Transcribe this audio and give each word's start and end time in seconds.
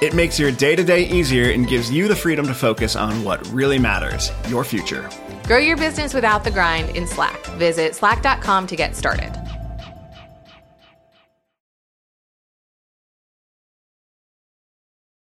It 0.00 0.14
makes 0.14 0.38
your 0.38 0.50
day 0.50 0.74
to 0.76 0.82
day 0.82 1.02
easier 1.04 1.50
and 1.50 1.68
gives 1.68 1.90
you 1.90 2.08
the 2.08 2.16
freedom 2.16 2.46
to 2.46 2.54
focus 2.54 2.96
on 2.96 3.22
what 3.22 3.46
really 3.48 3.78
matters 3.78 4.30
your 4.48 4.64
future. 4.64 5.10
Grow 5.44 5.58
your 5.58 5.76
business 5.76 6.14
without 6.14 6.42
the 6.42 6.50
grind 6.50 6.96
in 6.96 7.06
Slack. 7.06 7.44
Visit 7.58 7.94
slack.com 7.94 8.66
to 8.68 8.76
get 8.76 8.96
started. 8.96 9.30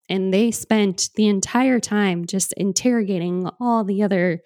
And 0.09 0.34
they 0.34 0.51
spent 0.51 1.10
the 1.15 1.29
entire 1.29 1.79
time 1.79 2.27
just 2.27 2.52
interrogating 2.54 3.48
all 3.60 3.84
the 3.84 4.02
other 4.02 4.43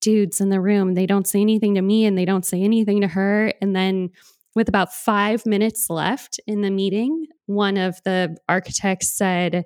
dudes 0.00 0.40
in 0.40 0.48
the 0.48 0.60
room. 0.62 0.94
They 0.94 1.06
don't 1.06 1.26
say 1.26 1.40
anything 1.42 1.74
to 1.74 1.82
me 1.82 2.06
and 2.06 2.16
they 2.16 2.24
don't 2.24 2.46
say 2.46 2.62
anything 2.62 3.02
to 3.02 3.08
her. 3.08 3.52
And 3.60 3.76
then, 3.76 4.10
with 4.54 4.68
about 4.68 4.94
five 4.94 5.44
minutes 5.46 5.88
left 5.90 6.40
in 6.46 6.62
the 6.62 6.70
meeting, 6.70 7.26
one 7.48 7.76
of 7.76 8.00
the 8.04 8.36
architects 8.48 9.16
said, 9.16 9.64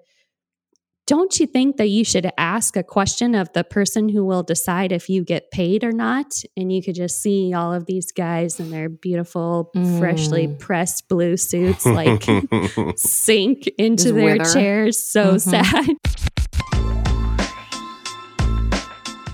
Don't 1.07 1.39
you 1.39 1.47
think 1.47 1.77
that 1.77 1.89
you 1.89 2.05
should 2.05 2.31
ask 2.39 2.77
a 2.77 2.83
question 2.83 3.35
of 3.35 3.53
the 3.53 3.65
person 3.65 4.09
who 4.09 4.25
will 4.25 4.45
decide 4.45 4.93
if 4.93 5.09
you 5.09 5.25
get 5.25 5.51
paid 5.51 5.83
or 5.83 5.93
not? 5.93 6.33
And 6.57 6.73
you 6.73 6.83
could 6.83 6.95
just 6.95 7.21
see 7.21 7.53
all 7.53 7.75
of 7.75 7.87
these 7.87 8.13
guys 8.13 8.61
in 8.61 8.71
their 8.71 8.89
beautiful, 8.89 9.71
mm. 9.75 9.99
freshly 9.99 10.49
pressed 10.49 11.09
blue 11.09 11.37
suits 11.37 11.85
like 11.85 12.25
sink 12.97 13.67
into 13.79 14.05
just 14.05 14.15
their 14.15 14.39
wither. 14.39 14.53
chairs. 14.53 15.05
So 15.05 15.35
mm-hmm. 15.35 15.51
sad. 15.51 15.97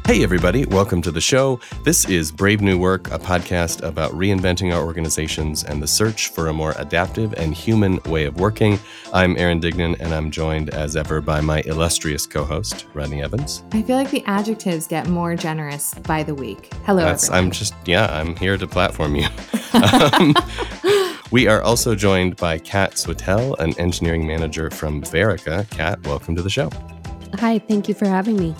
Hey, 0.09 0.23
everybody, 0.23 0.65
welcome 0.65 1.03
to 1.03 1.11
the 1.11 1.21
show. 1.21 1.61
This 1.85 2.09
is 2.09 2.33
Brave 2.33 2.63
New 2.63 2.79
Work, 2.79 3.11
a 3.11 3.19
podcast 3.19 3.87
about 3.87 4.11
reinventing 4.13 4.75
our 4.75 4.83
organizations 4.83 5.65
and 5.65 5.83
the 5.83 5.87
search 5.87 6.29
for 6.29 6.49
a 6.49 6.53
more 6.55 6.73
adaptive 6.79 7.35
and 7.35 7.53
human 7.53 8.01
way 8.07 8.25
of 8.25 8.41
working. 8.41 8.79
I'm 9.13 9.37
Aaron 9.37 9.61
Dignan, 9.61 10.01
and 10.01 10.15
I'm 10.15 10.31
joined 10.31 10.71
as 10.71 10.97
ever 10.97 11.21
by 11.21 11.43
my 11.43 11.61
illustrious 11.67 12.27
co 12.27 12.43
host, 12.43 12.87
Rodney 12.95 13.23
Evans. 13.23 13.63
I 13.73 13.83
feel 13.83 13.97
like 13.99 14.11
the 14.11 14.25
adjectives 14.25 14.87
get 14.87 15.09
more 15.09 15.37
generous 15.37 15.93
by 15.93 16.23
the 16.23 16.35
week. 16.35 16.73
Hello, 16.87 17.05
That's, 17.05 17.29
I'm 17.29 17.51
just, 17.51 17.75
yeah, 17.85 18.07
I'm 18.07 18.35
here 18.37 18.57
to 18.57 18.67
platform 18.67 19.15
you. 19.15 19.29
um, 19.75 20.35
we 21.31 21.49
are 21.49 21.61
also 21.61 21.95
joined 21.95 22.37
by 22.37 22.57
Kat 22.57 22.93
Switell, 22.93 23.59
an 23.59 23.79
engineering 23.79 24.27
manager 24.27 24.71
from 24.71 25.03
Verica. 25.03 25.69
Kat, 25.69 26.03
welcome 26.07 26.35
to 26.35 26.41
the 26.41 26.49
show. 26.49 26.71
Hi, 27.35 27.59
thank 27.59 27.89
you 27.89 27.95
for 27.95 28.07
having 28.07 28.39
me. 28.39 28.55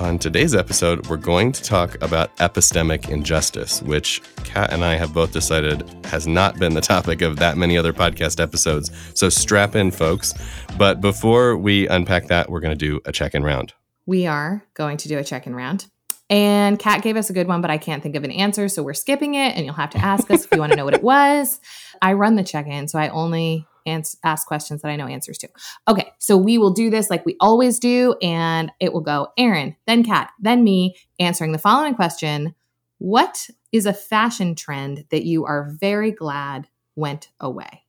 On 0.00 0.18
today's 0.18 0.56
episode, 0.56 1.06
we're 1.06 1.16
going 1.16 1.52
to 1.52 1.62
talk 1.62 2.02
about 2.02 2.36
epistemic 2.38 3.08
injustice, 3.10 3.80
which 3.80 4.20
Kat 4.42 4.72
and 4.72 4.84
I 4.84 4.96
have 4.96 5.14
both 5.14 5.32
decided 5.32 5.88
has 6.06 6.26
not 6.26 6.58
been 6.58 6.74
the 6.74 6.80
topic 6.94 7.22
of 7.22 7.36
that 7.36 7.56
many 7.56 7.78
other 7.78 7.92
podcast 7.92 8.42
episodes. 8.42 8.90
So 9.14 9.28
strap 9.28 9.76
in, 9.76 9.92
folks. 9.92 10.34
But 10.76 11.00
before 11.00 11.56
we 11.56 11.86
unpack 11.86 12.26
that, 12.26 12.50
we're 12.50 12.58
going 12.58 12.76
to 12.76 12.86
do 12.86 13.00
a 13.04 13.12
check 13.12 13.36
in 13.36 13.44
round. 13.44 13.72
We 14.04 14.26
are 14.26 14.64
going 14.74 14.96
to 14.96 15.08
do 15.08 15.16
a 15.18 15.24
check 15.24 15.46
in 15.46 15.54
round. 15.54 15.86
And 16.28 16.76
Kat 16.76 17.02
gave 17.02 17.16
us 17.16 17.30
a 17.30 17.32
good 17.32 17.46
one, 17.46 17.60
but 17.60 17.70
I 17.70 17.78
can't 17.78 18.02
think 18.02 18.16
of 18.16 18.24
an 18.24 18.32
answer. 18.32 18.68
So 18.68 18.82
we're 18.82 18.94
skipping 18.94 19.34
it, 19.34 19.54
and 19.54 19.64
you'll 19.64 19.74
have 19.74 19.90
to 19.90 19.98
ask 19.98 20.28
us 20.28 20.44
if 20.44 20.52
you 20.52 20.58
want 20.58 20.72
to 20.72 20.76
know 20.76 20.84
what 20.84 20.94
it 20.94 21.04
was. 21.04 21.60
I 22.02 22.14
run 22.14 22.34
the 22.34 22.42
check 22.42 22.66
in, 22.66 22.88
so 22.88 22.98
I 22.98 23.10
only 23.10 23.64
ask 23.86 24.46
questions 24.46 24.82
that 24.82 24.88
I 24.88 24.96
know 24.96 25.06
answers 25.06 25.38
to. 25.38 25.48
Okay, 25.88 26.12
so 26.18 26.36
we 26.36 26.58
will 26.58 26.72
do 26.72 26.90
this 26.90 27.10
like 27.10 27.24
we 27.26 27.36
always 27.40 27.78
do, 27.78 28.14
and 28.22 28.72
it 28.80 28.92
will 28.92 29.00
go 29.00 29.28
Aaron, 29.36 29.76
then 29.86 30.04
Kat, 30.04 30.30
then 30.40 30.64
me, 30.64 30.96
answering 31.18 31.52
the 31.52 31.58
following 31.58 31.94
question 31.94 32.54
What 32.98 33.48
is 33.72 33.86
a 33.86 33.92
fashion 33.92 34.54
trend 34.54 35.04
that 35.10 35.24
you 35.24 35.44
are 35.44 35.70
very 35.80 36.10
glad 36.10 36.68
went 36.96 37.28
away? 37.40 37.84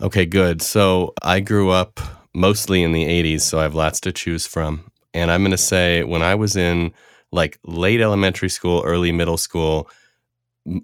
Okay, 0.00 0.24
good. 0.24 0.62
So 0.62 1.12
I 1.22 1.40
grew 1.40 1.70
up 1.70 2.00
mostly 2.34 2.82
in 2.82 2.92
the 2.92 3.04
80s, 3.04 3.42
so 3.42 3.58
I 3.58 3.62
have 3.64 3.74
lots 3.74 4.00
to 4.00 4.12
choose 4.12 4.46
from. 4.46 4.90
And 5.12 5.30
I'm 5.30 5.42
going 5.42 5.50
to 5.50 5.58
say 5.58 6.04
when 6.04 6.22
I 6.22 6.34
was 6.36 6.56
in 6.56 6.94
like 7.32 7.58
late 7.64 8.00
elementary 8.00 8.48
school, 8.48 8.82
early 8.84 9.12
middle 9.12 9.36
school, 9.36 9.90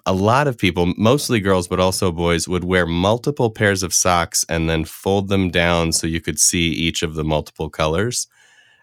a 0.04 0.12
lot 0.12 0.48
of 0.48 0.56
people, 0.56 0.92
mostly 0.96 1.40
girls, 1.40 1.68
but 1.68 1.80
also 1.80 2.10
boys, 2.10 2.48
would 2.48 2.64
wear 2.64 2.86
multiple 2.86 3.50
pairs 3.50 3.82
of 3.82 3.92
socks 3.92 4.44
and 4.48 4.68
then 4.68 4.84
fold 4.84 5.28
them 5.28 5.50
down 5.50 5.92
so 5.92 6.06
you 6.06 6.20
could 6.20 6.38
see 6.38 6.70
each 6.70 7.02
of 7.02 7.14
the 7.14 7.24
multiple 7.24 7.68
colors. 7.68 8.26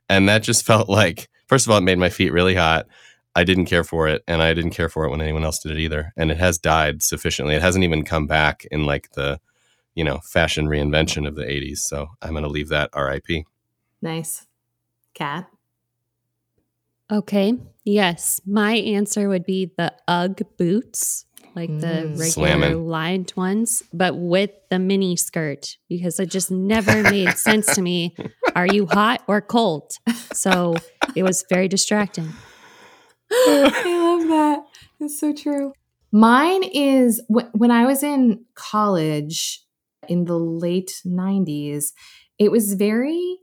And 0.10 0.30
that 0.30 0.44
just 0.44 0.66
felt 0.66 0.90
like, 0.90 1.30
first 1.48 1.66
of 1.66 1.72
all, 1.72 1.78
it 1.78 1.82
made 1.82 1.98
my 1.98 2.10
feet 2.10 2.32
really 2.32 2.56
hot. 2.56 2.88
I 3.36 3.44
didn't 3.44 3.66
care 3.66 3.84
for 3.84 4.08
it, 4.08 4.24
and 4.28 4.44
I 4.44 4.54
didn't 4.54 4.72
care 4.72 4.90
for 4.90 5.06
it 5.06 5.10
when 5.10 5.22
anyone 5.22 5.44
else 5.44 5.60
did 5.60 5.72
it 5.72 5.80
either. 5.80 6.14
And 6.16 6.30
it 6.30 6.38
has 6.38 6.60
died 6.60 7.02
sufficiently. 7.02 7.56
It 7.56 7.64
hasn't 7.64 7.84
even 7.84 8.04
come 8.04 8.28
back 8.28 8.68
in 8.70 8.86
like 8.86 9.10
the, 9.14 9.40
you 9.96 10.04
know, 10.04 10.20
fashion 10.20 10.68
reinvention 10.68 11.28
of 11.28 11.36
the 11.36 11.44
80s. 11.44 11.80
So 11.80 12.10
I'm 12.22 12.32
going 12.32 12.44
to 12.44 12.50
leave 12.50 12.70
that 12.70 12.92
RIP. 12.96 13.46
Nice. 14.04 14.46
Kat? 15.16 15.48
Okay. 17.14 17.54
Yes. 17.86 18.42
My 18.44 18.74
answer 18.74 19.30
would 19.30 19.46
be 19.46 19.72
the 19.78 19.94
UGG 20.08 20.58
boots, 20.58 21.26
like 21.56 21.70
the 21.70 21.88
mm. 21.88 22.20
regular 22.20 22.26
Slamming. 22.26 22.88
lined 22.88 23.34
ones, 23.36 23.84
but 23.94 24.18
with 24.18 24.50
the 24.72 24.80
mini 24.80 25.16
skirt 25.16 25.78
because 25.88 26.20
it 26.20 26.32
just 26.32 26.50
never 26.50 27.04
made 27.04 27.30
sense 27.38 27.76
to 27.76 27.84
me. 27.84 28.16
Are 28.56 28.66
you 28.66 28.88
hot 28.88 29.22
or 29.28 29.42
cold? 29.42 29.94
So 30.34 30.76
it 31.16 31.22
was 31.22 31.46
very 31.50 31.68
distracting. 31.68 32.34
I 33.32 34.18
love 34.18 34.28
that. 34.30 34.64
It's 35.00 35.20
so 35.20 35.34
true. 35.34 35.74
Mine 36.12 36.64
is 36.64 37.22
when 37.28 37.70
I 37.70 37.86
was 37.86 38.02
in 38.02 38.46
college 38.56 39.62
in 40.08 40.26
the 40.26 40.38
late 40.38 41.02
90s, 41.06 41.92
it 42.40 42.52
was 42.52 42.74
very 42.74 43.38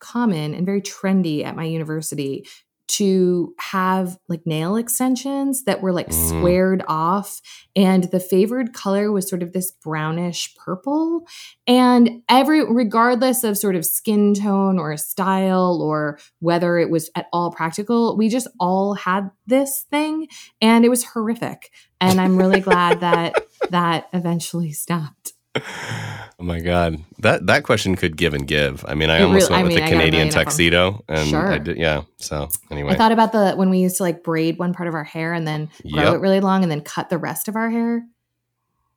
common 0.00 0.54
and 0.54 0.66
very 0.66 0.82
trendy 0.82 1.44
at 1.44 1.54
my 1.54 1.64
university 1.64 2.44
to 2.92 3.54
have 3.58 4.18
like 4.28 4.46
nail 4.46 4.76
extensions 4.76 5.64
that 5.64 5.80
were 5.80 5.92
like 5.92 6.08
mm. 6.08 6.28
squared 6.28 6.82
off 6.88 7.40
and 7.74 8.04
the 8.04 8.20
favored 8.20 8.74
color 8.74 9.10
was 9.10 9.28
sort 9.28 9.42
of 9.42 9.52
this 9.52 9.70
brownish 9.70 10.54
purple. 10.56 11.26
And 11.66 12.22
every 12.28 12.64
regardless 12.64 13.44
of 13.44 13.56
sort 13.56 13.76
of 13.76 13.86
skin 13.86 14.34
tone 14.34 14.78
or 14.78 14.96
style 14.98 15.80
or 15.80 16.18
whether 16.40 16.78
it 16.78 16.90
was 16.90 17.10
at 17.14 17.26
all 17.32 17.50
practical 17.50 18.16
we 18.16 18.28
just 18.28 18.48
all 18.60 18.94
had 18.94 19.30
this 19.46 19.86
thing 19.90 20.28
and 20.60 20.84
it 20.84 20.88
was 20.88 21.04
horrific. 21.04 21.70
And 22.00 22.20
i'm 22.20 22.36
really 22.36 22.60
glad 22.60 23.00
that 23.00 23.34
that 23.70 24.08
eventually 24.12 24.72
stopped 24.72 25.32
Oh 25.54 26.44
my 26.44 26.60
god, 26.60 26.98
that 27.18 27.46
that 27.46 27.62
question 27.62 27.94
could 27.94 28.16
give 28.16 28.32
and 28.32 28.46
give. 28.46 28.84
I 28.88 28.94
mean, 28.94 29.10
I 29.10 29.18
it 29.18 29.22
almost 29.22 29.50
really, 29.50 29.62
went 29.62 29.68
with 29.68 29.76
I 29.76 29.80
mean, 29.80 29.84
the 29.84 29.90
Canadian 29.90 30.28
tuxedo, 30.30 31.04
and 31.08 31.28
sure. 31.28 31.52
I 31.52 31.58
did, 31.58 31.76
yeah. 31.76 32.02
So 32.16 32.48
anyway, 32.70 32.92
I 32.92 32.96
thought 32.96 33.12
about 33.12 33.32
the 33.32 33.52
when 33.54 33.68
we 33.68 33.78
used 33.78 33.98
to 33.98 34.02
like 34.02 34.24
braid 34.24 34.58
one 34.58 34.72
part 34.72 34.88
of 34.88 34.94
our 34.94 35.04
hair 35.04 35.34
and 35.34 35.46
then 35.46 35.68
grow 35.90 36.04
yep. 36.04 36.14
it 36.14 36.18
really 36.18 36.40
long, 36.40 36.62
and 36.62 36.70
then 36.70 36.80
cut 36.80 37.10
the 37.10 37.18
rest 37.18 37.48
of 37.48 37.56
our 37.56 37.70
hair. 37.70 38.00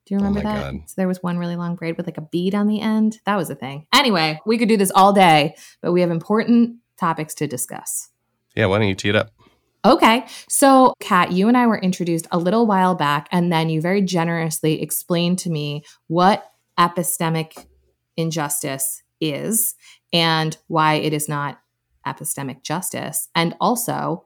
Do 0.05 0.13
you 0.13 0.19
oh 0.19 0.23
remember 0.23 0.39
oh 0.39 0.43
that? 0.53 0.71
God. 0.71 0.81
So 0.85 0.93
there 0.97 1.07
was 1.07 1.21
one 1.21 1.37
really 1.37 1.55
long 1.55 1.75
braid 1.75 1.97
with 1.97 2.05
like 2.05 2.17
a 2.17 2.21
bead 2.21 2.55
on 2.55 2.67
the 2.67 2.79
end. 2.79 3.19
That 3.25 3.35
was 3.35 3.49
a 3.49 3.55
thing. 3.55 3.87
Anyway, 3.93 4.39
we 4.45 4.57
could 4.57 4.69
do 4.69 4.77
this 4.77 4.91
all 4.95 5.13
day, 5.13 5.55
but 5.81 5.91
we 5.91 6.01
have 6.01 6.11
important 6.11 6.77
topics 6.97 7.33
to 7.35 7.47
discuss. 7.47 8.09
Yeah, 8.55 8.67
why 8.67 8.79
don't 8.79 8.87
you 8.87 8.95
tee 8.95 9.09
it 9.09 9.15
up? 9.15 9.31
Okay. 9.85 10.25
So, 10.49 10.93
Kat, 10.99 11.31
you 11.31 11.47
and 11.47 11.55
I 11.55 11.67
were 11.67 11.77
introduced 11.77 12.27
a 12.31 12.39
little 12.39 12.65
while 12.65 12.95
back, 12.95 13.27
and 13.31 13.51
then 13.51 13.69
you 13.69 13.81
very 13.81 14.01
generously 14.01 14.81
explained 14.81 15.37
to 15.39 15.51
me 15.51 15.83
what 16.07 16.51
epistemic 16.79 17.67
injustice 18.17 19.03
is 19.21 19.75
and 20.11 20.57
why 20.67 20.95
it 20.95 21.13
is 21.13 21.29
not 21.29 21.59
epistemic 22.05 22.63
justice, 22.63 23.29
and 23.35 23.55
also 23.61 24.25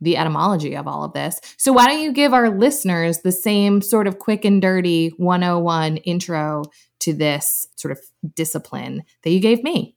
the 0.00 0.16
etymology 0.16 0.74
of 0.74 0.88
all 0.88 1.04
of 1.04 1.12
this. 1.12 1.40
So, 1.58 1.74
why 1.74 1.86
don't 1.86 2.02
you 2.02 2.12
give 2.12 2.32
our 2.32 2.48
listeners 2.48 3.18
the 3.18 3.32
same 3.32 3.82
sort 3.82 4.06
of 4.06 4.18
quick 4.18 4.46
and 4.46 4.62
dirty 4.62 5.08
101 5.18 5.98
intro 5.98 6.64
to 7.00 7.12
this 7.12 7.66
sort 7.76 7.92
of 7.92 8.00
discipline 8.34 9.02
that 9.24 9.30
you 9.30 9.40
gave 9.40 9.62
me? 9.62 9.96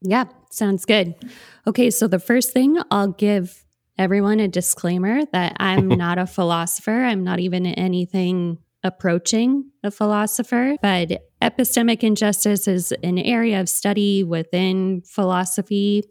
Yeah, 0.00 0.24
sounds 0.50 0.84
good. 0.84 1.14
Okay, 1.66 1.90
so 1.90 2.06
the 2.06 2.18
first 2.18 2.52
thing 2.52 2.78
I'll 2.90 3.12
give 3.12 3.64
everyone 3.98 4.38
a 4.38 4.48
disclaimer 4.48 5.24
that 5.32 5.56
I'm 5.58 5.88
not 6.04 6.18
a 6.18 6.26
philosopher. 6.26 7.04
I'm 7.04 7.24
not 7.24 7.40
even 7.40 7.66
anything 7.66 8.58
approaching 8.84 9.70
a 9.82 9.90
philosopher, 9.90 10.76
but 10.80 11.10
epistemic 11.42 12.04
injustice 12.04 12.68
is 12.68 12.92
an 13.02 13.18
area 13.18 13.60
of 13.60 13.68
study 13.68 14.22
within 14.22 15.02
philosophy. 15.02 16.04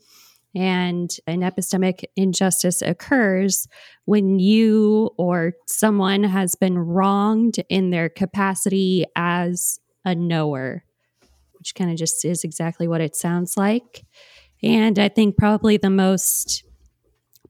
And 0.53 1.09
an 1.27 1.41
epistemic 1.41 2.03
injustice 2.15 2.81
occurs 2.81 3.67
when 4.05 4.39
you 4.39 5.11
or 5.17 5.53
someone 5.67 6.23
has 6.23 6.55
been 6.55 6.77
wronged 6.77 7.57
in 7.69 7.91
their 7.91 8.09
capacity 8.09 9.05
as 9.15 9.79
a 10.03 10.15
knower, 10.15 10.83
which 11.67 11.75
kind 11.75 11.91
of 11.91 11.97
just 11.97 12.23
is 12.23 12.45
exactly 12.45 12.87
what 12.87 13.01
it 13.01 13.13
sounds 13.13 13.57
like. 13.57 14.05
And 14.63 14.97
I 14.97 15.09
think 15.09 15.35
probably 15.35 15.75
the 15.75 15.89
most 15.89 16.63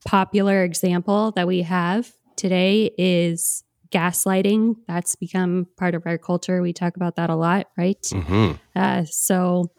popular 0.05 0.63
example 0.63 1.31
that 1.35 1.45
we 1.45 1.61
have 1.61 2.11
today 2.35 2.89
is 2.97 3.63
gaslighting. 3.91 4.75
That's 4.87 5.15
become 5.15 5.67
part 5.77 5.93
of 5.93 6.01
our 6.07 6.17
culture. 6.17 6.63
We 6.63 6.73
talk 6.73 6.95
about 6.95 7.15
that 7.17 7.29
a 7.29 7.35
lot, 7.35 7.67
right? 7.77 8.01
Mm-hmm. 8.01 8.53
Uh, 8.75 9.05
so 9.05 9.71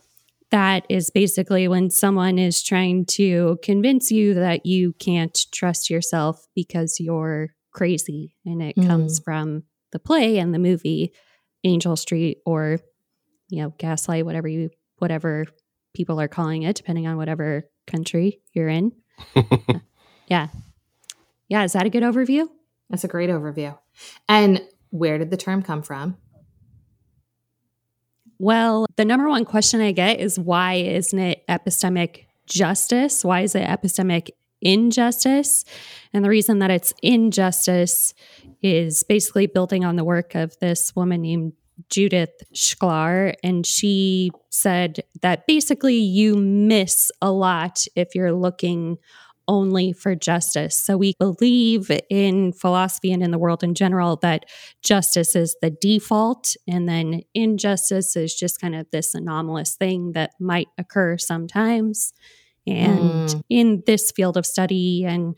that 0.52 0.87
is 0.88 1.11
basically 1.11 1.67
when 1.67 1.90
someone 1.90 2.38
is 2.38 2.62
trying 2.62 3.06
to 3.06 3.58
convince 3.64 4.12
you 4.12 4.35
that 4.35 4.64
you 4.64 4.93
can't 5.00 5.37
trust 5.52 5.90
yourself 5.90 6.46
because 6.55 7.00
you're 7.00 7.49
crazy. 7.73 8.37
And 8.46 8.62
it 8.62 8.76
mm. 8.76 8.87
comes 8.87 9.19
from 9.19 9.64
the 9.90 9.99
play 9.99 10.38
and 10.38 10.55
the 10.55 10.61
movie 10.61 11.12
Angel 11.64 11.96
Street 11.96 12.38
or, 12.46 12.79
you 13.49 13.62
know, 13.62 13.75
gaslight, 13.79 14.25
whatever 14.25 14.49
you, 14.49 14.71
whatever 14.99 15.47
people 15.95 16.21
are 16.21 16.29
calling 16.29 16.62
it, 16.62 16.77
depending 16.77 17.06
on 17.06 17.17
whatever 17.17 17.69
country 17.87 18.41
you're 18.53 18.69
in. 18.69 18.93
yeah. 20.29 20.49
Yeah. 21.49 21.65
Is 21.65 21.73
that 21.73 21.87
a 21.87 21.91
good 21.91 22.03
overview? 22.03 22.47
That's 22.91 23.05
a 23.05 23.09
great 23.09 23.31
overview. 23.31 23.77
And 24.29 24.62
where 24.91 25.19
did 25.19 25.31
the 25.31 25.37
term 25.37 25.62
come 25.62 25.83
from? 25.83 26.17
Well, 28.39 28.87
the 28.97 29.05
number 29.05 29.29
one 29.29 29.45
question 29.45 29.81
I 29.81 29.93
get 29.93 30.21
is 30.21 30.39
why 30.39 30.75
isn't 30.75 31.19
it 31.19 31.45
epistemic 31.49 32.27
justice? 32.47 33.25
Why 33.25 33.41
is 33.41 33.55
it 33.55 33.67
epistemic 33.67 34.31
injustice? 34.61 35.65
And 36.12 36.25
the 36.25 36.29
reason 36.29 36.61
that 36.61 36.71
it's 36.71 36.95
injustice 37.03 38.15
is 38.62 39.03
basically 39.03 39.47
building 39.47 39.85
on 39.85 39.97
the 39.97 40.05
work 40.05 40.35
of 40.35 40.56
this 40.61 40.95
woman 40.95 41.23
named 41.23 41.55
Judith 41.91 42.43
Shklar. 42.55 43.35
And 43.43 43.65
she 43.67 44.31
said 44.51 45.01
that 45.23 45.47
basically 45.47 45.97
you 45.97 46.37
miss 46.37 47.11
a 47.23 47.31
lot 47.31 47.85
if 47.95 48.15
you're 48.15 48.33
looking 48.33 48.99
only 49.49 49.93
for 49.95 50.15
justice. 50.15 50.77
So 50.77 50.97
we 50.97 51.15
believe 51.19 51.91
in 52.11 52.53
philosophy 52.53 53.11
and 53.13 53.23
in 53.23 53.31
the 53.31 53.39
world 53.39 53.65
in 53.65 53.75
general 53.75 54.17
that 54.17 54.45
justice 54.83 55.35
is 55.35 55.57
the 55.63 55.71
default, 55.71 56.55
and 56.69 56.87
then 56.87 57.23
injustice 57.35 58.15
is 58.15 58.35
just 58.35 58.61
kind 58.61 58.75
of 58.75 58.87
this 58.93 59.15
anomalous 59.15 59.75
thing 59.75 60.13
that 60.13 60.33
might 60.39 60.69
occur 60.77 61.17
sometimes. 61.17 62.13
And 62.67 63.31
mm. 63.31 63.43
in 63.49 63.83
this 63.87 64.13
field 64.13 64.37
of 64.37 64.45
study, 64.45 65.07
and 65.07 65.35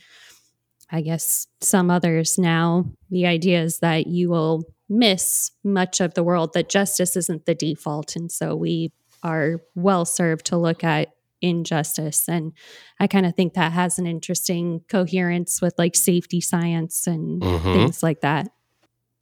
I 0.90 1.02
guess 1.02 1.46
some 1.60 1.88
others 1.88 2.36
now, 2.36 2.86
the 3.10 3.26
idea 3.26 3.62
is 3.62 3.78
that 3.78 4.08
you 4.08 4.28
will 4.28 4.64
miss 4.90 5.52
much 5.64 6.00
of 6.00 6.14
the 6.14 6.24
world, 6.24 6.52
that 6.52 6.68
justice 6.68 7.16
isn't 7.16 7.46
the 7.46 7.54
default. 7.54 8.16
And 8.16 8.30
so 8.30 8.56
we 8.56 8.92
are 9.22 9.62
well 9.74 10.04
served 10.04 10.46
to 10.46 10.58
look 10.58 10.82
at 10.82 11.12
injustice. 11.40 12.28
And 12.28 12.52
I 12.98 13.06
kind 13.06 13.24
of 13.24 13.34
think 13.34 13.54
that 13.54 13.72
has 13.72 13.98
an 13.98 14.06
interesting 14.06 14.82
coherence 14.88 15.62
with 15.62 15.74
like 15.78 15.96
safety 15.96 16.40
science 16.40 17.06
and 17.06 17.40
mm-hmm. 17.40 17.72
things 17.72 18.02
like 18.02 18.20
that. 18.20 18.48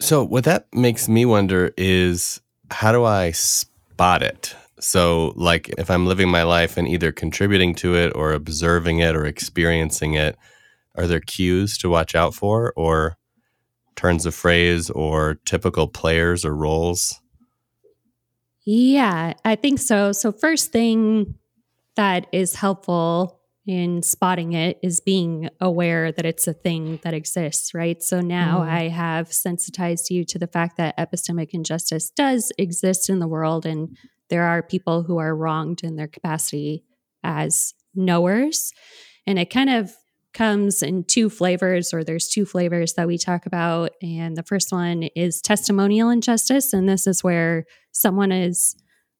So, 0.01 0.25
what 0.25 0.45
that 0.45 0.67
makes 0.73 1.09
me 1.09 1.25
wonder 1.25 1.73
is 1.77 2.41
how 2.71 2.93
do 2.93 3.05
I 3.05 3.33
spot 3.33 4.23
it? 4.23 4.55
So, 4.79 5.33
like, 5.35 5.69
if 5.77 5.91
I'm 5.91 6.07
living 6.07 6.29
my 6.29 6.45
life 6.45 6.77
and 6.77 6.87
either 6.87 7.11
contributing 7.11 7.75
to 7.77 7.97
it 7.97 8.13
or 8.15 8.33
observing 8.33 9.01
it 9.01 9.17
or 9.17 9.25
experiencing 9.27 10.15
it, 10.15 10.37
are 10.95 11.09
there 11.09 11.21
cues 11.21 11.77
to 11.79 11.89
watch 11.89 12.15
out 12.15 12.33
for 12.33 12.73
or 12.77 13.17
turns 13.99 14.25
of 14.27 14.35
phrase 14.35 14.91
or 14.91 15.35
typical 15.45 15.89
players 15.89 16.45
or 16.45 16.55
roles? 16.55 17.21
Yeah, 18.65 19.35
I 19.45 19.57
think 19.57 19.81
so. 19.81 20.13
So, 20.13 20.31
first 20.31 20.71
thing 20.71 21.35
that 21.97 22.29
is 22.31 22.55
helpful 22.55 23.41
in 23.67 24.01
spotting 24.03 24.53
it 24.53 24.79
is 24.83 25.01
being 25.01 25.51
aware 25.61 26.13
that 26.13 26.25
it's 26.25 26.47
a 26.47 26.55
thing 26.55 27.01
that 27.03 27.13
exists, 27.13 27.75
right? 27.75 28.03
So 28.03 28.21
now 28.21 28.61
mm. 28.61 28.69
I 28.69 28.89
have 28.89 29.31
sensitized 29.31 30.11
you 30.11 30.25
to 30.25 30.39
the 30.39 30.47
fact 30.47 30.79
that 30.79 30.97
epistemic 30.97 31.51
injustice 31.51 32.09
does 32.09 32.51
exist 32.57 33.11
in 33.11 33.19
the 33.19 33.29
world 33.29 33.67
and 33.67 33.95
there 34.31 34.45
are 34.45 34.63
people 34.63 35.03
who 35.03 35.19
are 35.19 35.37
wronged 35.37 35.83
in 35.83 35.97
their 35.97 36.09
capacity 36.09 36.85
as 37.23 37.75
knowers. 37.95 38.73
And 39.27 39.39
it 39.39 39.51
kind 39.51 39.69
of 39.69 39.95
comes 40.39 40.85
in 40.85 41.03
two 41.03 41.29
flavors, 41.29 41.93
or 41.93 42.05
there's 42.05 42.29
two 42.29 42.47
flavors 42.47 42.95
that 42.95 43.09
we 43.09 43.19
talk 43.19 43.45
about. 43.45 43.91
And 44.01 44.37
the 44.37 44.45
first 44.45 44.71
one 44.71 45.03
is 45.17 45.41
testimonial 45.41 46.11
injustice. 46.11 46.73
And 46.73 46.89
this 46.89 47.09
is 47.09 47.25
where 47.25 47.65
someone 47.91 48.31
is 48.31 48.77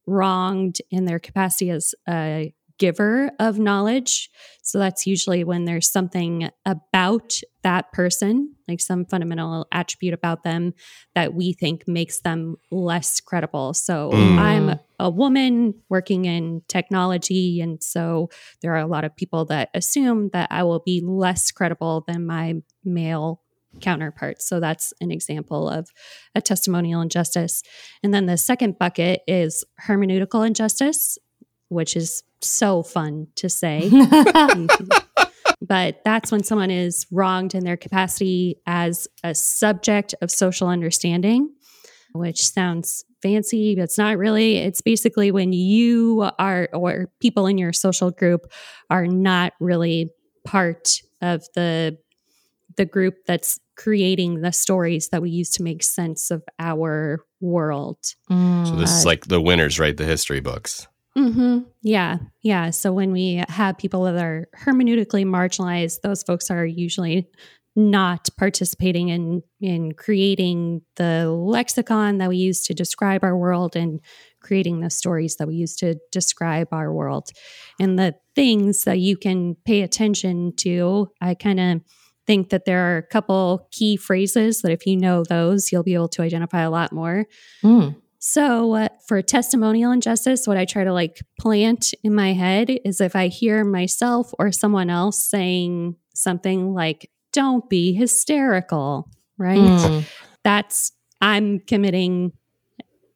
wronged 0.07 0.77
in 0.93 1.07
their 1.07 1.19
capacity 1.19 1.71
as 1.71 1.93
a 2.09 2.55
giver 2.79 3.31
of 3.39 3.59
knowledge. 3.59 4.31
So 4.63 4.79
that's 4.79 5.07
usually 5.07 5.45
when 5.45 5.65
there's 5.65 5.91
something 5.91 6.51
about 6.65 7.35
that 7.63 7.93
person, 7.93 8.55
like 8.69 8.81
some 8.81 9.05
fundamental 9.05 9.67
attribute 9.73 10.15
about 10.15 10.45
them 10.45 10.75
that 11.15 11.35
we 11.35 11.53
think 11.53 11.89
makes 11.89 12.21
them 12.21 12.57
less 12.71 13.21
credible. 13.21 13.75
So 13.75 14.11
mm. 14.13 14.39
I'm 14.39 14.79
a 14.99 15.11
woman 15.11 15.75
working 15.89 16.25
in 16.25 16.63
technology. 16.69 17.61
And 17.61 17.83
so 17.83 18.31
there 18.63 18.73
are 18.73 18.79
a 18.79 18.87
lot 18.87 19.05
of 19.05 19.17
people 19.17 19.45
that 19.47 19.71
assume 19.75 20.31
that 20.33 20.49
I 20.51 20.63
will 20.63 20.81
be 20.81 21.01
less 21.05 21.51
credible 21.51 22.05
than 22.07 22.27
my 22.27 22.55
male 22.85 23.43
counterparts. 23.81 24.49
So 24.49 24.61
that's 24.61 24.93
an 25.01 25.11
example 25.11 25.69
of 25.69 25.91
a 26.35 26.41
testimonial 26.41 27.01
injustice. 27.01 27.63
And 28.03 28.13
then 28.13 28.27
the 28.27 28.37
second 28.37 28.79
bucket 28.79 29.21
is 29.27 29.65
hermeneutical 29.87 30.47
injustice, 30.47 31.19
which 31.69 31.97
is 31.97 32.23
so 32.41 32.83
fun 32.83 33.29
to 33.37 33.49
say. 33.49 33.91
but 35.61 36.01
that's 36.05 36.31
when 36.31 36.43
someone 36.43 36.71
is 36.71 37.07
wronged 37.11 37.55
in 37.55 37.65
their 37.65 37.77
capacity 37.77 38.61
as 38.67 39.09
a 39.25 39.35
subject 39.35 40.15
of 40.21 40.31
social 40.31 40.69
understanding, 40.69 41.51
which 42.15 42.45
sounds 42.45 43.05
fancy, 43.23 43.75
but 43.75 43.83
it's 43.83 43.99
not 43.99 44.19
really. 44.19 44.59
It's 44.59 44.81
basically 44.81 45.31
when 45.31 45.53
you 45.53 46.29
are, 46.39 46.69
or 46.73 47.11
people 47.21 47.47
in 47.47 47.59
your 47.59 47.73
social 47.73 48.11
group 48.11 48.51
are 48.91 49.07
not 49.07 49.53
really 49.61 50.11
part 50.45 51.01
of 51.21 51.45
the 51.55 51.99
the 52.77 52.87
group 52.87 53.27
that's 53.27 53.61
creating 53.77 54.41
the 54.41 54.53
stories 54.53 55.11
that 55.11 55.21
we 55.21 55.31
use 55.31 55.51
to 55.51 55.63
make 55.63 55.83
sense 55.83 56.31
of 56.31 56.43
our 56.59 57.25
world. 57.41 57.99
So 58.29 58.77
this 58.77 58.91
uh, 58.91 58.99
is 58.99 59.05
like 59.05 59.27
the 59.27 59.41
winners 59.41 59.79
write 59.79 59.99
the 59.99 60.05
history 60.05 60.41
books. 60.41 60.88
Mm-hmm. 61.19 61.59
Yeah. 61.83 62.19
Yeah. 62.43 62.71
So 62.71 62.93
when 62.93 63.11
we 63.11 63.43
have 63.49 63.77
people 63.77 64.05
that 64.05 64.15
are 64.15 64.49
hermeneutically 64.57 65.25
marginalized, 65.25 66.03
those 66.03 66.23
folks 66.23 66.49
are 66.51 66.65
usually 66.65 67.29
not 67.79 68.29
participating 68.37 69.09
in 69.09 69.43
in 69.61 69.93
creating 69.93 70.83
the 70.97 71.31
lexicon 71.31 72.19
that 72.19 72.29
we 72.29 72.37
use 72.37 72.63
to 72.63 72.75
describe 72.75 73.23
our 73.23 73.37
world 73.37 73.77
and 73.77 74.01
creating 74.41 74.81
the 74.81 74.91
stories 74.91 75.37
that 75.37 75.47
we 75.47 75.55
use 75.55 75.77
to 75.77 75.97
describe 76.11 76.67
our 76.73 76.93
world 76.93 77.31
and 77.79 77.97
the 77.97 78.15
things 78.35 78.83
that 78.83 78.99
you 78.99 79.17
can 79.17 79.55
pay 79.65 79.83
attention 79.83 80.53
to 80.57 81.09
i 81.21 81.35
kind 81.35 81.61
of 81.61 81.81
think 82.27 82.49
that 82.49 82.65
there 82.65 82.81
are 82.81 82.97
a 82.97 83.03
couple 83.07 83.69
key 83.71 83.97
phrases 83.97 84.61
that 84.63 84.73
if 84.73 84.85
you 84.85 84.97
know 84.97 85.23
those 85.23 85.71
you'll 85.71 85.85
be 85.85 85.95
able 85.95 86.09
to 86.09 86.23
identify 86.23 86.63
a 86.63 86.71
lot 86.71 86.93
more 86.93 87.27
mm. 87.63 87.95
So, 88.21 88.75
uh, 88.75 88.89
for 89.07 89.23
testimonial 89.23 89.93
injustice, 89.93 90.47
what 90.47 90.57
I 90.57 90.65
try 90.65 90.85
to 90.85 90.93
like 90.93 91.21
plant 91.39 91.95
in 92.03 92.15
my 92.15 92.33
head 92.33 92.69
is 92.85 93.01
if 93.01 93.15
I 93.15 93.29
hear 93.29 93.65
myself 93.65 94.33
or 94.39 94.51
someone 94.51 94.91
else 94.91 95.23
saying 95.23 95.97
something 96.15 96.75
like, 96.75 97.11
don't 97.33 97.69
be 97.71 97.93
hysterical, 97.93 99.09
right? 99.37 99.59
Mm. 99.59 100.05
That's, 100.43 100.93
I'm 101.21 101.61
committing 101.61 102.33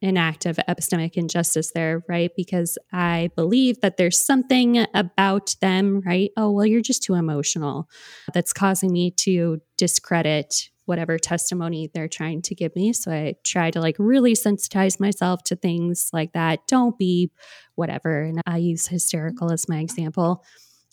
an 0.03 0.17
act 0.17 0.47
of 0.47 0.59
epistemic 0.69 1.15
injustice 1.15 1.73
there, 1.73 2.05
right? 2.09 2.31
Because 2.37 2.77
I 2.93 3.31
believe 3.37 3.81
that 3.81 3.97
there's 3.97 4.25
something 4.25 4.85
about 4.95 5.55
them, 5.61 6.03
right? 6.05 6.31
Oh, 6.37 6.51
well, 6.51 6.67
you're 6.67 6.81
just 6.81 7.03
too 7.03 7.15
emotional 7.15 7.89
that's 8.35 8.53
causing 8.53 8.93
me 8.93 9.13
to 9.19 9.61
discredit 9.79 10.71
whatever 10.85 11.19
testimony 11.19 11.91
they're 11.93 12.09
trying 12.09 12.43
to 12.43 12.55
give 12.55 12.75
me. 12.75 12.93
So 12.93 13.11
I 13.13 13.35
try 13.45 13.71
to 13.71 13.81
like 13.81 13.97
really 13.99 14.35
sensitize 14.35 14.99
myself 14.99 15.43
to 15.45 15.57
things 15.57 16.11
like 16.13 16.33
that. 16.33 16.67
Don't 16.67 16.99
be 16.99 17.31
whatever. 17.75 18.23
And 18.23 18.41
I 18.47 18.59
use 18.59 18.87
hysterical 18.89 19.53
as 19.53 19.69
my 19.69 19.79
example. 19.79 20.45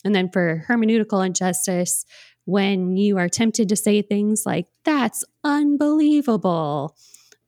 And 0.05 0.15
then 0.15 0.29
for 0.29 0.63
hermeneutical 0.67 1.25
injustice, 1.25 2.05
when 2.45 2.97
you 2.97 3.17
are 3.17 3.29
tempted 3.29 3.69
to 3.69 3.75
say 3.75 4.01
things 4.01 4.43
like, 4.45 4.67
that's 4.83 5.23
unbelievable, 5.43 6.95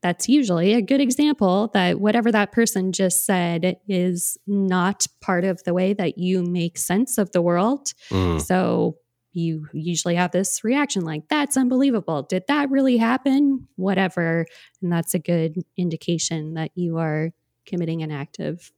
that's 0.02 0.28
usually 0.28 0.74
a 0.74 0.82
good 0.82 1.02
example 1.02 1.70
that 1.74 2.00
whatever 2.00 2.32
that 2.32 2.52
person 2.52 2.92
just 2.92 3.24
said 3.26 3.78
is 3.88 4.38
not 4.48 5.06
part 5.22 5.44
of 5.44 5.64
the 5.64 5.74
way 5.74 5.94
that 5.94 6.18
you 6.18 6.44
make 6.44 6.78
sense 6.78 7.18
of 7.18 7.32
the 7.32 7.42
world. 7.42 7.94
Mm. 8.10 8.42
So 8.42 8.98
you 9.34 9.68
usually 9.74 10.16
have 10.16 10.32
this 10.32 10.64
reaction 10.64 11.04
like, 11.04 11.28
that's 11.30 11.58
unbelievable. 11.58 12.24
Did 12.24 12.44
that 12.48 12.70
really 12.70 12.98
happen? 12.98 13.68
Whatever. 13.76 14.46
And 14.82 14.92
that's 14.92 15.14
a 15.14 15.20
good 15.20 15.64
indication 15.78 16.56
that 16.56 16.72
you 16.76 16.98
are 16.98 17.32
committing 17.66 18.02
an 18.02 18.12
act 18.12 18.40
of 18.40 18.72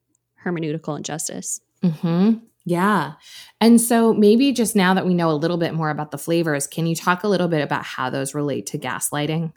hermeneutical 0.46 0.98
injustice. 0.98 1.62
hmm 1.82 2.34
Yeah. 2.66 3.14
And 3.60 3.80
so 3.82 4.14
maybe 4.14 4.52
just 4.52 4.76
now 4.76 4.94
that 4.94 5.06
we 5.06 5.14
know 5.14 5.32
a 5.32 5.34
little 5.34 5.58
bit 5.58 5.74
more 5.74 5.90
about 5.90 6.12
the 6.12 6.18
flavors, 6.18 6.68
can 6.68 6.86
you 6.86 6.96
talk 6.96 7.24
a 7.24 7.28
little 7.28 7.48
bit 7.48 7.62
about 7.62 7.84
how 7.84 8.10
those 8.10 8.36
relate 8.36 8.66
to 8.68 8.78
gaslighting? 8.78 9.54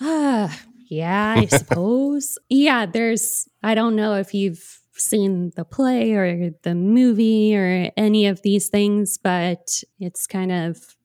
Ah, 0.00 0.60
yeah, 0.88 1.36
I 1.38 1.46
suppose. 1.46 2.38
yeah, 2.48 2.86
there's, 2.86 3.48
I 3.62 3.74
don't 3.74 3.96
know 3.96 4.14
if 4.14 4.34
you've 4.34 4.80
seen 4.98 5.52
the 5.56 5.64
play 5.64 6.12
or 6.12 6.50
the 6.62 6.74
movie 6.74 7.56
or 7.56 7.90
any 7.96 8.26
of 8.26 8.42
these 8.42 8.68
things, 8.68 9.18
but 9.18 9.82
it's 10.00 10.26
kind 10.26 10.52
of 10.52 10.96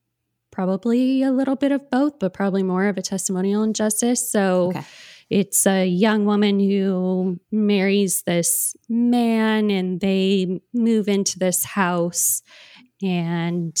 probably 0.50 1.22
a 1.22 1.30
little 1.32 1.56
bit 1.56 1.72
of 1.72 1.90
both, 1.90 2.18
but 2.18 2.34
probably 2.34 2.62
more 2.62 2.86
of 2.86 2.98
a 2.98 3.02
testimonial 3.02 3.62
injustice. 3.62 4.28
So 4.30 4.68
Okay. 4.70 4.82
it's 5.30 5.66
a 5.66 5.86
young 5.86 6.26
woman 6.26 6.60
who 6.60 7.40
marries 7.50 8.22
this 8.24 8.76
man 8.88 9.70
and 9.70 10.00
they 10.00 10.60
move 10.74 11.08
into 11.08 11.38
this 11.38 11.64
house 11.64 12.42
and 13.02 13.76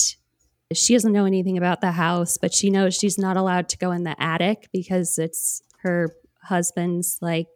she 0.72 0.94
doesn't 0.94 1.12
know 1.12 1.26
anything 1.26 1.58
about 1.58 1.82
the 1.82 1.92
house, 1.92 2.38
but 2.38 2.54
she 2.54 2.70
knows 2.70 2.94
she's 2.96 3.18
not 3.18 3.36
allowed 3.36 3.68
to 3.68 3.76
go 3.76 3.92
in 3.92 4.04
the 4.04 4.20
attic 4.20 4.68
because 4.72 5.18
it's 5.18 5.60
her 5.82 6.08
husband's 6.42 7.18
like 7.20 7.46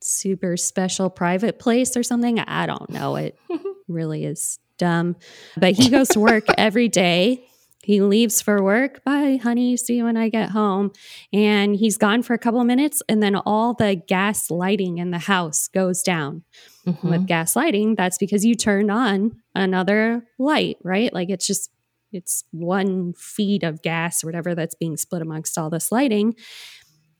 super 0.00 0.56
special 0.56 1.10
private 1.10 1.58
place 1.58 1.96
or 1.96 2.02
something. 2.02 2.38
I 2.40 2.66
don't 2.66 2.90
know. 2.90 3.16
It 3.16 3.38
really 3.88 4.24
is 4.24 4.58
dumb. 4.78 5.16
But 5.56 5.74
he 5.74 5.88
goes 5.90 6.08
to 6.08 6.20
work 6.20 6.44
every 6.58 6.88
day. 6.88 7.44
He 7.82 8.02
leaves 8.02 8.42
for 8.42 8.62
work. 8.62 9.02
Bye, 9.04 9.38
honey. 9.42 9.76
See 9.76 9.96
you 9.96 10.04
when 10.04 10.16
I 10.16 10.28
get 10.28 10.50
home. 10.50 10.92
And 11.32 11.74
he's 11.74 11.96
gone 11.96 12.22
for 12.22 12.34
a 12.34 12.38
couple 12.38 12.60
of 12.60 12.66
minutes. 12.66 13.00
And 13.08 13.22
then 13.22 13.34
all 13.34 13.72
the 13.72 13.94
gas 13.96 14.50
lighting 14.50 14.98
in 14.98 15.10
the 15.10 15.18
house 15.18 15.68
goes 15.68 16.02
down 16.02 16.42
Mhm. 16.86 17.10
with 17.10 17.26
gas 17.26 17.54
lighting, 17.56 17.94
that's 17.94 18.18
because 18.18 18.44
you 18.44 18.54
turned 18.54 18.90
on 18.90 19.32
another 19.54 20.26
light, 20.38 20.76
right? 20.82 21.12
Like 21.12 21.28
it's 21.30 21.46
just 21.46 21.70
it's 22.12 22.44
one 22.52 23.12
feed 23.14 23.62
of 23.64 23.82
gas 23.82 24.24
or 24.24 24.28
whatever 24.28 24.54
that's 24.54 24.74
being 24.74 24.96
split 24.96 25.20
amongst 25.22 25.58
all 25.58 25.68
this 25.70 25.92
lighting. 25.92 26.34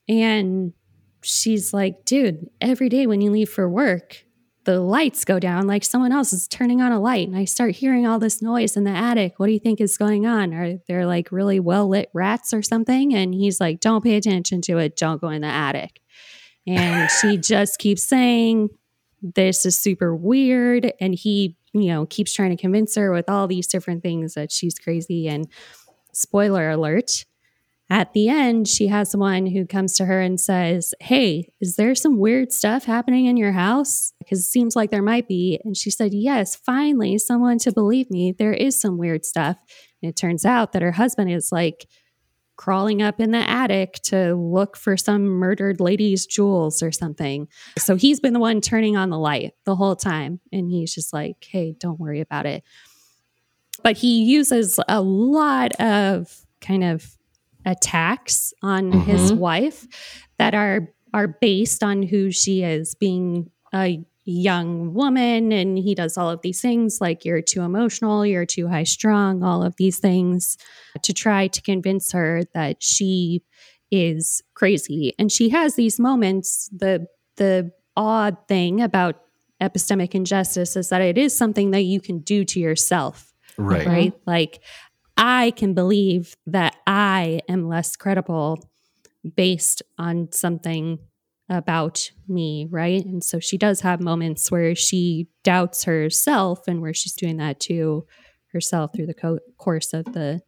And 0.08 0.73
she's 1.22 1.72
like, 1.72 2.04
dude, 2.04 2.48
every 2.60 2.88
day 2.88 3.06
when 3.06 3.20
you 3.20 3.30
leave 3.30 3.48
for 3.48 3.68
work, 3.68 4.25
the 4.64 4.80
lights 4.80 5.25
go 5.25 5.38
down 5.38 5.66
like 5.66 5.82
someone 5.82 6.12
else 6.12 6.32
is 6.32 6.46
turning 6.46 6.82
on 6.82 6.92
a 6.92 7.00
light. 7.00 7.26
And 7.26 7.37
I 7.37 7.46
start 7.46 7.76
hearing 7.76 8.06
all 8.06 8.18
this 8.18 8.42
noise 8.42 8.76
in 8.76 8.84
the 8.84 8.90
attic. 8.90 9.38
What 9.38 9.46
do 9.46 9.52
you 9.52 9.58
think 9.58 9.80
is 9.80 9.96
going 9.96 10.26
on? 10.26 10.52
Are 10.52 10.76
there 10.87 11.06
like 11.06 11.32
really 11.32 11.58
well 11.58 11.88
lit 11.88 12.10
rats 12.12 12.52
or 12.52 12.60
something? 12.60 13.14
And 13.14 13.32
he's 13.32 13.60
like, 13.60 13.80
don't 13.80 14.04
pay 14.04 14.16
attention 14.16 14.60
to 14.62 14.76
it. 14.76 14.96
Don't 14.96 15.22
go 15.22 15.30
in 15.30 15.40
the 15.40 15.48
attic. 15.48 16.00
And 16.66 17.10
she 17.10 17.38
just 17.42 17.78
keeps 17.78 18.02
saying, 18.02 18.68
this 19.22 19.64
is 19.64 19.78
super 19.78 20.14
weird. 20.14 20.92
And 21.00 21.14
he, 21.14 21.56
you 21.72 21.87
know, 21.87 22.04
keeps 22.04 22.34
trying 22.34 22.54
to 22.54 22.60
convince 22.60 22.94
her 22.96 23.10
with 23.10 23.30
all 23.30 23.46
these 23.46 23.68
different 23.68 24.02
things 24.02 24.34
that 24.34 24.52
she's 24.52 24.78
crazy. 24.78 25.28
And 25.28 25.48
spoiler 26.12 26.68
alert, 26.68 27.25
at 27.90 28.12
the 28.12 28.28
end, 28.28 28.68
she 28.68 28.88
has 28.88 29.11
someone 29.11 29.47
who 29.47 29.64
comes 29.64 29.95
to 29.95 30.04
her 30.04 30.21
and 30.21 30.38
says, 30.38 30.95
Hey, 31.00 31.52
is 31.61 31.76
there 31.76 31.95
some 31.95 32.18
weird 32.18 32.52
stuff 32.52 32.85
happening 32.85 33.25
in 33.26 33.38
your 33.38 33.52
house? 33.52 34.12
Because 34.18 34.40
it 34.40 34.50
seems 34.50 34.76
like 34.76 34.90
there 34.90 35.02
might 35.02 35.26
be. 35.26 35.59
And 35.64 35.76
she 35.76 35.90
said, 35.90 36.12
Yes, 36.12 36.54
finally, 36.54 37.16
someone 37.16 37.59
to 37.59 37.73
believe 37.73 38.11
me. 38.11 38.33
There 38.33 38.52
is 38.52 38.78
some 38.78 38.99
weird 38.99 39.25
stuff. 39.25 39.57
And 40.02 40.11
it 40.11 40.16
turns 40.16 40.45
out 40.45 40.73
that 40.73 40.83
her 40.83 40.92
husband 40.92 41.30
is 41.30 41.50
like 41.50 41.87
crawling 42.57 43.00
up 43.00 43.21
in 43.21 43.30
the 43.30 43.38
attic 43.38 43.95
to 44.02 44.35
look 44.35 44.76
for 44.76 44.97
some 44.97 45.23
murdered 45.23 45.80
lady's 45.80 46.26
jewels 46.26 46.83
or 46.83 46.92
something. 46.92 47.49
So 47.78 47.97
he's 47.97 48.21
been 48.21 48.35
the 48.35 48.40
one 48.40 48.61
turning 48.61 48.97
on 48.97 49.11
the 49.11 49.18
light 49.18 49.54
the 49.64 49.76
whole 49.76 49.97
time. 49.97 50.40
And 50.52 50.71
he's 50.71 50.95
just 50.95 51.14
like, 51.14 51.47
Hey, 51.49 51.75
don't 51.78 51.99
worry 51.99 52.21
about 52.21 52.45
it. 52.45 52.64
But 53.83 53.97
he 53.97 54.25
uses 54.25 54.78
a 54.88 55.00
lot 55.00 55.73
of 55.80 56.45
kind 56.61 56.85
of 56.85 57.17
attacks 57.64 58.52
on 58.62 58.92
mm-hmm. 58.92 59.00
his 59.00 59.32
wife 59.32 59.86
that 60.38 60.54
are 60.54 60.92
are 61.14 61.28
based 61.40 61.82
on 61.82 62.02
who 62.02 62.30
she 62.30 62.62
is 62.62 62.94
being 62.94 63.50
a 63.74 64.04
young 64.24 64.92
woman 64.92 65.52
and 65.52 65.78
he 65.78 65.94
does 65.94 66.18
all 66.18 66.28
of 66.28 66.42
these 66.42 66.60
things 66.60 66.98
like 67.00 67.24
you're 67.24 67.40
too 67.40 67.62
emotional 67.62 68.26
you're 68.26 68.44
too 68.44 68.68
high 68.68 68.84
strung 68.84 69.42
all 69.42 69.62
of 69.62 69.74
these 69.76 69.98
things 69.98 70.58
to 71.02 71.14
try 71.14 71.46
to 71.46 71.62
convince 71.62 72.12
her 72.12 72.42
that 72.52 72.82
she 72.82 73.42
is 73.90 74.42
crazy 74.52 75.14
and 75.18 75.32
she 75.32 75.48
has 75.48 75.76
these 75.76 75.98
moments 75.98 76.68
the 76.76 77.06
the 77.36 77.72
odd 77.96 78.36
thing 78.48 78.82
about 78.82 79.22
epistemic 79.62 80.14
injustice 80.14 80.76
is 80.76 80.90
that 80.90 81.00
it 81.00 81.16
is 81.16 81.34
something 81.34 81.70
that 81.70 81.82
you 81.82 81.98
can 81.98 82.18
do 82.18 82.44
to 82.44 82.60
yourself 82.60 83.28
Right. 83.58 83.86
right? 83.86 84.12
Like, 84.24 84.62
I 85.18 85.50
can 85.50 85.75
believe 85.75 86.37
that 86.46 86.76
I 86.87 87.40
am 87.48 87.68
less 87.68 87.96
credible 87.96 88.70
based 89.37 89.82
on 89.98 90.30
something 90.32 91.00
about 91.48 92.10
me, 92.28 92.68
right? 92.70 93.04
And 93.04 93.25
so 93.25 93.40
she 93.40 93.58
does 93.58 93.80
have 93.80 94.00
moments 94.00 94.50
where 94.50 94.75
she 94.75 95.28
doubts 95.42 95.84
herself 95.84 96.68
and 96.68 96.80
where 96.80 96.94
she's 96.94 97.14
doing 97.14 97.38
that 97.38 97.58
to 97.60 98.06
herself 98.52 98.92
through 98.94 99.06
the 99.06 99.14
co- 99.14 99.40
course 99.56 99.92
of 99.92 100.04
the 100.06 100.40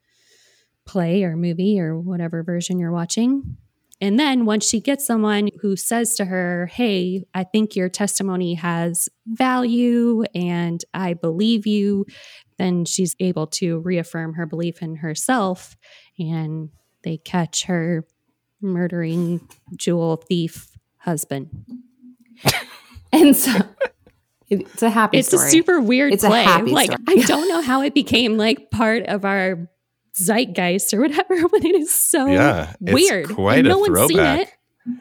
play 0.87 1.25
or 1.25 1.37
movie 1.37 1.81
or 1.81 1.99
whatever 1.99 2.43
version 2.43 2.79
you're 2.79 2.93
watching. 2.93 3.57
And 4.01 4.19
then 4.19 4.47
once 4.47 4.67
she 4.69 4.81
gets 4.81 5.07
someone 5.07 5.51
who 5.61 5.77
says 5.77 6.15
to 6.17 6.25
her, 6.25 6.67
Hey, 6.73 7.25
I 7.35 7.45
think 7.45 7.77
your 7.77 7.89
testimony 7.89 8.55
has 8.55 9.09
value 9.27 10.23
and 10.35 10.83
I 10.95 11.15
believe 11.15 11.67
you, 11.67 12.07
then 12.59 12.85
she's 12.85 13.15
able 13.21 13.47
to 13.49 13.81
reaffirm 13.81 14.35
her 14.35 14.47
belief 14.47 14.81
in 14.83 14.97
herself 14.97 15.77
and 16.19 16.71
they 17.05 17.19
catch 17.19 17.65
her 17.65 18.07
murdering 18.63 19.47
jewel 19.77 20.17
thief 20.17 20.69
husband. 20.99 21.49
And 23.13 23.37
so 23.37 23.51
it's 24.49 24.83
a 24.85 24.89
happy 24.91 25.19
It's 25.19 25.29
story. 25.29 25.49
a 25.49 25.51
super 25.51 25.81
weird 25.81 26.13
It's 26.13 26.23
a 26.23 26.29
play. 26.29 26.45
happy 26.45 26.71
like 26.71 26.93
story. 26.93 27.05
I 27.09 27.23
don't 27.23 27.49
know 27.49 27.61
how 27.61 27.83
it 27.83 27.93
became 27.93 28.37
like 28.37 28.71
part 28.71 29.05
of 29.07 29.25
our 29.25 29.69
zeitgeist 30.17 30.93
or 30.95 31.01
whatever, 31.01 31.49
but 31.53 31.65
it 31.65 31.75
is 31.75 31.93
so 31.95 32.27
Yeah, 32.27 32.75
it's 32.81 32.93
weird. 32.93 33.29
quite 33.31 33.59
And 33.59 33.67
a 33.69 33.71
no 33.71 33.79
one's 33.79 33.99
seen 33.99 34.09
throwback. 34.17 34.41
it. 34.41 34.53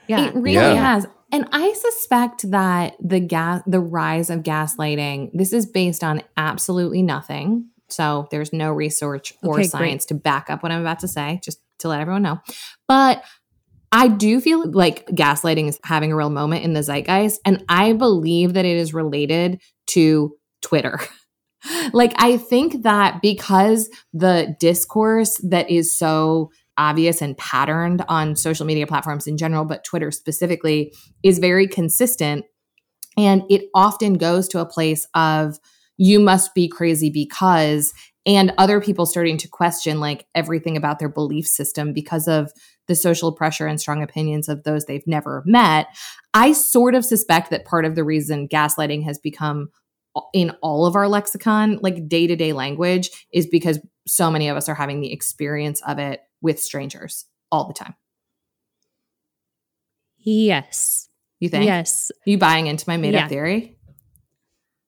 Yeah. 0.07 0.27
It 0.27 0.35
really 0.35 0.53
Yeah. 0.55 0.95
has. 0.95 1.07
And 1.31 1.47
I 1.51 1.73
suspect 1.73 2.49
that 2.51 2.95
the 2.99 3.19
gas 3.19 3.61
the 3.67 3.79
rise 3.79 4.29
of 4.29 4.39
gaslighting, 4.41 5.29
this 5.33 5.53
is 5.53 5.65
based 5.67 6.03
on 6.03 6.21
absolutely 6.37 7.01
nothing. 7.03 7.67
So 7.89 8.27
there's 8.31 8.51
no 8.53 8.71
research 8.71 9.33
or 9.43 9.51
Okay, 9.53 9.61
great. 9.61 9.69
science 9.71 10.05
to 10.05 10.13
back 10.15 10.49
up 10.49 10.63
what 10.63 10.71
I'm 10.71 10.81
about 10.81 10.99
to 10.99 11.07
say, 11.07 11.39
just 11.43 11.59
to 11.79 11.87
let 11.87 12.01
everyone 12.01 12.23
know. 12.23 12.39
But 12.87 13.23
I 13.91 14.07
do 14.07 14.39
feel 14.41 14.69
like 14.71 15.07
gaslighting 15.07 15.67
is 15.67 15.79
having 15.83 16.11
a 16.11 16.15
real 16.15 16.29
moment 16.29 16.63
in 16.63 16.73
the 16.73 16.81
zeitgeist. 16.83 17.39
And 17.45 17.63
I 17.69 17.93
believe 17.93 18.53
that 18.53 18.65
it 18.65 18.77
is 18.77 18.93
related 18.93 19.61
to 19.87 20.35
Twitter. 20.61 20.99
like, 21.93 22.13
I 22.17 22.37
think 22.37 22.83
that 22.83 23.21
because 23.21 23.89
the 24.13 24.55
discourse 24.59 25.37
that 25.43 25.69
is 25.69 25.95
so 25.95 26.51
obvious 26.77 27.21
and 27.21 27.37
patterned 27.37 28.03
on 28.07 28.35
social 28.35 28.65
media 28.65 28.87
platforms 28.87 29.27
in 29.27 29.37
general, 29.37 29.65
but 29.65 29.83
Twitter 29.83 30.11
specifically, 30.11 30.93
is 31.23 31.37
very 31.37 31.67
consistent. 31.67 32.45
And 33.17 33.43
it 33.49 33.63
often 33.75 34.13
goes 34.13 34.47
to 34.49 34.59
a 34.59 34.65
place 34.65 35.05
of, 35.13 35.59
you 35.97 36.21
must 36.21 36.55
be 36.55 36.69
crazy 36.69 37.09
because, 37.09 37.93
and 38.25 38.53
other 38.57 38.79
people 38.79 39.05
starting 39.05 39.37
to 39.39 39.49
question 39.49 39.99
like 39.99 40.25
everything 40.33 40.77
about 40.77 40.99
their 40.99 41.09
belief 41.09 41.45
system 41.45 41.91
because 41.91 42.29
of 42.29 42.53
the 42.87 42.95
social 42.95 43.33
pressure 43.33 43.67
and 43.67 43.81
strong 43.81 44.01
opinions 44.01 44.47
of 44.47 44.63
those 44.63 44.85
they've 44.85 45.05
never 45.05 45.43
met. 45.45 45.87
I 46.33 46.53
sort 46.53 46.95
of 46.95 47.03
suspect 47.03 47.49
that 47.49 47.65
part 47.65 47.83
of 47.83 47.95
the 47.95 48.05
reason 48.05 48.47
gaslighting 48.47 49.03
has 49.03 49.19
become 49.19 49.69
in 50.33 50.51
all 50.61 50.85
of 50.85 50.95
our 50.95 51.07
lexicon, 51.07 51.79
like 51.81 52.07
day 52.07 52.27
to 52.27 52.35
day 52.35 52.53
language, 52.53 53.09
is 53.31 53.47
because 53.47 53.79
so 54.07 54.29
many 54.31 54.47
of 54.49 54.57
us 54.57 54.67
are 54.69 54.75
having 54.75 55.01
the 55.01 55.11
experience 55.13 55.81
of 55.87 55.99
it 55.99 56.21
with 56.41 56.59
strangers 56.59 57.25
all 57.51 57.67
the 57.67 57.73
time. 57.73 57.95
Yes. 60.17 61.07
You 61.39 61.49
think? 61.49 61.65
Yes. 61.65 62.11
You 62.25 62.37
buying 62.37 62.67
into 62.67 62.85
my 62.87 62.97
made 62.97 63.13
Yeah. 63.13 63.23
up 63.23 63.29
theory? 63.29 63.77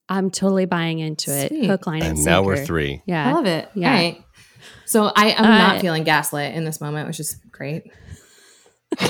I'm 0.09 0.29
totally 0.31 0.65
buying 0.65 0.99
into 0.99 1.31
it. 1.31 1.47
Sweet. 1.49 1.67
Hook, 1.67 1.87
line, 1.87 2.01
and, 2.03 2.17
And 2.17 2.25
now 2.25 2.43
we're 2.43 2.65
three. 2.65 3.01
Yeah. 3.05 3.29
I 3.29 3.31
love 3.33 3.45
it. 3.45 3.69
Yeah. 3.75 3.89
All 3.89 3.95
right. 3.95 4.23
So 4.85 5.05
I, 5.05 5.33
I'm 5.33 5.45
Uh, 5.45 5.57
not 5.57 5.79
feeling 5.81 6.03
gaslit 6.03 6.53
in 6.53 6.65
this 6.65 6.81
moment, 6.81 7.07
which 7.07 7.19
is 7.21 7.35
great. 7.51 7.83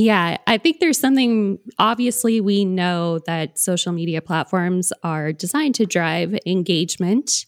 Yeah, 0.00 0.36
I 0.46 0.58
think 0.58 0.78
there's 0.78 0.96
something 1.00 1.58
obviously 1.76 2.40
we 2.40 2.64
know 2.64 3.18
that 3.26 3.58
social 3.58 3.92
media 3.92 4.22
platforms 4.22 4.92
are 5.02 5.32
designed 5.32 5.74
to 5.74 5.86
drive 5.86 6.38
engagement 6.46 7.46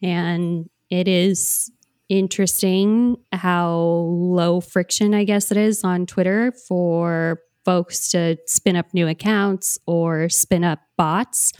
and 0.00 0.70
it 0.90 1.08
is 1.08 1.72
interesting 2.08 3.16
how 3.32 3.72
low 3.72 4.60
friction 4.60 5.12
I 5.12 5.24
guess 5.24 5.50
it 5.50 5.56
is 5.56 5.82
on 5.82 6.06
Twitter 6.06 6.52
for 6.68 7.40
folks 7.64 8.10
to 8.10 8.36
spin 8.46 8.76
up 8.76 8.94
new 8.94 9.08
accounts 9.08 9.76
or 9.84 10.28
spin 10.28 10.62
up 10.62 10.78
bots. 10.96 11.52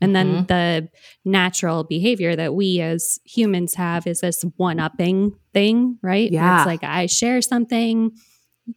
And 0.00 0.16
then 0.16 0.28
mm-hmm. 0.28 0.46
the 0.46 0.88
natural 1.26 1.84
behavior 1.84 2.34
that 2.34 2.54
we 2.54 2.80
as 2.80 3.18
humans 3.26 3.74
have 3.74 4.06
is 4.06 4.22
this 4.22 4.42
one 4.56 4.80
upping 4.80 5.36
thing, 5.52 5.98
right? 6.02 6.32
Where 6.32 6.40
Yeah. 6.40 6.60
It's 6.60 6.66
like 6.66 6.82
I 6.82 7.04
share 7.04 7.42
something 7.42 8.12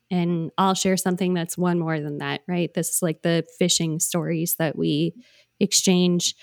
and 0.10 0.51
I'll 0.58 0.74
share 0.74 0.98
something 0.98 1.34
that's 1.34 1.58
one 1.58 1.80
more 1.80 2.00
than 2.00 2.20
that, 2.20 2.42
right? 2.48 2.74
This 2.74 2.89
is 2.89 3.01
like 3.01 3.22
the 3.22 3.46
fishing 3.60 4.00
stories 4.00 4.56
that 4.60 4.77
we 4.77 5.13
exchange. 5.60 6.36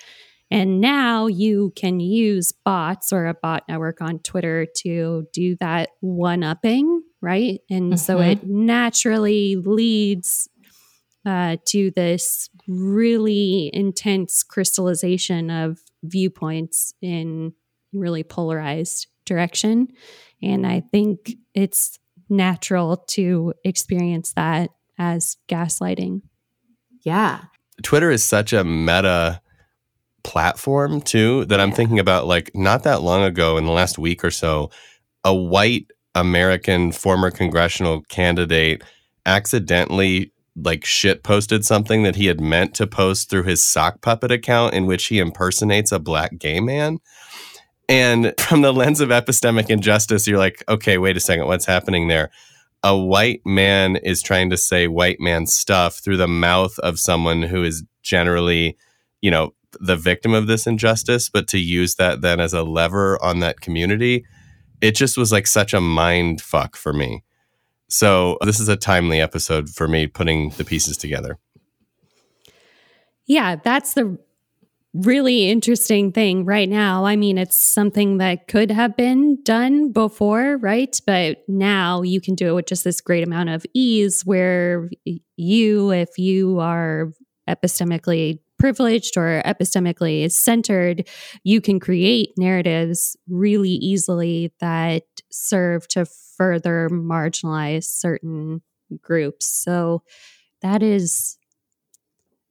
And 0.51 0.81
now 0.81 1.27
you 1.29 1.73
can 1.77 1.99
use 2.01 2.53
bots 2.65 3.13
or 3.13 3.27
a 3.27 3.35
bot 3.35 3.65
network 3.69 4.03
on 4.03 4.19
Twitter 4.19 4.67
to 4.79 5.27
do 5.33 5.57
that 5.61 5.91
one 6.01 6.43
upping, 6.45 7.03
right? 7.23 7.61
And 7.71 7.99
so 7.99 8.19
Mhm. 8.19 8.31
it 8.33 8.47
naturally 8.47 9.57
leads 9.57 10.49
uh, 11.25 11.57
to 11.67 11.91
this 11.93 12.51
really 12.67 13.71
intense 13.73 14.43
crystallization 14.43 15.51
of 15.51 15.79
viewpoints 16.03 16.95
in 17.01 17.53
really 17.93 18.25
polarized 18.25 19.07
direction. 19.25 19.87
And 20.43 20.67
I 20.67 20.81
think 20.81 21.37
it's 21.55 21.99
natural 22.33 22.97
to 22.97 23.55
experience 23.65 24.33
that 24.33 24.71
as 24.99 25.37
gaslighting. 25.49 26.23
Yeah. 27.03 27.43
Twitter 27.83 28.11
is 28.11 28.25
such 28.25 28.53
a 28.53 28.65
meta 28.65 29.41
platform 30.25 31.01
too 31.01 31.45
that 31.47 31.61
I'm 31.61 31.73
thinking 31.73 31.99
about 31.99 32.27
like 32.27 32.51
not 32.55 32.85
that 32.85 33.03
long 33.03 33.23
ago 33.23 33.57
in 33.57 33.65
the 33.65 33.73
last 33.73 33.99
week 33.99 34.25
or 34.25 34.31
so, 34.31 34.71
a 35.25 35.35
white 35.35 35.87
American 36.15 36.93
former 36.93 37.31
congressional 37.31 38.03
candidate 38.03 38.83
accidentally 39.27 40.33
like 40.57 40.85
shit 40.85 41.23
posted 41.23 41.65
something 41.65 42.03
that 42.03 42.17
he 42.17 42.27
had 42.27 42.41
meant 42.41 42.75
to 42.75 42.87
post 42.87 43.31
through 43.31 43.45
his 43.45 43.65
sock 43.65 44.03
puppet 44.03 44.31
account 44.31 44.75
in 44.75 44.87
which 44.87 45.07
he 45.07 45.19
impersonates 45.19 45.93
a 45.93 45.99
black 45.99 46.39
gay 46.39 46.61
man. 46.61 46.99
And 47.93 48.33
from 48.39 48.63
the 48.63 48.73
lens 48.73 49.03
of 49.03 49.11
epistemic 49.11 49.69
injustice, 49.69 50.27
you're 50.27 50.39
like, 50.39 50.65
okay, 50.67 50.97
wait 50.97 51.19
a 51.19 51.21
second, 51.21 51.45
what's 51.45 51.67
happening 51.67 52.09
there? 52.09 52.31
A 52.83 52.97
white 52.97 53.43
man 53.45 53.97
is 53.97 54.23
trying 54.23 54.49
to 54.49 54.57
say 54.57 54.89
white 54.89 55.21
man 55.21 55.47
stuff 55.47 55.99
through 55.99 56.17
the 56.17 56.27
mouth 56.27 56.79
of 56.79 56.99
someone 56.99 57.43
who 57.43 57.63
is 57.63 57.85
generally, 58.03 58.79
you 59.21 59.31
know, 59.31 59.53
the 59.79 59.95
victim 59.95 60.33
of 60.33 60.47
this 60.47 60.67
injustice, 60.67 61.29
but 61.29 61.47
to 61.49 61.59
use 61.59 61.97
that 61.97 62.23
then 62.23 62.41
as 62.41 62.55
a 62.55 62.63
lever 62.63 63.23
on 63.23 63.41
that 63.41 63.61
community, 63.61 64.25
it 64.81 64.93
just 64.93 65.19
was 65.19 65.31
like 65.31 65.47
such 65.47 65.75
a 65.75 65.81
mind 65.81 66.41
fuck 66.41 66.77
for 66.77 66.95
me. 66.95 67.23
So 67.91 68.39
this 68.41 68.59
is 68.59 68.69
a 68.69 68.77
timely 68.77 69.21
episode 69.21 69.69
for 69.69 69.87
me 69.87 70.07
putting 70.07 70.49
the 70.57 70.65
pieces 70.65 70.97
together. 70.97 71.37
Yeah, 73.27 73.57
that's 73.57 73.93
the 73.93 74.19
really 74.95 75.49
interesting 75.49 76.13
thing 76.13 76.45
right 76.45 76.69
now. 76.69 77.05
I 77.05 77.17
mean, 77.17 77.39
it's 77.39 77.57
something 77.57 78.19
that 78.19 78.47
could 78.47 78.71
have 78.71 78.97
been 78.97 79.43
done 79.43 79.91
before, 79.91 80.59
right? 80.59 80.99
But 81.07 81.43
now 81.49 82.03
you 82.03 82.21
can 82.21 82.35
do 82.35 82.49
it 82.49 82.53
with 82.53 82.67
just 82.67 82.85
this 82.85 83.01
great 83.01 83.27
amount 83.27 83.49
of 83.49 83.65
ease 83.73 84.25
where 84.27 84.91
you, 85.37 85.91
if 85.93 86.19
you 86.19 86.59
are 86.61 87.13
epistemically 87.49 88.39
privileged 88.59 89.17
or 89.17 89.43
epistemically 89.45 90.31
centered, 90.31 91.09
you 91.43 91.61
can 91.61 91.81
create 91.81 92.31
narratives 92.37 93.17
really 93.29 93.71
easily 93.71 94.53
that 94.61 95.03
serve 95.31 95.89
to 95.89 96.05
further 96.37 96.89
marginalize 96.91 97.85
certain 97.85 98.63
groups. 99.01 99.47
So 99.47 100.03
that 100.61 100.83
is 100.83 101.39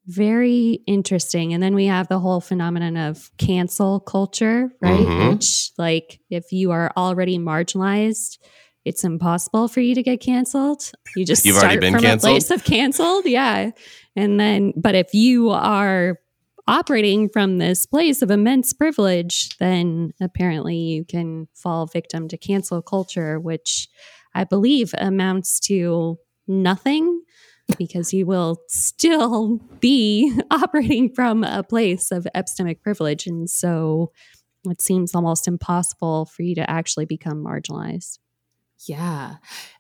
very 0.08 0.80
interesting. 0.88 1.54
And 1.54 1.62
then 1.62 1.76
we 1.76 1.86
have 1.86 2.08
the 2.08 2.20
whole 2.20 2.42
phenomenon 2.42 2.98
of 2.98 3.30
cancel 3.38 4.00
culture, 4.00 4.72
right? 4.82 5.00
Mhm. 5.00 5.34
Which, 5.34 5.72
like, 5.78 6.20
if 6.30 6.52
you 6.52 6.72
are 6.72 6.92
already 6.98 7.38
marginalized, 7.38 8.38
it's 8.84 9.04
impossible 9.04 9.68
for 9.68 9.80
you 9.80 9.94
to 9.96 10.02
get 10.02 10.20
canceled. 10.22 10.92
You 11.16 11.24
just 11.26 11.46
You've 11.46 11.56
start 11.58 11.72
already 11.74 11.82
been 11.82 11.94
from 11.94 12.02
canceled? 12.02 12.30
a 12.30 12.34
place 12.34 12.50
of 12.52 12.64
canceled, 12.64 13.26
yeah. 13.26 13.72
And 14.16 14.40
then, 14.40 14.74
but 14.76 14.96
if 14.96 15.14
you 15.14 15.50
are 15.52 16.18
operating 16.68 17.30
from 17.30 17.58
this 17.60 17.86
place 17.86 18.22
of 18.22 18.32
immense 18.32 18.74
privilege, 18.74 19.56
then 19.60 20.14
apparently 20.20 20.78
you 20.78 21.06
can 21.06 21.48
fall 21.54 21.86
victim 21.86 22.28
to 22.30 22.38
cancel 22.38 22.82
culture, 22.82 23.40
which 23.40 23.88
I 24.34 24.46
believe 24.46 24.94
amounts 24.98 25.60
to 25.62 26.18
nothing 26.48 27.22
because 27.78 28.14
you 28.14 28.26
will 28.26 28.62
still 28.68 29.58
be 29.80 30.38
operating 30.52 31.14
from 31.14 31.44
a 31.44 31.64
place 31.64 32.12
of 32.12 32.28
epistemic 32.36 32.82
privilege. 32.82 33.28
And 33.28 33.50
so 33.50 34.12
it 34.66 34.82
seems 34.82 35.16
almost 35.16 35.48
impossible 35.48 36.26
for 36.26 36.44
you 36.44 36.56
to 36.56 36.70
actually 36.70 37.06
become 37.06 37.44
marginalized. 37.44 38.20
Yeah. 38.88 39.36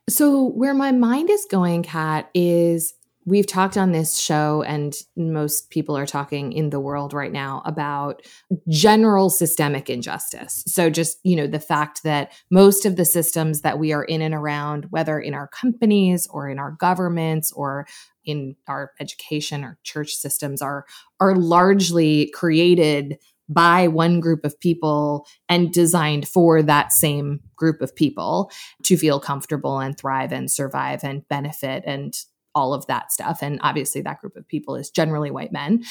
So 0.09 0.49
where 0.49 0.73
my 0.73 0.91
mind 0.91 1.29
is 1.29 1.45
going, 1.49 1.83
Kat, 1.83 2.29
is 2.33 2.93
we've 3.25 3.47
talked 3.47 3.77
on 3.77 3.91
this 3.91 4.17
show, 4.17 4.63
and 4.63 4.95
most 5.15 5.69
people 5.69 5.95
are 5.97 6.05
talking 6.05 6.53
in 6.53 6.69
the 6.69 6.79
world 6.79 7.13
right 7.13 7.31
now 7.31 7.61
about 7.65 8.21
general 8.69 9.29
systemic 9.29 9.89
injustice. 9.89 10.63
So 10.67 10.89
just, 10.89 11.19
you 11.23 11.35
know, 11.35 11.47
the 11.47 11.59
fact 11.59 12.03
that 12.03 12.33
most 12.49 12.85
of 12.85 12.95
the 12.95 13.05
systems 13.05 13.61
that 13.61 13.79
we 13.79 13.93
are 13.93 14.03
in 14.03 14.21
and 14.21 14.33
around, 14.33 14.87
whether 14.89 15.19
in 15.19 15.33
our 15.33 15.47
companies 15.47 16.27
or 16.31 16.49
in 16.49 16.59
our 16.59 16.71
governments 16.71 17.51
or 17.51 17.87
in 18.25 18.55
our 18.67 18.91
education 18.99 19.63
or 19.63 19.79
church 19.83 20.13
systems 20.13 20.61
are 20.61 20.85
are 21.19 21.35
largely 21.35 22.29
created 22.31 23.17
by 23.49 23.87
one 23.87 24.19
group 24.21 24.45
of 24.45 24.59
people 24.59 25.25
and 25.49 25.73
designed 25.73 26.27
for 26.27 26.63
that 26.63 26.93
same 26.93 27.41
group 27.57 27.81
of 27.81 27.93
people 27.95 28.49
to 28.83 28.95
feel 28.95 29.19
comfortable 29.19 29.79
and 29.79 29.97
thrive 29.97 30.31
and 30.31 30.49
survive 30.49 31.03
and 31.03 31.27
benefit 31.27 31.83
and 31.85 32.13
all 32.55 32.73
of 32.73 32.85
that 32.87 33.11
stuff 33.11 33.39
and 33.41 33.59
obviously 33.61 34.01
that 34.01 34.19
group 34.19 34.35
of 34.35 34.47
people 34.47 34.75
is 34.75 34.89
generally 34.89 35.31
white 35.31 35.51
men 35.51 35.83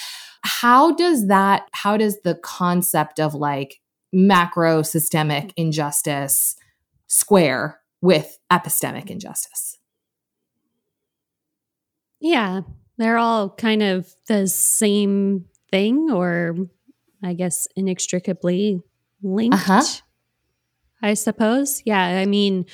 how 0.43 0.93
does 0.93 1.29
that 1.29 1.69
how 1.73 1.97
does 1.97 2.21
the 2.23 2.35
concept 2.37 3.19
of 3.19 3.35
like 3.35 3.81
macro 4.13 4.83
systemic 4.83 5.53
injustice 5.57 6.57
square 7.07 7.81
with 8.01 8.39
epistemic 8.51 9.11
injustice 9.11 9.79
Yeah, 12.21 12.61
they're 12.99 13.19
all 13.19 13.49
kind 13.51 13.83
of 13.83 14.15
the 14.29 14.47
same 14.47 15.47
thing, 15.71 16.11
or 16.11 16.55
I 17.23 17.33
guess 17.33 17.67
inextricably 17.75 18.81
linked. 19.23 19.55
Uh-huh. 19.55 19.83
I 21.03 21.15
suppose. 21.15 21.83
Yeah, 21.87 22.03
I 22.03 22.27
mean, 22.27 22.67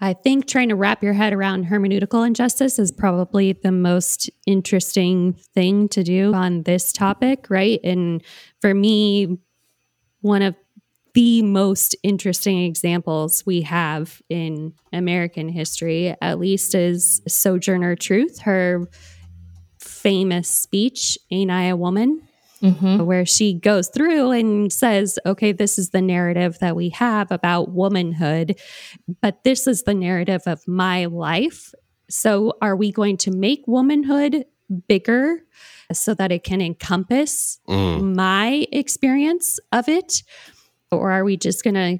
I 0.00 0.12
think 0.12 0.46
trying 0.46 0.68
to 0.68 0.76
wrap 0.76 1.02
your 1.02 1.14
head 1.14 1.32
around 1.32 1.66
hermeneutical 1.66 2.26
injustice 2.26 2.78
is 2.78 2.92
probably 2.92 3.52
the 3.52 3.72
most 3.72 4.30
interesting 4.46 5.34
thing 5.54 5.88
to 5.90 6.02
do 6.02 6.34
on 6.34 6.64
this 6.64 6.92
topic, 6.92 7.46
right? 7.48 7.80
And 7.82 8.22
for 8.60 8.74
me, 8.74 9.38
one 10.20 10.42
of 10.42 10.54
the 11.14 11.40
most 11.40 11.96
interesting 12.02 12.64
examples 12.64 13.44
we 13.46 13.62
have 13.62 14.20
in 14.28 14.74
American 14.92 15.48
history, 15.48 16.14
at 16.20 16.38
least, 16.38 16.74
is 16.74 17.22
Sojourner 17.26 17.96
Truth, 17.96 18.40
her 18.40 18.86
famous 19.78 20.48
speech, 20.48 21.16
Ain't 21.30 21.50
I 21.50 21.64
a 21.64 21.76
Woman? 21.76 22.25
Mm-hmm. 22.62 23.04
where 23.04 23.26
she 23.26 23.54
goes 23.54 23.88
through 23.88 24.30
and 24.32 24.72
says, 24.72 25.18
okay, 25.26 25.52
this 25.52 25.78
is 25.78 25.90
the 25.90 26.02
narrative 26.02 26.58
that 26.60 26.76
we 26.76 26.90
have 26.90 27.30
about 27.30 27.70
womanhood, 27.70 28.58
but 29.20 29.44
this 29.44 29.66
is 29.66 29.82
the 29.82 29.94
narrative 29.94 30.42
of 30.46 30.66
my 30.66 31.06
life. 31.06 31.74
So 32.08 32.54
are 32.62 32.76
we 32.76 32.92
going 32.92 33.16
to 33.18 33.30
make 33.30 33.62
womanhood 33.66 34.44
bigger 34.88 35.42
so 35.92 36.14
that 36.14 36.32
it 36.32 36.44
can 36.44 36.60
encompass 36.60 37.60
Mm. 37.68 38.14
my 38.14 38.66
experience 38.72 39.58
of 39.72 39.88
it? 39.88 40.22
Or 40.90 41.10
are 41.10 41.24
we 41.24 41.36
just 41.36 41.64
going 41.64 41.74
to 41.74 41.98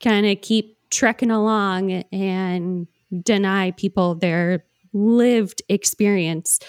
kind 0.00 0.26
of 0.26 0.40
keep 0.40 0.78
trekking 0.90 1.30
along 1.30 1.92
and 2.12 2.86
deny 3.22 3.70
people 3.72 4.14
their 4.14 4.64
lived 4.92 5.62
experience? 5.68 6.60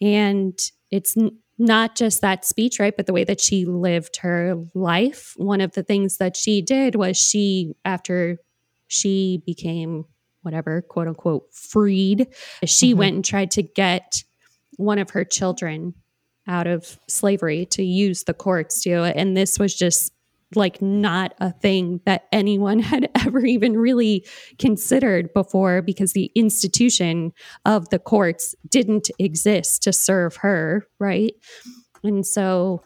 And 0.00 0.58
it's 0.90 1.16
not 1.58 1.96
just 1.96 2.20
that 2.20 2.44
speech, 2.44 2.78
right? 2.78 2.96
But 2.96 3.06
the 3.06 3.12
way 3.12 3.24
that 3.24 3.40
she 3.40 3.64
lived 3.64 4.18
her 4.18 4.56
life. 4.74 5.34
One 5.36 5.60
of 5.60 5.72
the 5.72 5.82
things 5.82 6.18
that 6.18 6.36
she 6.36 6.62
did 6.62 6.94
was 6.94 7.16
she, 7.16 7.74
after 7.84 8.38
she 8.86 9.42
became 9.44 10.04
whatever, 10.42 10.82
quote 10.82 11.08
unquote, 11.08 11.52
freed, 11.52 12.28
she 12.64 12.90
mm-hmm. 12.90 12.98
went 12.98 13.14
and 13.16 13.24
tried 13.24 13.50
to 13.52 13.62
get 13.62 14.22
one 14.76 14.98
of 14.98 15.10
her 15.10 15.24
children 15.24 15.94
out 16.46 16.66
of 16.66 16.98
slavery 17.08 17.66
to 17.66 17.82
use 17.82 18.24
the 18.24 18.34
courts 18.34 18.82
to. 18.82 18.94
And 18.94 19.36
this 19.36 19.58
was 19.58 19.74
just 19.74 20.12
like 20.54 20.80
not 20.80 21.34
a 21.40 21.52
thing 21.52 22.00
that 22.06 22.26
anyone 22.32 22.78
had 22.80 23.10
ever 23.14 23.44
even 23.44 23.76
really 23.76 24.26
considered 24.58 25.32
before 25.32 25.82
because 25.82 26.12
the 26.12 26.30
institution 26.34 27.32
of 27.64 27.88
the 27.90 27.98
courts 27.98 28.54
didn't 28.68 29.10
exist 29.18 29.82
to 29.82 29.92
serve 29.92 30.36
her, 30.36 30.86
right? 30.98 31.34
And 32.02 32.26
so 32.26 32.82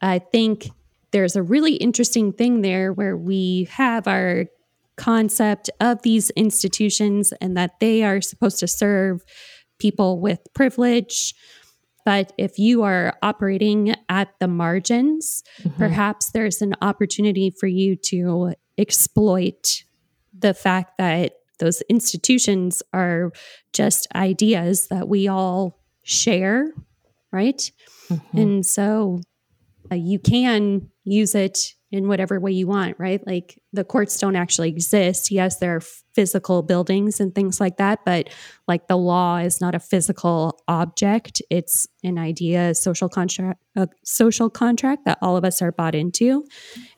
I 0.00 0.18
think 0.18 0.70
there's 1.10 1.36
a 1.36 1.42
really 1.42 1.74
interesting 1.74 2.32
thing 2.32 2.60
there 2.62 2.92
where 2.92 3.16
we 3.16 3.68
have 3.70 4.06
our 4.06 4.46
concept 4.96 5.70
of 5.80 6.02
these 6.02 6.30
institutions 6.30 7.32
and 7.40 7.56
that 7.56 7.80
they 7.80 8.02
are 8.02 8.20
supposed 8.20 8.58
to 8.58 8.66
serve 8.66 9.24
people 9.78 10.20
with 10.20 10.40
privilege 10.54 11.34
but 12.08 12.32
if 12.38 12.58
you 12.58 12.84
are 12.84 13.18
operating 13.20 13.94
at 14.08 14.30
the 14.40 14.48
margins, 14.48 15.42
mm-hmm. 15.60 15.76
perhaps 15.76 16.30
there's 16.30 16.62
an 16.62 16.74
opportunity 16.80 17.50
for 17.50 17.66
you 17.66 17.96
to 17.96 18.54
exploit 18.78 19.84
the 20.32 20.54
fact 20.54 20.96
that 20.96 21.34
those 21.58 21.82
institutions 21.82 22.82
are 22.94 23.30
just 23.74 24.06
ideas 24.14 24.88
that 24.88 25.06
we 25.06 25.28
all 25.28 25.84
share, 26.02 26.72
right? 27.30 27.70
Mm-hmm. 28.08 28.38
And 28.38 28.64
so 28.64 29.20
uh, 29.92 29.96
you 29.96 30.18
can 30.18 30.88
use 31.04 31.34
it 31.34 31.74
in 31.90 32.06
whatever 32.06 32.38
way 32.38 32.52
you 32.52 32.66
want, 32.66 32.96
right? 32.98 33.26
Like 33.26 33.60
the 33.72 33.84
courts 33.84 34.18
don't 34.18 34.36
actually 34.36 34.68
exist. 34.68 35.30
Yes, 35.30 35.58
there 35.58 35.76
are 35.76 35.80
physical 36.14 36.62
buildings 36.62 37.18
and 37.18 37.34
things 37.34 37.60
like 37.60 37.78
that, 37.78 38.00
but 38.04 38.28
like 38.66 38.88
the 38.88 38.96
law 38.96 39.38
is 39.38 39.60
not 39.60 39.74
a 39.74 39.80
physical 39.80 40.60
object. 40.68 41.40
It's 41.50 41.86
an 42.04 42.18
idea, 42.18 42.70
a 42.70 42.74
social 42.74 43.08
contract, 43.08 43.62
a 43.74 43.88
social 44.04 44.50
contract 44.50 45.06
that 45.06 45.18
all 45.22 45.36
of 45.36 45.44
us 45.44 45.62
are 45.62 45.72
bought 45.72 45.94
into. 45.94 46.44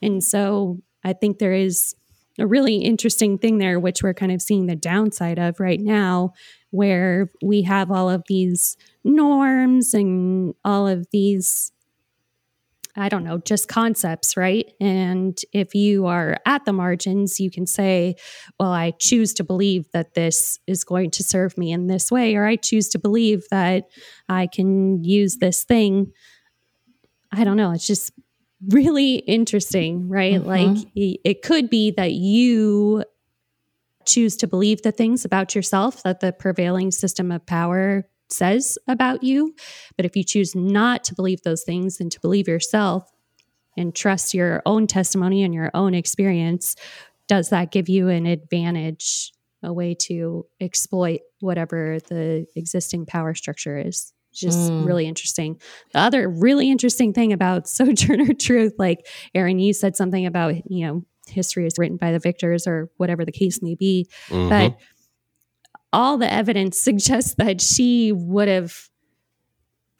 And 0.02 0.24
so 0.24 0.78
I 1.04 1.12
think 1.12 1.38
there 1.38 1.52
is 1.54 1.94
a 2.38 2.46
really 2.46 2.76
interesting 2.76 3.38
thing 3.38 3.58
there, 3.58 3.78
which 3.78 4.02
we're 4.02 4.14
kind 4.14 4.32
of 4.32 4.42
seeing 4.42 4.66
the 4.66 4.76
downside 4.76 5.38
of 5.38 5.60
right 5.60 5.80
now, 5.80 6.32
where 6.70 7.30
we 7.44 7.62
have 7.62 7.90
all 7.90 8.08
of 8.08 8.24
these 8.28 8.76
norms 9.04 9.94
and 9.94 10.54
all 10.64 10.88
of 10.88 11.06
these 11.12 11.70
I 12.96 13.08
don't 13.08 13.24
know, 13.24 13.38
just 13.38 13.68
concepts, 13.68 14.36
right? 14.36 14.70
And 14.80 15.38
if 15.52 15.74
you 15.74 16.06
are 16.06 16.38
at 16.44 16.64
the 16.64 16.72
margins, 16.72 17.38
you 17.38 17.50
can 17.50 17.66
say, 17.66 18.16
well, 18.58 18.72
I 18.72 18.92
choose 18.98 19.32
to 19.34 19.44
believe 19.44 19.86
that 19.92 20.14
this 20.14 20.58
is 20.66 20.84
going 20.84 21.10
to 21.12 21.22
serve 21.22 21.56
me 21.56 21.72
in 21.72 21.86
this 21.86 22.10
way, 22.10 22.34
or 22.34 22.44
I 22.46 22.56
choose 22.56 22.88
to 22.90 22.98
believe 22.98 23.44
that 23.50 23.84
I 24.28 24.46
can 24.46 25.04
use 25.04 25.36
this 25.36 25.64
thing. 25.64 26.12
I 27.32 27.44
don't 27.44 27.56
know. 27.56 27.70
It's 27.70 27.86
just 27.86 28.12
really 28.68 29.14
interesting, 29.14 30.08
right? 30.08 30.40
Mm-hmm. 30.40 30.48
Like 30.48 30.88
it 30.94 31.42
could 31.42 31.70
be 31.70 31.92
that 31.92 32.12
you 32.12 33.04
choose 34.04 34.36
to 34.38 34.46
believe 34.46 34.82
the 34.82 34.92
things 34.92 35.24
about 35.24 35.54
yourself 35.54 36.02
that 36.02 36.20
the 36.20 36.32
prevailing 36.32 36.90
system 36.90 37.30
of 37.30 37.46
power 37.46 38.08
says 38.32 38.78
about 38.88 39.22
you. 39.22 39.54
But 39.96 40.06
if 40.06 40.16
you 40.16 40.24
choose 40.24 40.54
not 40.54 41.04
to 41.04 41.14
believe 41.14 41.42
those 41.42 41.62
things 41.62 42.00
and 42.00 42.10
to 42.12 42.20
believe 42.20 42.48
yourself 42.48 43.10
and 43.76 43.94
trust 43.94 44.34
your 44.34 44.62
own 44.66 44.86
testimony 44.86 45.42
and 45.42 45.54
your 45.54 45.70
own 45.74 45.94
experience, 45.94 46.76
does 47.28 47.50
that 47.50 47.70
give 47.70 47.88
you 47.88 48.08
an 48.08 48.26
advantage, 48.26 49.32
a 49.62 49.72
way 49.72 49.94
to 49.94 50.46
exploit 50.60 51.20
whatever 51.40 51.98
the 52.08 52.46
existing 52.56 53.06
power 53.06 53.34
structure 53.34 53.78
is? 53.78 54.12
just 54.32 54.70
mm. 54.70 54.86
really 54.86 55.06
interesting. 55.06 55.60
The 55.92 55.98
other 55.98 56.28
really 56.28 56.70
interesting 56.70 57.12
thing 57.12 57.32
about 57.32 57.68
Sojourner 57.68 58.34
Truth, 58.34 58.74
like 58.78 59.06
Aaron, 59.34 59.58
you 59.58 59.72
said 59.72 59.96
something 59.96 60.26
about, 60.26 60.54
you 60.70 60.86
know, 60.86 61.04
history 61.26 61.66
is 61.66 61.74
written 61.78 61.96
by 61.96 62.12
the 62.12 62.18
victors 62.18 62.66
or 62.66 62.90
whatever 62.96 63.24
the 63.24 63.32
case 63.32 63.62
may 63.62 63.74
be. 63.74 64.08
Mm-hmm. 64.28 64.48
But 64.48 64.76
all 65.92 66.18
the 66.18 66.32
evidence 66.32 66.78
suggests 66.78 67.34
that 67.38 67.60
she 67.60 68.12
would 68.12 68.48
have 68.48 68.90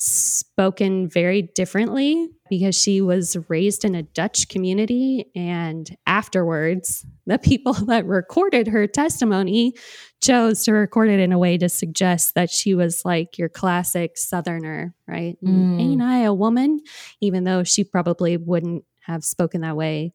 spoken 0.03 1.09
very 1.09 1.42
differently 1.42 2.31
because 2.48 2.74
she 2.74 3.03
was 3.03 3.37
raised 3.48 3.85
in 3.85 3.94
a 3.94 4.03
Dutch 4.03 4.48
community. 4.48 5.26
And 5.37 5.94
afterwards, 6.07 7.05
the 7.26 7.38
people 7.38 7.72
that 7.87 8.07
recorded 8.07 8.68
her 8.68 8.87
testimony 8.87 9.74
chose 10.22 10.64
to 10.64 10.72
record 10.72 11.11
it 11.11 11.20
in 11.20 11.33
a 11.33 11.38
way 11.38 11.59
to 11.59 11.68
suggest 11.68 12.35
that 12.35 12.50
she 12.50 12.74
was 12.74 13.05
like 13.05 13.37
your 13.37 13.48
classic 13.48 14.16
Southerner, 14.16 14.94
right? 15.07 15.37
Mm. 15.44 15.81
Ain't 15.81 16.03
I 16.03 16.20
a 16.20 16.35
woman? 16.35 16.81
Even 17.20 17.44
though 17.44 17.62
she 17.62 17.85
probably 17.85 18.37
wouldn't 18.37 18.85
have 19.00 19.24
spoken 19.24 19.61
that 19.62 19.76
way 19.76 20.12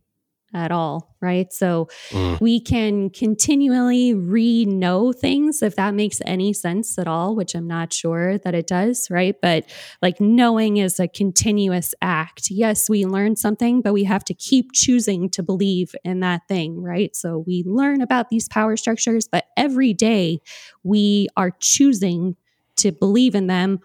at 0.55 0.71
all, 0.71 1.15
right? 1.21 1.51
So 1.51 1.89
mm. 2.09 2.39
we 2.39 2.61
can 2.61 3.09
continually 3.09 4.13
re 4.13 4.63
know 4.63 5.11
things 5.11 5.61
if 5.61 5.75
that 5.75 5.93
makes 5.93 6.21
any 6.25 6.53
sense 6.53 6.97
at 6.97 7.07
all, 7.07 7.35
which 7.35 7.53
I'm 7.53 7.67
not 7.67 7.91
sure 7.93 8.37
that 8.39 8.55
it 8.55 8.65
does, 8.65 9.07
right? 9.11 9.35
But 9.41 9.65
like 10.01 10.21
knowing 10.21 10.77
is 10.77 10.97
a 10.97 11.09
continuous 11.09 11.93
act. 12.01 12.49
Yes, 12.49 12.89
we 12.89 13.05
learn 13.05 13.35
something, 13.35 13.81
but 13.81 13.93
we 13.93 14.05
have 14.05 14.23
to 14.25 14.33
keep 14.33 14.71
choosing 14.71 15.29
to 15.31 15.43
believe 15.43 15.93
in 16.05 16.21
that 16.21 16.47
thing, 16.47 16.81
right? 16.81 17.13
So 17.15 17.43
we 17.45 17.63
learn 17.65 18.01
about 18.01 18.29
these 18.29 18.47
power 18.47 18.77
structures, 18.77 19.27
but 19.27 19.45
every 19.57 19.93
day 19.93 20.39
we 20.83 21.27
are 21.35 21.51
choosing 21.59 22.37
to 22.77 22.91
believe 22.93 23.35
in 23.35 23.47
them 23.47 23.79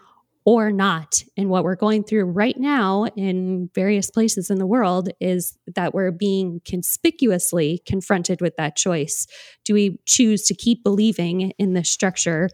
or 0.45 0.71
not. 0.71 1.23
And 1.37 1.49
what 1.49 1.63
we're 1.63 1.75
going 1.75 2.03
through 2.03 2.25
right 2.25 2.57
now 2.57 3.05
in 3.15 3.69
various 3.75 4.09
places 4.09 4.49
in 4.49 4.57
the 4.57 4.65
world 4.65 5.09
is 5.19 5.57
that 5.75 5.93
we're 5.93 6.11
being 6.11 6.61
conspicuously 6.65 7.81
confronted 7.85 8.41
with 8.41 8.55
that 8.57 8.75
choice. 8.75 9.27
Do 9.65 9.73
we 9.73 9.99
choose 10.05 10.43
to 10.47 10.55
keep 10.55 10.83
believing 10.83 11.51
in 11.59 11.73
this 11.73 11.91
structure 11.91 12.49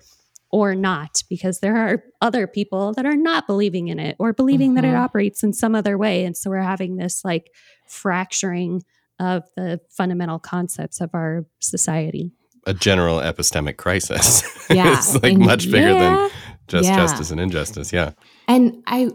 or 0.52 0.76
not? 0.76 1.24
Because 1.30 1.60
there 1.60 1.78
are 1.78 2.04
other 2.22 2.46
people 2.46 2.94
that 2.94 3.06
are 3.06 3.16
not 3.16 3.48
believing 3.48 3.88
in 3.88 4.00
it 4.00 4.18
or 4.20 4.34
believing 4.34 4.70
mm-hmm. 4.70 4.76
that 4.76 4.86
it 4.86 4.90
mm-hmm. 4.90 5.04
operates 5.04 5.42
in 5.42 5.54
some 5.54 5.74
other 5.74 5.98
way. 5.98 6.26
And 6.26 6.36
so 6.36 6.50
we're 6.50 6.62
having 6.62 6.98
this 6.98 7.24
like 7.24 7.52
fracturing 7.88 8.84
of 9.20 9.44
the 9.56 9.80
fundamental 9.90 10.40
concepts 10.40 11.00
of 11.00 11.10
our 11.14 11.46
society. 11.60 12.32
A 12.66 12.74
general 12.74 13.20
epistemic 13.20 13.78
crisis. 13.78 14.44
Yeah. 14.70 14.98
it's 14.98 15.14
like 15.14 15.32
and 15.32 15.46
much 15.46 15.72
bigger 15.72 15.94
yeah. 15.94 16.28
than 16.28 16.30
just 16.68 16.90
yeah. 16.90 16.96
justice 16.96 17.32
and 17.32 17.40
injustice. 17.40 17.94
Yeah. 17.94 18.12
And 18.48 18.84
I, 18.88 19.10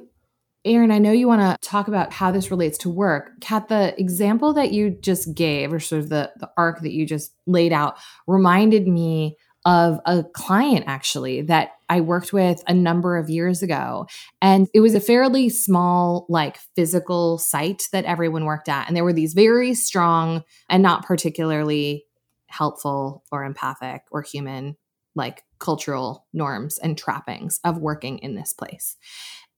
Aaron, 0.64 0.90
I 0.90 0.98
know 0.98 1.12
you 1.12 1.28
want 1.28 1.40
to 1.40 1.68
talk 1.68 1.88
about 1.88 2.12
how 2.12 2.30
this 2.30 2.50
relates 2.50 2.78
to 2.78 2.90
work. 2.90 3.32
Kat, 3.40 3.68
the 3.68 3.98
example 4.00 4.52
that 4.54 4.72
you 4.72 4.90
just 4.90 5.34
gave, 5.34 5.72
or 5.72 5.80
sort 5.80 6.02
of 6.02 6.08
the, 6.08 6.32
the 6.38 6.50
arc 6.56 6.80
that 6.80 6.92
you 6.92 7.06
just 7.06 7.34
laid 7.46 7.72
out, 7.72 7.96
reminded 8.26 8.86
me 8.86 9.36
of 9.64 10.00
a 10.06 10.24
client 10.34 10.84
actually 10.88 11.42
that 11.42 11.70
I 11.88 12.00
worked 12.00 12.32
with 12.32 12.62
a 12.66 12.74
number 12.74 13.16
of 13.16 13.30
years 13.30 13.62
ago. 13.62 14.06
And 14.40 14.66
it 14.74 14.80
was 14.80 14.94
a 14.94 15.00
fairly 15.00 15.48
small, 15.50 16.26
like 16.28 16.58
physical 16.74 17.38
site 17.38 17.84
that 17.92 18.04
everyone 18.04 18.44
worked 18.44 18.68
at. 18.68 18.88
And 18.88 18.96
there 18.96 19.04
were 19.04 19.12
these 19.12 19.34
very 19.34 19.74
strong 19.74 20.42
and 20.68 20.82
not 20.82 21.06
particularly 21.06 22.06
helpful 22.46 23.24
or 23.30 23.44
empathic 23.44 24.02
or 24.10 24.22
human 24.22 24.76
like 25.14 25.44
cultural 25.58 26.26
norms 26.32 26.78
and 26.78 26.98
trappings 26.98 27.60
of 27.64 27.78
working 27.78 28.18
in 28.18 28.34
this 28.34 28.52
place. 28.52 28.96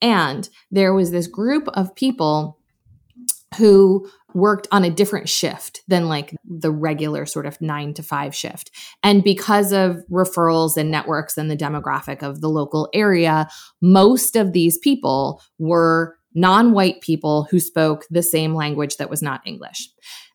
And 0.02 0.48
there 0.70 0.92
was 0.92 1.10
this 1.10 1.26
group 1.26 1.68
of 1.68 1.94
people 1.94 2.58
who 3.56 4.08
worked 4.34 4.66
on 4.72 4.84
a 4.84 4.90
different 4.90 5.28
shift 5.28 5.82
than 5.86 6.08
like 6.08 6.34
the 6.44 6.72
regular 6.72 7.24
sort 7.24 7.46
of 7.46 7.60
nine 7.60 7.94
to 7.94 8.02
five 8.02 8.34
shift. 8.34 8.70
And 9.02 9.22
because 9.22 9.72
of 9.72 9.98
referrals 10.10 10.76
and 10.76 10.90
networks 10.90 11.38
and 11.38 11.50
the 11.50 11.56
demographic 11.56 12.22
of 12.22 12.40
the 12.40 12.48
local 12.48 12.88
area, 12.92 13.48
most 13.80 14.34
of 14.34 14.52
these 14.52 14.76
people 14.78 15.40
were 15.58 16.16
non 16.34 16.72
white 16.72 17.00
people 17.00 17.46
who 17.50 17.60
spoke 17.60 18.04
the 18.10 18.22
same 18.22 18.54
language 18.54 18.96
that 18.96 19.10
was 19.10 19.22
not 19.22 19.40
English. 19.46 19.88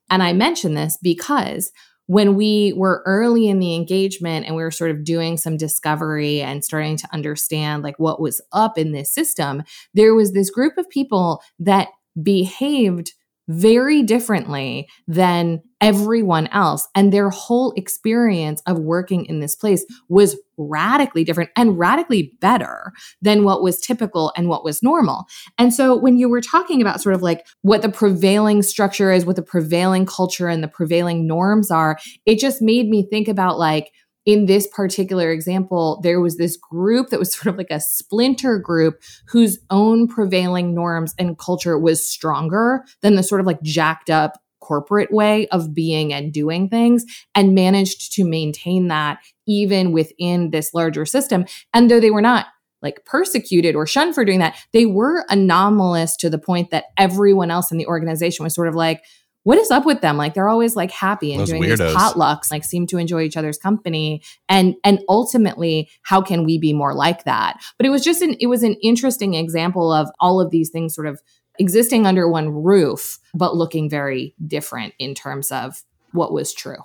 And 0.10 0.23
I 0.23 0.34
mention 0.34 0.73
this 0.73 0.97
because 1.01 1.71
when 2.10 2.34
we 2.34 2.74
were 2.76 3.04
early 3.06 3.48
in 3.48 3.60
the 3.60 3.76
engagement 3.76 4.48
and 4.48 4.56
we 4.56 4.63
were 4.63 4.72
sort 4.72 4.89
of 4.89 5.04
doing 5.04 5.38
some 5.38 5.58
discovery 5.58 6.41
and 6.41 6.65
starting 6.65 6.98
to 6.98 7.08
understand 7.13 7.84
like 7.84 8.00
what 8.00 8.19
was 8.19 8.41
up 8.52 8.80
in 8.80 8.93
this 8.93 9.13
system, 9.13 9.62
there 9.93 10.15
was 10.15 10.34
this 10.34 10.50
group 10.50 10.76
of 10.80 10.89
people 10.89 11.39
that 11.60 11.89
behaved 12.19 13.13
very 13.49 14.03
differently 14.03 14.88
than 15.07 15.59
everyone 15.81 16.47
else. 16.47 16.88
And 16.93 17.12
their 17.12 17.29
whole 17.31 17.73
experience 17.75 18.62
of 18.67 18.77
working 18.77 19.25
in 19.25 19.39
this 19.39 19.55
place 19.55 19.83
was 20.07 20.38
radically 20.57 21.23
different 21.23 21.49
and 21.55 21.79
radically 21.79 22.38
better 22.41 22.91
than 23.21 23.43
what 23.43 23.63
was 23.63 23.79
typical 23.79 24.31
and 24.38 24.49
what 24.49 24.63
was 24.63 24.83
normal. 24.83 25.25
And 25.57 25.73
so 25.73 25.95
when 25.95 26.19
you 26.19 26.29
were 26.29 26.41
talking 26.41 26.79
about 26.79 27.01
sort 27.01 27.15
of 27.15 27.23
like 27.23 27.47
what 27.62 27.81
the 27.81 27.89
prevailing 27.89 28.62
structure 28.62 29.12
is, 29.12 29.25
what 29.25 29.35
the 29.35 29.41
prevailing 29.41 30.05
culture 30.05 30.47
and 30.47 30.63
the 30.63 30.67
prevailing 30.67 31.25
norms 31.25 31.71
are, 31.71 31.97
it 32.27 32.39
just 32.39 32.62
made 32.62 32.88
me 32.88 33.07
think 33.09 33.27
about 33.27 33.57
like, 33.57 33.91
in 34.30 34.46
this 34.46 34.68
particular 34.68 35.32
example, 35.32 36.00
there 36.04 36.22
was 36.22 36.38
this 36.38 36.56
group 36.56 37.10
that 37.10 37.18
was 37.18 37.34
sort 37.36 37.48
of 37.48 37.58
like 37.58 37.72
a 37.72 37.80
splinter 37.80 38.60
group 38.60 39.02
whose 39.28 39.58
own 39.72 40.08
prevailing 40.08 40.76
norms 40.76 41.15
and 41.18 41.39
culture 41.39 41.80
was 41.80 42.08
stronger 42.08 42.86
than 43.02 43.15
the 43.15 43.24
sort 43.24 43.42
of 43.42 43.48
like 43.48 43.62
jacked 43.63 44.12
up 44.12 44.39
corporate 44.60 45.12
way 45.12 45.48
of 45.48 45.74
being 45.74 46.13
and 46.13 46.32
doing 46.32 46.70
things 46.70 47.04
and 47.34 47.56
managed 47.56 48.13
to 48.13 48.24
maintain 48.24 48.88
that 48.89 49.18
even 49.48 49.92
within 49.94 50.52
this 50.52 50.76
larger 50.76 51.08
system. 51.08 51.44
And 51.74 51.89
though 51.89 52.00
they 52.00 52.12
were 52.12 52.22
not 52.22 52.46
like 52.84 53.04
persecuted 53.06 53.76
or 53.76 53.88
shunned 53.88 54.13
for 54.13 54.24
doing 54.24 54.39
that, 54.39 54.56
they 54.74 54.86
were 54.86 55.26
anomalous 55.30 56.15
to 56.18 56.30
the 56.30 56.38
point 56.38 56.70
that 56.70 56.86
everyone 56.98 57.50
else 57.50 57.72
in 57.72 57.80
the 57.80 57.88
organization 57.88 58.44
was 58.44 58.54
sort 58.54 58.68
of 58.68 58.76
like, 58.76 59.02
what 59.43 59.58
is 59.58 59.71
up 59.71 59.86
with 59.86 60.02
them? 60.02 60.17
Like 60.17 60.34
they're 60.34 60.49
always 60.49 60.75
like 60.75 60.91
happy 60.91 61.32
and 61.32 61.41
Those 61.41 61.49
doing 61.49 61.63
weirdos. 61.63 61.78
these 61.78 61.95
potlucks, 61.95 62.52
like 62.52 62.63
seem 62.63 62.86
to 62.88 62.97
enjoy 62.97 63.21
each 63.21 63.38
other's 63.38 63.58
company. 63.58 64.21
And 64.47 64.75
and 64.84 64.99
ultimately, 65.08 65.89
how 66.04 66.21
can 66.21 66.43
we 66.43 66.60
be 66.60 66.73
more 66.73 66.93
like 66.93 67.23
that? 67.23 67.60
But 67.78 67.86
it 67.86 67.89
was 67.89 68.04
just 68.04 68.21
an 68.21 68.36
it 68.39 68.47
was 68.47 68.63
an 68.63 68.75
interesting 68.84 69.34
example 69.36 69.91
of 69.91 70.10
all 70.19 70.41
of 70.41 70.52
these 70.52 70.69
things 70.69 70.93
sort 70.93 71.08
of 71.08 71.21
existing 71.58 72.06
under 72.06 72.30
one 72.30 72.49
roof, 72.49 73.19
but 73.34 73.56
looking 73.56 73.89
very 73.89 74.36
different 74.45 74.93
in 74.99 75.13
terms 75.13 75.52
of 75.52 75.84
what 76.12 76.34
was 76.34 76.54
true. 76.54 76.78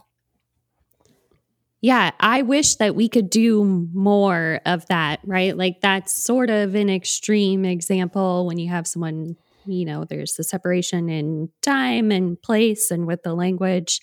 Yeah, 1.81 2.13
I 2.19 2.41
wish 2.41 2.77
that 2.77 2.95
we 2.95 3.11
could 3.11 3.29
do 3.29 3.89
more 3.93 4.61
of 4.65 4.87
that, 4.87 5.21
right? 5.23 5.55
Like 5.55 5.83
that's 5.83 6.15
sort 6.15 6.49
of 6.49 6.75
an 6.75 6.89
extreme 6.89 7.67
example 7.67 8.47
when 8.47 8.59
you 8.59 8.71
have 8.71 8.87
someone 8.87 9.37
you 9.67 9.85
know, 9.85 10.05
there's 10.05 10.35
the 10.35 10.45
separation 10.45 11.09
in 11.09 11.49
time 11.63 12.11
and 12.11 12.41
place 12.41 12.91
and 12.91 13.07
with 13.07 13.23
the 13.23 13.35
language. 13.35 14.01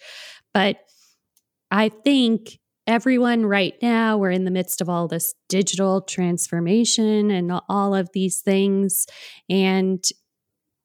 But 0.54 0.78
I 1.70 1.90
think 1.90 2.60
everyone 2.88 3.46
right 3.46 3.76
now, 3.82 4.18
we're 4.18 4.32
in 4.32 4.46
the 4.46 4.52
midst 4.52 4.82
of 4.82 4.90
all 4.90 5.08
this 5.08 5.34
digital 5.48 6.02
transformation 6.02 7.32
and 7.32 7.52
all 7.70 7.96
of 7.96 8.10
these 8.14 8.42
things. 8.42 9.06
And 9.50 10.04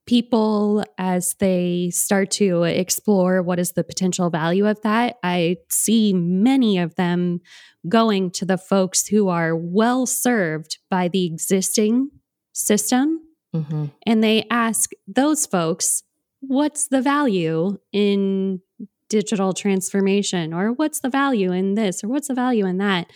people, 0.06 0.84
as 0.98 1.34
they 1.40 1.90
start 1.92 2.30
to 2.30 2.62
explore 2.62 3.42
what 3.42 3.58
is 3.58 3.72
the 3.72 3.84
potential 3.84 4.30
value 4.30 4.66
of 4.66 4.80
that, 4.82 5.16
I 5.22 5.56
see 5.68 6.12
many 6.12 6.78
of 6.78 6.94
them 6.94 7.40
going 7.88 8.30
to 8.32 8.44
the 8.44 8.58
folks 8.58 9.06
who 9.06 9.28
are 9.28 9.56
well 9.56 10.06
served 10.06 10.78
by 10.90 11.08
the 11.08 11.26
existing 11.26 12.10
system 12.52 13.20
Mm-hmm. 13.54 13.86
And 14.06 14.24
they 14.24 14.46
ask 14.50 14.90
those 15.06 15.46
folks, 15.46 16.02
what's 16.40 16.88
the 16.88 17.02
value 17.02 17.78
in 17.92 18.60
digital 19.08 19.52
transformation? 19.52 20.52
Or 20.52 20.72
what's 20.72 21.00
the 21.00 21.08
value 21.08 21.52
in 21.52 21.74
this? 21.74 22.02
Or 22.02 22.08
what's 22.08 22.28
the 22.28 22.34
value 22.34 22.66
in 22.66 22.78
that? 22.78 23.10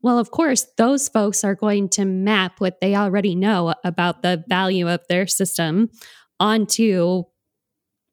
Well, 0.00 0.18
of 0.18 0.30
course, 0.30 0.66
those 0.76 1.08
folks 1.08 1.42
are 1.42 1.56
going 1.56 1.88
to 1.90 2.04
map 2.04 2.60
what 2.60 2.80
they 2.80 2.94
already 2.94 3.34
know 3.34 3.74
about 3.84 4.22
the 4.22 4.44
value 4.48 4.88
of 4.88 5.00
their 5.08 5.26
system 5.26 5.90
onto 6.38 7.24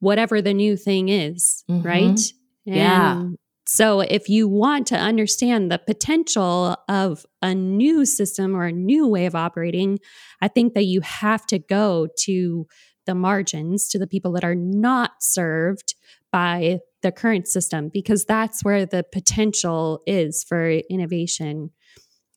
whatever 0.00 0.42
the 0.42 0.54
new 0.54 0.76
thing 0.76 1.08
is, 1.08 1.64
mm-hmm. 1.70 1.86
right? 1.86 2.20
And 2.66 2.76
yeah. 2.76 3.28
So, 3.68 4.00
if 4.00 4.28
you 4.28 4.46
want 4.46 4.86
to 4.88 4.96
understand 4.96 5.72
the 5.72 5.78
potential 5.78 6.76
of 6.88 7.26
a 7.42 7.52
new 7.52 8.06
system 8.06 8.54
or 8.54 8.66
a 8.66 8.72
new 8.72 9.08
way 9.08 9.26
of 9.26 9.34
operating, 9.34 9.98
I 10.40 10.46
think 10.46 10.74
that 10.74 10.84
you 10.84 11.00
have 11.00 11.44
to 11.46 11.58
go 11.58 12.06
to 12.20 12.66
the 13.06 13.14
margins, 13.16 13.88
to 13.88 13.98
the 13.98 14.06
people 14.06 14.32
that 14.32 14.44
are 14.44 14.54
not 14.54 15.14
served 15.20 15.96
by 16.30 16.78
the 17.02 17.10
current 17.10 17.48
system, 17.48 17.90
because 17.92 18.24
that's 18.24 18.62
where 18.62 18.86
the 18.86 19.04
potential 19.12 20.00
is 20.06 20.44
for 20.44 20.70
innovation 20.88 21.70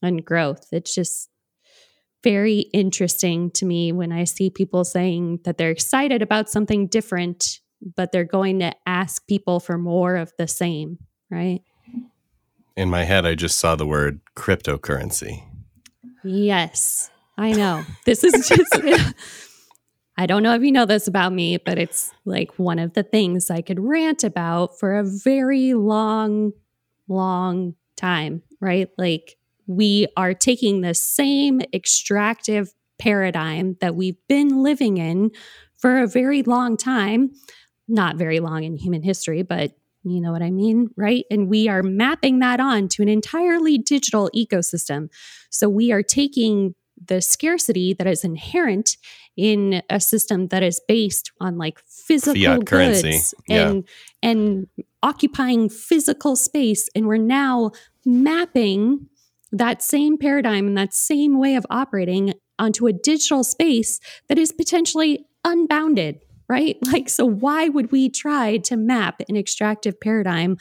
and 0.02 0.26
growth. 0.26 0.66
It's 0.72 0.96
just 0.96 1.30
very 2.24 2.62
interesting 2.74 3.52
to 3.52 3.68
me 3.68 3.92
when 3.92 4.12
I 4.12 4.24
see 4.24 4.50
people 4.50 4.84
saying 4.84 5.42
that 5.44 5.60
they're 5.60 5.70
excited 5.70 6.24
about 6.24 6.50
something 6.50 6.88
different, 6.88 7.60
but 7.96 8.12
they're 8.12 8.24
going 8.24 8.60
to 8.60 8.74
ask 8.88 9.28
people 9.28 9.60
for 9.60 9.78
more 9.78 10.16
of 10.16 10.34
the 10.40 10.48
same 10.48 10.98
right? 11.30 11.62
In 12.76 12.90
my 12.90 13.04
head, 13.04 13.26
I 13.26 13.36
just 13.36 13.58
saw 13.58 13.76
the 13.76 13.86
word 13.86 14.22
cryptocurrency. 14.36 15.44
Yes, 16.24 17.10
I 17.38 17.52
know. 17.52 17.84
This 18.06 18.24
is 18.24 18.48
just. 18.48 18.80
I 20.18 20.26
don't 20.26 20.44
know 20.44 20.54
if 20.54 20.64
you 20.64 20.74
know 20.74 20.86
this 20.86 21.08
about 21.08 21.32
me, 21.32 21.56
but 21.56 21.80
it's 21.80 22.12
like 22.26 22.60
one 22.60 22.78
of 22.78 22.94
the 22.94 23.04
things 23.04 23.50
I 23.50 23.62
could 23.62 23.80
rant 23.80 24.26
about 24.26 24.78
for 24.78 24.98
a 24.98 25.04
very 25.06 25.74
long, 25.74 26.52
long 27.08 27.76
time, 27.96 28.44
right? 28.60 28.90
Like 28.98 29.38
we 29.66 30.08
are 30.18 30.34
taking 30.34 30.82
the 30.82 30.94
same 30.94 31.62
extractive 31.74 32.74
paradigm 32.98 33.78
that 33.80 33.96
we've 33.96 34.18
been 34.28 34.62
living 34.62 34.98
in 34.98 35.32
for 35.78 36.00
a 36.00 36.08
very 36.08 36.44
long 36.44 36.76
time, 36.76 37.32
not 37.88 38.18
very 38.18 38.42
long 38.42 38.66
in 38.66 38.76
human 38.76 39.04
history, 39.04 39.42
but 39.42 39.72
you 40.04 40.22
know 40.22 40.32
what 40.32 40.42
I 40.42 40.52
mean? 40.52 40.90
Right. 40.96 41.26
And 41.30 41.50
we 41.50 41.68
are 41.68 41.84
mapping 41.84 42.40
that 42.40 42.60
on 42.60 42.88
to 42.90 43.02
an 43.02 43.10
entirely 43.10 43.78
digital 43.78 44.30
ecosystem. 44.36 45.10
So 45.50 45.68
we 45.68 45.92
are 45.92 46.04
taking 46.04 46.76
the 47.06 47.22
scarcity 47.22 47.94
that 47.94 48.08
is 48.08 48.24
inherent 48.24 48.98
in 49.38 49.82
a 49.90 50.00
system 50.00 50.48
that 50.48 50.64
is 50.64 50.82
based 50.88 51.32
on 51.40 51.58
like 51.58 51.80
physical 51.88 52.34
Fiat 52.36 52.60
goods 52.66 52.70
currency. 52.70 53.38
and 53.50 53.88
yeah. 54.22 54.30
and 54.30 54.68
occupying 55.02 55.70
physical 55.70 56.36
space 56.36 56.90
and 56.94 57.08
we're 57.08 57.16
now 57.16 57.72
mapping 58.06 59.08
that 59.52 59.82
same 59.82 60.18
paradigm 60.18 60.68
and 60.68 60.78
that 60.78 60.94
same 60.94 61.40
way 61.40 61.56
of 61.56 61.66
operating 61.70 62.34
onto 62.60 62.86
a 62.86 62.92
digital 62.92 63.44
space 63.44 64.02
that 64.28 64.38
is 64.38 64.52
potentially 64.52 65.26
unbounded 65.46 66.20
right? 66.50 66.78
Like, 66.92 67.08
so 67.10 67.26
why 67.26 67.70
would 67.70 67.92
we 67.92 68.10
try 68.10 68.58
to 68.58 68.76
map 68.76 69.22
an 69.30 69.38
extractive 69.38 70.00
paradigm 70.00 70.58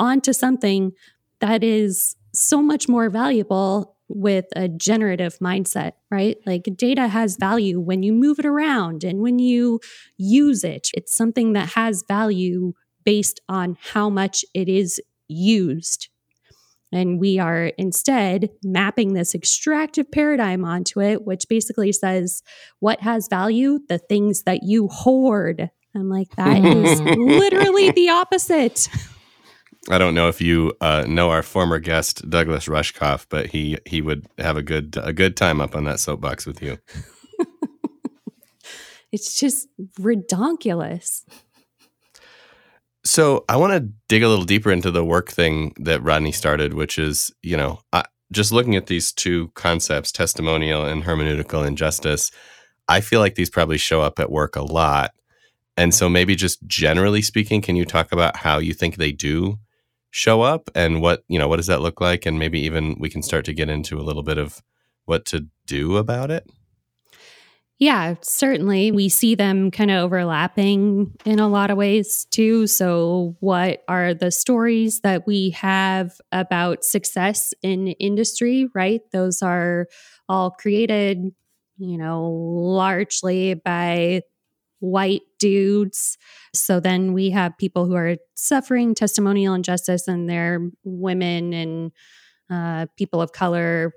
onto 0.00 0.32
something 0.32 0.92
that 1.40 1.62
is 1.62 2.16
so 2.34 2.60
much 2.60 2.88
more 2.88 3.08
valuable 3.08 3.96
with 4.08 4.46
a 4.56 4.68
generative 4.68 5.38
mindset, 5.38 5.92
right? 6.10 6.38
Like 6.46 6.64
data 6.76 7.08
has 7.08 7.36
value 7.36 7.78
when 7.78 8.02
you 8.02 8.12
move 8.12 8.38
it 8.38 8.46
around 8.46 9.04
and 9.04 9.20
when 9.20 9.38
you 9.38 9.80
use 10.16 10.64
it. 10.64 10.88
It's 10.94 11.14
something 11.14 11.52
that 11.52 11.70
has 11.70 12.04
value 12.08 12.72
based 13.04 13.40
on 13.48 13.76
how 13.92 14.08
much 14.08 14.44
it 14.54 14.68
is 14.68 15.00
used. 15.28 16.08
And 16.92 17.20
we 17.20 17.38
are 17.38 17.66
instead 17.76 18.50
mapping 18.62 19.12
this 19.12 19.34
extractive 19.34 20.10
paradigm 20.10 20.64
onto 20.64 21.00
it, 21.00 21.26
which 21.26 21.46
basically 21.48 21.92
says 21.92 22.42
what 22.80 23.00
has 23.00 23.28
value? 23.28 23.80
The 23.88 23.98
things 23.98 24.44
that 24.44 24.62
you 24.62 24.88
hoard. 24.88 25.70
I'm 25.94 26.08
like, 26.08 26.34
that 26.36 26.64
is 26.64 27.00
literally 27.00 27.90
the 27.90 28.08
opposite. 28.10 28.88
I 29.90 29.98
don't 29.98 30.14
know 30.14 30.28
if 30.28 30.40
you 30.40 30.74
uh, 30.80 31.04
know 31.08 31.30
our 31.30 31.42
former 31.42 31.78
guest 31.78 32.28
Douglas 32.28 32.66
Rushkoff, 32.66 33.26
but 33.28 33.46
he 33.46 33.78
he 33.86 34.02
would 34.02 34.26
have 34.38 34.56
a 34.56 34.62
good 34.62 34.98
a 35.02 35.12
good 35.12 35.36
time 35.36 35.60
up 35.60 35.74
on 35.74 35.84
that 35.84 36.00
soapbox 36.00 36.46
with 36.46 36.62
you. 36.62 36.78
it's 39.12 39.38
just 39.38 39.68
redonkulous. 39.98 41.24
So 43.04 43.44
I 43.48 43.56
want 43.56 43.72
to 43.72 43.92
dig 44.08 44.22
a 44.22 44.28
little 44.28 44.44
deeper 44.44 44.70
into 44.70 44.90
the 44.90 45.04
work 45.04 45.30
thing 45.30 45.72
that 45.78 46.02
Rodney 46.02 46.32
started, 46.32 46.74
which 46.74 46.98
is, 46.98 47.30
you 47.42 47.56
know, 47.56 47.80
I, 47.92 48.04
just 48.32 48.52
looking 48.52 48.76
at 48.76 48.86
these 48.86 49.12
two 49.12 49.48
concepts, 49.54 50.12
testimonial 50.12 50.84
and 50.84 51.04
hermeneutical 51.04 51.66
injustice, 51.66 52.30
I 52.88 53.00
feel 53.00 53.20
like 53.20 53.34
these 53.34 53.50
probably 53.50 53.78
show 53.78 54.02
up 54.02 54.18
at 54.18 54.30
work 54.30 54.56
a 54.56 54.62
lot. 54.62 55.12
And 55.76 55.94
so 55.94 56.08
maybe 56.08 56.34
just 56.34 56.66
generally 56.66 57.22
speaking, 57.22 57.62
can 57.62 57.76
you 57.76 57.84
talk 57.84 58.12
about 58.12 58.36
how 58.36 58.58
you 58.58 58.74
think 58.74 58.96
they 58.96 59.12
do 59.12 59.58
show 60.10 60.42
up 60.42 60.70
and 60.74 61.00
what, 61.00 61.22
you 61.28 61.38
know, 61.38 61.48
what 61.48 61.56
does 61.56 61.68
that 61.68 61.80
look 61.80 62.00
like? 62.00 62.26
And 62.26 62.38
maybe 62.38 62.60
even 62.60 62.96
we 62.98 63.08
can 63.08 63.22
start 63.22 63.44
to 63.44 63.54
get 63.54 63.68
into 63.68 63.98
a 63.98 64.02
little 64.02 64.22
bit 64.22 64.38
of 64.38 64.62
what 65.04 65.24
to 65.26 65.46
do 65.66 65.96
about 65.96 66.30
it. 66.30 66.50
Yeah, 67.78 68.16
certainly. 68.22 68.90
We 68.90 69.08
see 69.08 69.36
them 69.36 69.70
kind 69.70 69.90
of 69.92 70.02
overlapping 70.02 71.14
in 71.24 71.38
a 71.38 71.46
lot 71.48 71.70
of 71.70 71.76
ways 71.76 72.26
too. 72.32 72.66
So, 72.66 73.36
what 73.38 73.84
are 73.86 74.14
the 74.14 74.32
stories 74.32 75.00
that 75.02 75.28
we 75.28 75.50
have 75.50 76.20
about 76.32 76.84
success 76.84 77.54
in 77.62 77.88
industry, 77.88 78.68
right? 78.74 79.02
Those 79.12 79.42
are 79.42 79.86
all 80.28 80.50
created, 80.50 81.30
you 81.78 81.98
know, 81.98 82.24
largely 82.30 83.54
by 83.54 84.22
white 84.80 85.22
dudes. 85.38 86.18
So 86.54 86.80
then 86.80 87.12
we 87.12 87.30
have 87.30 87.58
people 87.58 87.86
who 87.86 87.94
are 87.96 88.16
suffering 88.34 88.94
testimonial 88.94 89.54
injustice 89.54 90.06
and 90.08 90.28
they're 90.30 90.70
women 90.84 91.52
and 91.52 91.92
uh, 92.50 92.86
people 92.96 93.20
of 93.20 93.32
color, 93.32 93.92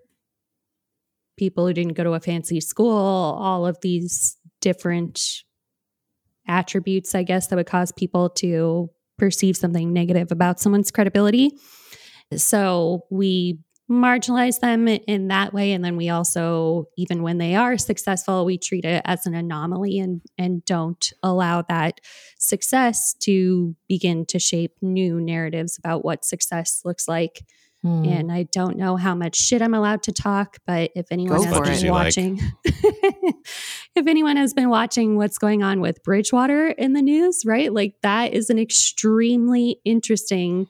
people 1.41 1.65
who 1.65 1.73
didn't 1.73 1.93
go 1.93 2.03
to 2.03 2.13
a 2.13 2.19
fancy 2.19 2.61
school, 2.61 2.91
all 2.91 3.65
of 3.65 3.75
these 3.81 4.37
different 4.61 5.19
attributes, 6.47 7.15
I 7.15 7.23
guess, 7.23 7.47
that 7.47 7.55
would 7.55 7.65
cause 7.65 7.91
people 7.91 8.29
to 8.41 8.91
perceive 9.17 9.57
something 9.57 9.91
negative 9.91 10.31
about 10.31 10.59
someone's 10.59 10.91
credibility. 10.91 11.49
So 12.35 13.05
we 13.09 13.57
marginalize 13.89 14.59
them 14.59 14.87
in 14.87 15.29
that 15.29 15.51
way 15.51 15.73
and 15.73 15.83
then 15.83 15.97
we 15.97 16.09
also 16.09 16.85
even 16.95 17.23
when 17.23 17.39
they 17.39 17.55
are 17.55 17.77
successful 17.77 18.45
we 18.45 18.57
treat 18.57 18.85
it 18.85 19.01
as 19.03 19.27
an 19.27 19.35
anomaly 19.35 19.99
and 19.99 20.21
and 20.37 20.63
don't 20.63 21.11
allow 21.23 21.61
that 21.61 21.99
success 22.39 23.13
to 23.19 23.75
begin 23.89 24.25
to 24.25 24.39
shape 24.39 24.71
new 24.81 25.19
narratives 25.19 25.77
about 25.77 26.05
what 26.05 26.23
success 26.23 26.79
looks 26.85 27.05
like 27.05 27.41
hmm. 27.81 28.05
and 28.05 28.31
i 28.31 28.43
don't 28.51 28.77
know 28.77 28.95
how 28.95 29.15
much 29.15 29.35
shit 29.35 29.61
i'm 29.61 29.73
allowed 29.73 30.03
to 30.03 30.11
talk 30.11 30.57
but 30.65 30.91
if 30.95 31.07
anyone 31.11 31.37
Go 31.37 31.63
has 31.63 31.81
been 31.81 31.91
watching 31.91 32.35
like. 32.37 32.75
if 33.95 34.07
anyone 34.07 34.37
has 34.37 34.53
been 34.53 34.69
watching 34.69 35.17
what's 35.17 35.37
going 35.37 35.63
on 35.63 35.81
with 35.81 36.03
bridgewater 36.03 36.69
in 36.69 36.93
the 36.93 37.01
news 37.01 37.43
right 37.45 37.73
like 37.73 37.95
that 38.03 38.33
is 38.33 38.49
an 38.49 38.59
extremely 38.59 39.79
interesting 39.85 40.67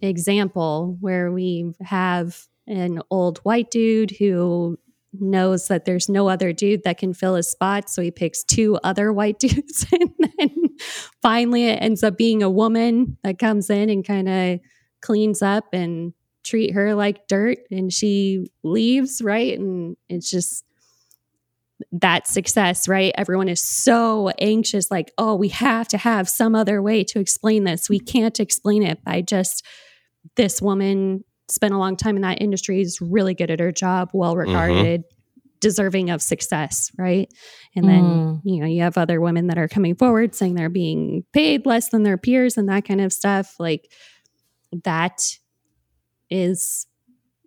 example 0.00 0.96
where 1.00 1.32
we 1.32 1.72
have 1.82 2.46
an 2.66 3.00
old 3.10 3.38
white 3.38 3.70
dude 3.70 4.10
who 4.18 4.78
knows 5.12 5.68
that 5.68 5.84
there's 5.84 6.08
no 6.08 6.28
other 6.28 6.52
dude 6.52 6.84
that 6.84 6.98
can 6.98 7.14
fill 7.14 7.34
his 7.34 7.50
spot. 7.50 7.88
So 7.88 8.02
he 8.02 8.10
picks 8.10 8.44
two 8.44 8.78
other 8.84 9.12
white 9.12 9.38
dudes. 9.40 9.86
and 9.92 10.10
then 10.18 10.76
finally 11.22 11.66
it 11.66 11.82
ends 11.82 12.02
up 12.02 12.16
being 12.16 12.42
a 12.42 12.50
woman 12.50 13.16
that 13.24 13.38
comes 13.38 13.70
in 13.70 13.90
and 13.90 14.06
kind 14.06 14.28
of 14.28 14.60
cleans 15.00 15.42
up 15.42 15.66
and 15.72 16.12
treat 16.48 16.74
her 16.74 16.94
like 16.94 17.28
dirt. 17.28 17.58
And 17.70 17.92
she 17.92 18.50
leaves, 18.62 19.20
right? 19.22 19.58
And 19.58 19.96
it's 20.08 20.30
just 20.30 20.64
that 21.92 22.26
success, 22.26 22.88
right? 22.88 23.12
Everyone 23.16 23.48
is 23.48 23.60
so 23.60 24.30
anxious, 24.40 24.90
like, 24.90 25.12
oh, 25.18 25.34
we 25.34 25.48
have 25.48 25.88
to 25.88 25.98
have 25.98 26.28
some 26.28 26.54
other 26.54 26.82
way 26.82 27.04
to 27.04 27.20
explain 27.20 27.64
this. 27.64 27.88
We 27.88 28.00
can't 28.00 28.40
explain 28.40 28.82
it 28.82 29.04
by 29.04 29.22
just 29.22 29.64
this 30.36 30.60
woman 30.60 31.24
spent 31.48 31.72
a 31.72 31.78
long 31.78 31.96
time 31.96 32.16
in 32.16 32.22
that 32.22 32.42
industry 32.42 32.80
is 32.80 33.00
really 33.00 33.34
good 33.34 33.50
at 33.50 33.60
her 33.60 33.72
job, 33.72 34.10
well 34.12 34.36
regarded, 34.36 35.00
mm-hmm. 35.00 35.48
deserving 35.60 36.10
of 36.10 36.20
success, 36.20 36.90
right? 36.98 37.32
And 37.74 37.88
then, 37.88 38.02
mm. 38.02 38.40
you 38.44 38.60
know, 38.60 38.66
you 38.66 38.82
have 38.82 38.98
other 38.98 39.20
women 39.20 39.46
that 39.46 39.58
are 39.58 39.68
coming 39.68 39.94
forward 39.94 40.34
saying 40.34 40.54
they're 40.54 40.68
being 40.68 41.24
paid 41.32 41.64
less 41.64 41.88
than 41.88 42.02
their 42.02 42.18
peers 42.18 42.58
and 42.58 42.68
that 42.68 42.84
kind 42.84 43.00
of 43.00 43.12
stuff. 43.12 43.54
Like 43.58 43.90
that 44.84 45.22
is 46.30 46.86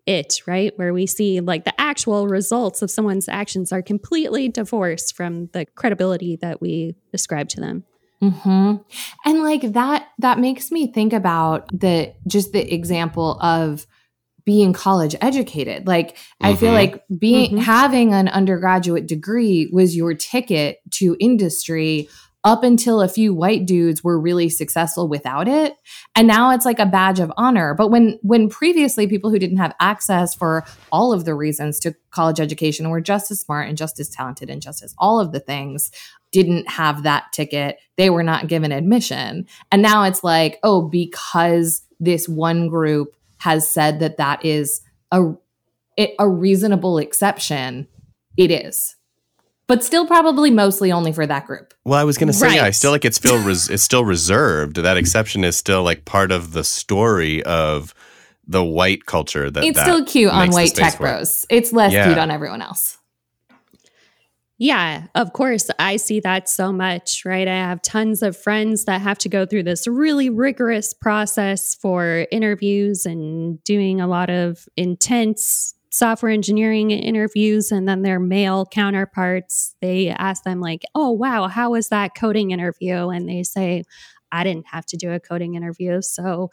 it, 0.05 0.41
right? 0.47 0.73
Where 0.77 0.93
we 0.93 1.05
see 1.05 1.39
like 1.39 1.65
the 1.65 1.79
actual 1.79 2.27
results 2.27 2.81
of 2.81 2.91
someone's 2.91 3.29
actions 3.29 3.71
are 3.71 3.81
completely 3.81 4.49
divorced 4.49 5.15
from 5.15 5.47
the 5.53 5.65
credibility 5.75 6.37
that 6.37 6.61
we 6.61 6.95
ascribe 7.13 7.49
to 7.49 7.61
them. 7.61 7.83
Mm-hmm. 8.21 8.75
And 9.25 9.43
like 9.43 9.73
that, 9.73 10.07
that 10.19 10.39
makes 10.39 10.71
me 10.71 10.91
think 10.91 11.13
about 11.13 11.67
the 11.77 12.13
just 12.27 12.51
the 12.51 12.73
example 12.73 13.39
of 13.41 13.87
being 14.45 14.73
college 14.73 15.15
educated. 15.21 15.87
Like 15.87 16.15
mm-hmm. 16.15 16.45
I 16.45 16.55
feel 16.55 16.69
mm-hmm. 16.69 16.75
like 16.75 17.03
being 17.17 17.51
mm-hmm. 17.51 17.59
having 17.59 18.13
an 18.13 18.27
undergraduate 18.27 19.07
degree 19.07 19.69
was 19.71 19.95
your 19.95 20.13
ticket 20.13 20.79
to 20.91 21.15
industry 21.19 22.09
up 22.43 22.63
until 22.63 23.01
a 23.01 23.07
few 23.07 23.33
white 23.33 23.65
dudes 23.65 24.03
were 24.03 24.19
really 24.19 24.49
successful 24.49 25.07
without 25.07 25.47
it. 25.47 25.75
And 26.15 26.27
now 26.27 26.51
it's 26.51 26.65
like 26.65 26.79
a 26.79 26.85
badge 26.85 27.19
of 27.19 27.31
honor. 27.37 27.75
But 27.75 27.89
when 27.89 28.19
when 28.23 28.49
previously 28.49 29.07
people 29.07 29.29
who 29.29 29.39
didn't 29.39 29.57
have 29.57 29.75
access 29.79 30.33
for 30.33 30.65
all 30.91 31.13
of 31.13 31.25
the 31.25 31.35
reasons 31.35 31.79
to 31.81 31.95
college 32.09 32.39
education 32.39 32.89
were 32.89 33.01
just 33.01 33.29
as 33.29 33.41
smart 33.41 33.67
and 33.67 33.77
just 33.77 33.99
as 33.99 34.09
talented 34.09 34.49
and 34.49 34.61
just 34.61 34.83
as 34.83 34.95
all 34.97 35.19
of 35.19 35.31
the 35.31 35.39
things 35.39 35.91
didn't 36.31 36.69
have 36.69 37.03
that 37.03 37.25
ticket 37.33 37.77
they 37.97 38.09
were 38.09 38.23
not 38.23 38.47
given 38.47 38.71
admission. 38.71 39.45
And 39.71 39.81
now 39.81 40.03
it's 40.03 40.23
like 40.23 40.59
oh 40.63 40.81
because 40.81 41.83
this 41.99 42.27
one 42.27 42.69
group 42.69 43.15
has 43.37 43.69
said 43.69 43.99
that 43.99 44.17
that 44.17 44.43
is 44.43 44.81
a 45.11 45.33
a 46.17 46.27
reasonable 46.27 46.97
exception 46.97 47.87
it 48.37 48.49
is 48.49 48.95
but 49.71 49.85
still 49.85 50.05
probably 50.05 50.51
mostly 50.51 50.91
only 50.91 51.13
for 51.13 51.25
that 51.25 51.47
group. 51.47 51.73
Well, 51.85 51.97
I 51.97 52.03
was 52.03 52.17
going 52.17 52.27
to 52.27 52.33
say, 52.33 52.47
right. 52.47 52.55
yeah, 52.57 52.65
I 52.65 52.71
still 52.71 52.91
like 52.91 53.05
it's 53.05 53.15
still 53.15 53.41
res- 53.45 53.69
it's 53.69 53.81
still 53.81 54.03
reserved. 54.03 54.75
That 54.75 54.97
exception 54.97 55.45
is 55.45 55.55
still 55.55 55.81
like 55.81 56.03
part 56.03 56.33
of 56.33 56.51
the 56.51 56.65
story 56.65 57.41
of 57.43 57.93
the 58.45 58.65
white 58.65 59.05
culture. 59.05 59.49
That 59.49 59.63
it's 59.63 59.77
that 59.77 59.85
still 59.85 60.03
cute 60.03 60.29
on 60.29 60.49
white 60.49 60.75
tech 60.75 60.97
bros. 60.97 61.45
It's 61.49 61.71
less 61.71 61.93
yeah. 61.93 62.07
cute 62.07 62.17
on 62.17 62.31
everyone 62.31 62.61
else. 62.61 62.97
Yeah, 64.57 65.07
of 65.15 65.31
course. 65.31 65.69
I 65.79 65.95
see 65.95 66.19
that 66.19 66.49
so 66.49 66.73
much, 66.73 67.23
right? 67.23 67.47
I 67.47 67.55
have 67.55 67.81
tons 67.81 68.21
of 68.21 68.35
friends 68.35 68.83
that 68.83 68.99
have 68.99 69.19
to 69.19 69.29
go 69.29 69.45
through 69.45 69.63
this 69.63 69.87
really 69.87 70.29
rigorous 70.29 70.93
process 70.93 71.75
for 71.75 72.27
interviews 72.29 73.05
and 73.05 73.63
doing 73.63 74.01
a 74.01 74.07
lot 74.07 74.29
of 74.29 74.67
intense 74.75 75.75
software 75.91 76.31
engineering 76.31 76.89
interviews 76.91 77.71
and 77.71 77.87
then 77.87 78.01
their 78.01 78.19
male 78.19 78.65
counterparts 78.65 79.75
they 79.81 80.07
ask 80.09 80.43
them 80.43 80.61
like 80.61 80.83
oh 80.95 81.11
wow 81.11 81.47
how 81.47 81.71
was 81.71 81.89
that 81.89 82.15
coding 82.15 82.51
interview? 82.51 83.09
And 83.09 83.27
they 83.27 83.43
say 83.43 83.83
i 84.31 84.43
didn't 84.43 84.67
have 84.71 84.85
to 84.87 84.97
do 84.97 85.11
a 85.11 85.19
coding 85.19 85.55
interview. 85.55 86.01
So 86.01 86.49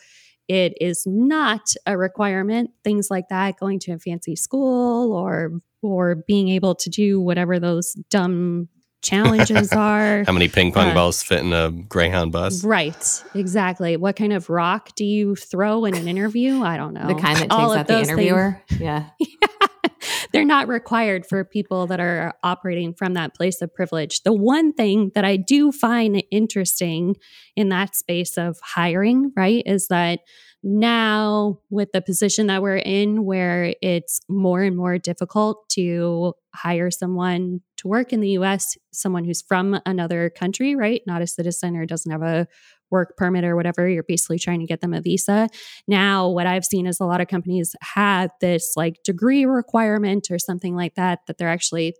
it 0.49 0.73
is 0.81 1.05
not 1.07 1.61
a 1.87 1.97
requirement 1.97 2.71
things 2.83 3.09
like 3.11 3.29
that 3.29 3.59
going 3.59 3.79
to 3.81 3.93
a 3.93 3.99
fancy 3.99 4.35
school 4.35 5.13
or 5.13 5.61
or 5.83 6.17
being 6.27 6.49
able 6.49 6.75
to 6.75 6.91
do 6.91 7.21
whatever 7.21 7.61
those 7.61 7.93
dumb 8.11 8.69
challenges 9.03 9.73
are. 9.73 10.25
How 10.25 10.33
many 10.33 10.49
ping 10.49 10.73
pong 10.73 10.91
uh, 10.91 10.95
balls 10.95 11.23
fit 11.23 11.41
in 11.41 11.53
a 11.53 11.71
Greyhound 11.71 12.33
bus? 12.33 12.65
Right, 12.65 13.23
exactly. 13.35 13.97
What 13.97 14.17
kind 14.17 14.33
of 14.33 14.51
rock 14.51 14.95
do 14.95 15.05
you 15.05 15.37
throw 15.37 15.85
in 15.85 15.97
an 15.97 16.09
interview? 16.09 16.63
I 16.63 16.77
don't 16.77 16.95
know. 16.95 17.07
The 17.07 17.15
kind 17.15 17.37
that 17.37 17.43
takes 17.43 17.55
All 17.55 17.73
out 17.73 17.87
the 17.87 18.01
interviewer. 18.01 18.63
Things. 18.69 18.81
Yeah. 18.89 19.09
yeah. 19.19 19.49
They're 20.33 20.45
not 20.45 20.69
required 20.69 21.27
for 21.27 21.45
people 21.45 21.87
that 21.89 22.01
are 22.01 22.35
operating 22.43 22.95
from 22.95 23.15
that 23.15 23.35
place 23.35 23.61
of 23.63 23.75
privilege. 23.75 24.23
The 24.23 24.33
one 24.33 24.73
thing 24.73 25.11
that 25.15 25.25
I 25.25 25.37
do 25.37 25.73
find 25.73 26.23
interesting 26.31 27.17
in 27.57 27.71
that 27.71 27.97
space 27.97 28.37
of 28.37 28.59
hiring, 28.63 29.33
right, 29.37 29.63
is 29.67 29.89
that 29.89 30.21
now 30.63 31.61
with 31.71 31.93
the 31.93 32.03
position 32.03 32.49
that 32.49 32.63
we're 32.63 32.77
in 32.77 33.25
where 33.25 33.75
it's 33.81 34.21
more 34.29 34.63
and 34.63 34.77
more 34.77 34.99
difficult 34.99 35.69
to 35.71 36.35
hire 36.55 36.91
someone 36.91 37.61
to 37.79 37.89
work 37.89 38.13
in 38.13 38.21
the 38.21 38.31
US, 38.31 38.77
someone 38.93 39.25
who's 39.25 39.43
from 39.43 39.81
another 39.87 40.31
country, 40.31 40.77
right? 40.77 41.03
Not 41.07 41.23
a 41.23 41.27
citizen 41.27 41.77
or 41.77 41.87
doesn't 41.87 42.11
have 42.11 42.23
a 42.23 42.47
work 42.91 43.17
permit 43.17 43.45
or 43.45 43.57
whatever. 43.57 43.89
You're 43.89 44.03
basically 44.03 44.39
trying 44.39 44.61
to 44.61 44.67
get 44.67 44.81
them 44.81 44.95
a 44.95 45.01
visa. 45.01 45.49
Now, 45.87 46.29
what 46.29 46.47
I've 46.47 46.65
seen 46.65 46.87
is 46.87 47.01
a 47.01 47.05
lot 47.05 47.21
of 47.21 47.29
companies 47.29 47.75
have 47.83 48.31
this 48.41 48.73
like 48.77 49.03
degree 49.05 49.45
requirement 49.45 50.29
or 50.31 50.39
something 50.39 50.75
like 50.75 50.95
that 50.95 51.21
that 51.27 51.39
they're 51.39 51.49
actually 51.49 51.95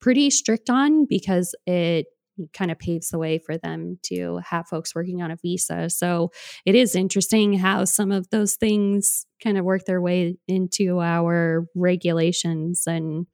pretty 0.00 0.30
strict 0.30 0.68
on 0.68 1.06
because 1.06 1.54
it 1.66 2.06
kind 2.54 2.70
of 2.70 2.78
paves 2.78 3.10
the 3.10 3.18
way 3.18 3.38
for 3.38 3.56
them 3.58 3.98
to 4.02 4.40
have 4.44 4.66
folks 4.66 4.94
working 4.94 5.22
on 5.22 5.30
a 5.30 5.36
visa. 5.36 5.88
So 5.90 6.32
it 6.64 6.74
is 6.74 6.96
interesting 6.96 7.52
how 7.54 7.84
some 7.84 8.10
of 8.10 8.28
those 8.30 8.56
things 8.56 9.26
kind 9.42 9.58
of 9.58 9.64
work 9.64 9.84
their 9.84 10.00
way 10.00 10.36
into 10.48 11.00
our 11.00 11.66
regulations 11.74 12.84
and 12.86 13.26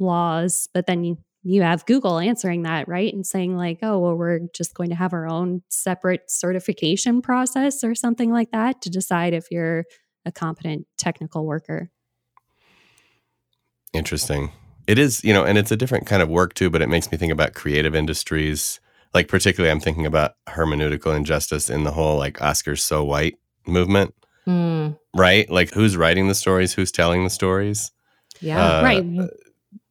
laws. 0.00 0.68
But 0.72 0.86
then 0.86 1.04
you, 1.04 1.18
you 1.42 1.62
have 1.62 1.86
Google 1.86 2.18
answering 2.18 2.62
that, 2.62 2.88
right? 2.88 3.12
And 3.12 3.26
saying, 3.26 3.56
like, 3.56 3.78
oh, 3.82 3.98
well, 3.98 4.14
we're 4.14 4.40
just 4.54 4.74
going 4.74 4.90
to 4.90 4.96
have 4.96 5.12
our 5.12 5.28
own 5.28 5.62
separate 5.68 6.30
certification 6.30 7.22
process 7.22 7.84
or 7.84 7.94
something 7.94 8.32
like 8.32 8.50
that 8.50 8.82
to 8.82 8.90
decide 8.90 9.32
if 9.32 9.46
you're 9.50 9.84
a 10.26 10.32
competent 10.32 10.86
technical 10.98 11.46
worker. 11.46 11.90
Interesting. 13.92 14.52
It 14.86 14.98
is, 14.98 15.24
you 15.24 15.32
know, 15.32 15.44
and 15.44 15.56
it's 15.56 15.70
a 15.70 15.76
different 15.76 16.06
kind 16.06 16.22
of 16.22 16.28
work 16.28 16.54
too, 16.54 16.70
but 16.70 16.82
it 16.82 16.88
makes 16.88 17.10
me 17.10 17.18
think 17.18 17.32
about 17.32 17.54
creative 17.54 17.94
industries. 17.94 18.80
Like, 19.14 19.28
particularly, 19.28 19.70
I'm 19.70 19.80
thinking 19.80 20.06
about 20.06 20.34
hermeneutical 20.48 21.16
injustice 21.16 21.70
in 21.70 21.84
the 21.84 21.90
whole 21.90 22.16
like 22.16 22.38
Oscars 22.38 22.80
so 22.80 23.02
white 23.02 23.38
movement, 23.66 24.14
mm. 24.46 24.96
right? 25.16 25.50
Like, 25.50 25.72
who's 25.72 25.96
writing 25.96 26.28
the 26.28 26.34
stories? 26.34 26.74
Who's 26.74 26.92
telling 26.92 27.24
the 27.24 27.30
stories? 27.30 27.90
Yeah, 28.40 28.78
uh, 28.78 28.82
right. 28.82 29.04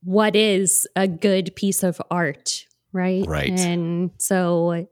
What 0.03 0.35
is 0.35 0.87
a 0.95 1.07
good 1.07 1.55
piece 1.55 1.83
of 1.83 2.01
art, 2.09 2.65
right? 2.93 3.25
Right. 3.27 3.59
And 3.59 4.11
so 4.17 4.87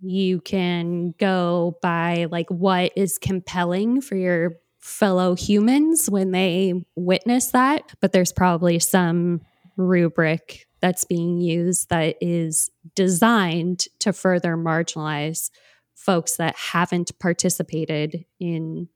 you 0.00 0.40
can 0.40 1.14
go 1.18 1.76
by 1.82 2.26
like 2.30 2.48
what 2.50 2.92
is 2.96 3.18
compelling 3.18 4.00
for 4.00 4.16
your 4.16 4.56
fellow 4.78 5.34
humans 5.34 6.08
when 6.08 6.30
they 6.30 6.72
witness 6.96 7.50
that, 7.50 7.92
but 8.00 8.12
there's 8.12 8.32
probably 8.32 8.78
some 8.78 9.42
rubric 9.76 10.66
that's 10.80 11.04
being 11.04 11.38
used 11.38 11.90
that 11.90 12.16
is 12.20 12.70
designed 12.94 13.84
to 13.98 14.12
further 14.12 14.56
marginalize 14.56 15.50
folks 15.94 16.36
that 16.36 16.56
haven't 16.56 17.18
participated 17.18 18.24
in 18.38 18.88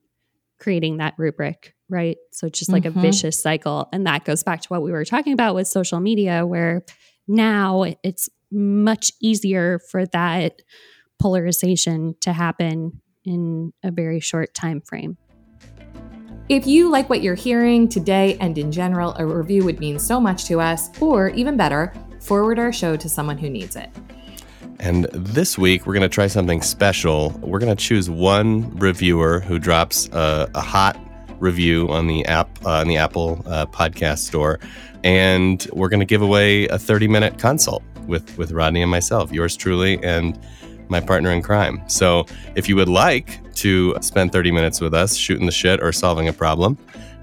creating 0.59 0.97
that 0.97 1.15
rubric, 1.19 1.75
right? 1.95 2.17
So 2.33 2.49
it's 2.49 2.59
just 2.59 2.73
like 2.73 2.83
mm-hmm. 2.83 2.99
a 2.99 3.03
vicious 3.03 3.41
cycle. 3.41 3.89
And 3.93 4.07
that 4.07 4.25
goes 4.25 4.43
back 4.43 4.61
to 4.63 4.69
what 4.69 4.83
we 4.83 4.91
were 4.93 5.05
talking 5.05 5.33
about 5.33 5.55
with 5.55 5.69
social 5.69 6.01
media, 6.01 6.45
where 6.45 6.85
now 7.29 7.85
it's 8.03 8.29
much 8.51 9.13
easier 9.23 9.79
for 9.91 10.05
that 10.07 10.61
polarization 11.19 12.17
to 12.21 12.33
happen 12.33 13.01
in 13.25 13.73
a 13.83 13.91
very 13.91 14.21
short 14.21 14.53
time 14.53 14.81
frame. 14.81 15.17
If 16.51 16.67
you 16.67 16.91
like 16.91 17.09
what 17.09 17.23
you're 17.23 17.35
hearing 17.35 17.89
today 17.89 18.37
and 18.39 18.59
in 18.59 18.71
general, 18.71 19.15
a 19.17 19.25
review 19.25 19.65
would 19.65 19.81
mean 19.81 19.99
so 19.99 20.21
much 20.21 20.45
to 20.47 20.61
us, 20.61 20.91
or 21.01 21.31
even 21.31 21.57
better, 21.57 21.95
forward 22.21 22.59
our 22.59 22.71
show 22.73 22.97
to 22.97 23.09
someone 23.09 23.39
who 23.39 23.49
needs 23.49 23.77
it. 23.77 23.89
And 24.79 25.05
this 25.13 25.57
week, 25.57 25.87
we're 25.87 25.95
going 25.95 26.03
to 26.03 26.09
try 26.09 26.27
something 26.27 26.61
special. 26.61 27.31
We're 27.41 27.61
going 27.61 27.75
to 27.75 27.83
choose 27.83 28.11
one 28.11 28.77
reviewer 28.77 29.41
who 29.41 29.59
drops 29.59 30.09
a, 30.09 30.51
a 30.55 30.61
hot 30.61 30.99
review 31.45 31.89
on 31.91 32.07
the 32.07 32.25
app 32.27 32.49
uh, 32.65 32.81
on 32.81 32.89
the 32.89 32.97
Apple 32.97 33.43
uh, 33.47 33.67
Podcast 33.67 34.19
Store, 34.19 34.59
and 35.05 35.67
we're 35.73 35.89
going 35.89 36.01
to 36.01 36.07
give 36.07 36.23
away 36.23 36.67
a 36.69 36.79
30 36.79 37.09
minute 37.09 37.39
consult 37.39 37.83
with 38.07 38.37
with 38.39 38.53
Rodney 38.53 38.83
and 38.83 38.91
myself, 38.91 39.31
yours 39.33 39.57
truly, 39.57 40.03
and 40.03 40.39
my 40.89 41.01
partner 41.01 41.31
in 41.31 41.43
crime. 41.43 41.83
So 41.87 42.27
if 42.57 42.69
you 42.69 42.77
would 42.77 42.89
like 42.89 43.41
to 43.55 43.97
spend 44.01 44.33
30 44.33 44.51
minutes 44.53 44.81
with 44.81 44.95
us 44.95 45.17
shooting 45.17 45.47
the 45.47 45.53
shit 45.53 45.83
or 45.83 45.93
solving 45.93 46.29
a 46.29 46.33
problem, 46.33 46.77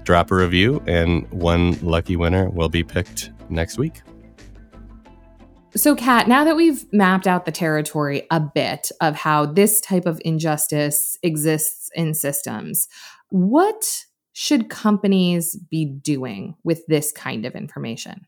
drop 0.04 0.30
a 0.30 0.34
review, 0.34 0.82
and 0.86 1.30
one 1.30 1.78
lucky 1.80 2.16
winner 2.16 2.48
will 2.50 2.68
be 2.68 2.82
picked 2.82 3.30
next 3.48 3.78
week. 3.78 4.02
So, 5.74 5.96
Kat, 5.96 6.28
now 6.28 6.44
that 6.44 6.54
we've 6.54 6.84
mapped 6.92 7.26
out 7.26 7.46
the 7.46 7.52
territory 7.52 8.26
a 8.30 8.40
bit 8.40 8.90
of 9.00 9.16
how 9.16 9.46
this 9.46 9.80
type 9.80 10.04
of 10.04 10.20
injustice 10.22 11.16
exists 11.22 11.90
in 11.94 12.12
systems, 12.12 12.88
what 13.30 14.04
should 14.32 14.68
companies 14.70 15.56
be 15.70 15.84
doing 15.84 16.54
with 16.64 16.86
this 16.86 17.12
kind 17.12 17.44
of 17.44 17.54
information? 17.54 18.26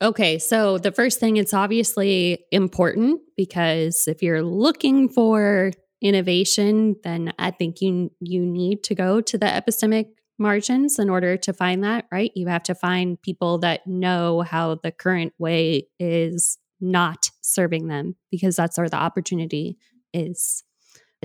Okay, 0.00 0.38
so 0.38 0.78
the 0.78 0.92
first 0.92 1.18
thing, 1.18 1.36
it's 1.36 1.54
obviously 1.54 2.44
important 2.52 3.20
because 3.36 4.06
if 4.06 4.22
you're 4.22 4.42
looking 4.42 5.08
for 5.08 5.72
innovation, 6.00 6.96
then 7.02 7.32
I 7.38 7.50
think 7.50 7.80
you 7.80 8.12
you 8.20 8.46
need 8.46 8.84
to 8.84 8.94
go 8.94 9.20
to 9.20 9.36
the 9.36 9.46
epistemic 9.46 10.06
margins 10.38 11.00
in 11.00 11.10
order 11.10 11.36
to 11.36 11.52
find 11.52 11.82
that, 11.82 12.06
right? 12.12 12.30
You 12.36 12.46
have 12.46 12.62
to 12.64 12.74
find 12.74 13.20
people 13.20 13.58
that 13.58 13.86
know 13.86 14.42
how 14.42 14.76
the 14.76 14.92
current 14.92 15.32
way 15.38 15.88
is 15.98 16.58
not 16.80 17.30
serving 17.40 17.88
them 17.88 18.14
because 18.30 18.54
that's 18.54 18.78
where 18.78 18.88
the 18.88 18.96
opportunity 18.96 19.78
is. 20.12 20.62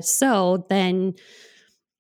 So 0.02 0.66
then 0.70 1.14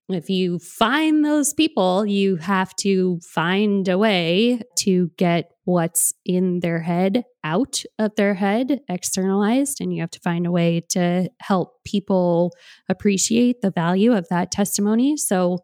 if 0.10 0.30
you 0.30 0.60
find 0.60 1.24
those 1.24 1.54
people, 1.54 2.06
you 2.06 2.36
have 2.36 2.76
to 2.78 3.20
find 3.22 3.88
a 3.88 3.98
way 3.98 4.62
to 4.80 5.12
get 5.18 5.52
what's 5.64 6.14
in 6.26 6.60
their 6.60 6.82
head 6.82 7.24
out 7.44 7.84
of 7.98 8.16
their 8.16 8.34
head, 8.34 8.82
externalized, 8.90 9.80
and 9.80 9.94
you 9.94 10.02
have 10.02 10.12
to 10.12 10.20
find 10.20 10.46
a 10.46 10.52
way 10.52 10.82
to 10.90 11.30
help 11.42 11.84
people 11.86 12.52
appreciate 12.90 13.62
the 13.62 13.72
value 13.72 14.14
of 14.14 14.28
that 14.30 14.52
testimony. 14.52 15.16
So 15.16 15.60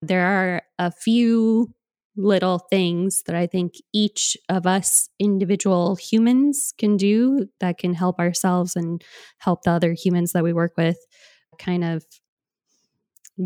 there 0.00 0.26
are 0.26 0.62
a 0.78 0.92
few 0.92 1.72
little 2.16 2.58
things 2.58 3.22
that 3.26 3.34
I 3.34 3.46
think 3.46 3.74
each 3.92 4.36
of 4.48 4.66
us 4.66 5.08
individual 5.18 5.96
humans 5.96 6.74
can 6.76 6.96
do 6.96 7.48
that 7.60 7.78
can 7.78 7.94
help 7.94 8.18
ourselves 8.18 8.76
and 8.76 9.02
help 9.38 9.62
the 9.62 9.70
other 9.70 9.92
humans 9.92 10.32
that 10.32 10.44
we 10.44 10.52
work 10.52 10.72
with 10.76 10.98
kind 11.58 11.84
of 11.84 12.04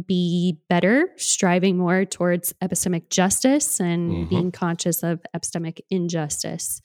be 0.07 0.59
better, 0.68 1.09
striving 1.16 1.76
more 1.78 2.05
towards 2.05 2.53
epistemic 2.62 3.09
justice 3.11 3.80
and 3.80 4.11
mm-hmm. 4.11 4.28
being 4.28 4.53
conscious 4.53 5.03
of 5.03 5.20
epistemic 5.34 5.80
injustice. 5.91 6.80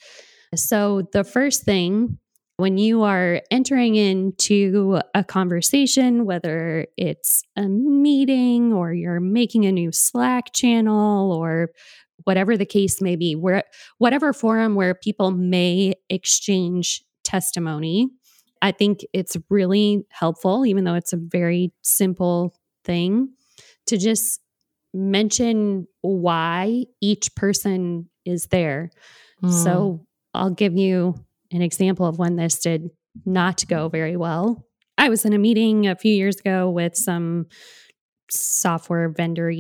So, 0.56 1.08
the 1.14 1.24
first 1.24 1.64
thing 1.64 2.20
when 2.62 2.78
you 2.78 3.02
are 3.02 3.42
entering 3.50 3.96
into 3.96 5.00
a 5.16 5.24
conversation, 5.24 6.26
whether 6.26 6.86
it's 6.96 7.42
a 7.56 7.64
meeting 7.64 8.72
or 8.72 8.94
you're 8.94 9.20
making 9.20 9.66
a 9.66 9.72
new 9.72 9.92
Slack 9.92 10.54
channel 10.54 11.32
or 11.32 11.72
whatever 12.26 12.56
the 12.56 12.66
case 12.68 13.02
may 13.02 13.16
be, 13.16 13.34
where 13.34 13.64
whatever 13.98 14.32
forum 14.32 14.76
where 14.76 14.94
people 14.94 15.32
may 15.32 15.96
exchange 16.08 17.04
testimony, 17.24 18.10
I 18.62 18.72
think 18.72 19.00
it's 19.12 19.36
really 19.50 20.06
helpful, 20.12 20.64
even 20.66 20.84
though 20.84 20.94
it's 20.94 21.14
a 21.14 21.18
very 21.18 21.74
simple 21.82 22.54
thing 22.84 23.34
to 23.88 23.98
just 23.98 24.42
mention 24.94 25.88
why 26.02 26.86
each 27.02 27.34
person 27.36 28.10
is 28.26 28.48
there. 28.48 28.92
Mm. 29.44 29.64
So 29.64 30.06
I'll 30.34 30.52
give 30.52 30.76
you 30.76 31.16
an 31.52 31.62
example 31.62 32.06
of 32.06 32.20
when 32.20 32.36
this 32.36 32.60
did 32.60 32.90
not 33.26 33.64
go 33.68 33.90
very 33.90 34.16
well. 34.18 34.68
I 34.98 35.10
was 35.10 35.26
in 35.26 35.34
a 35.34 35.38
meeting 35.38 35.88
a 35.88 35.96
few 35.96 36.14
years 36.14 36.40
ago 36.40 36.70
with 36.70 36.96
some 36.96 37.48
software 38.30 39.10
vendor 39.10 39.52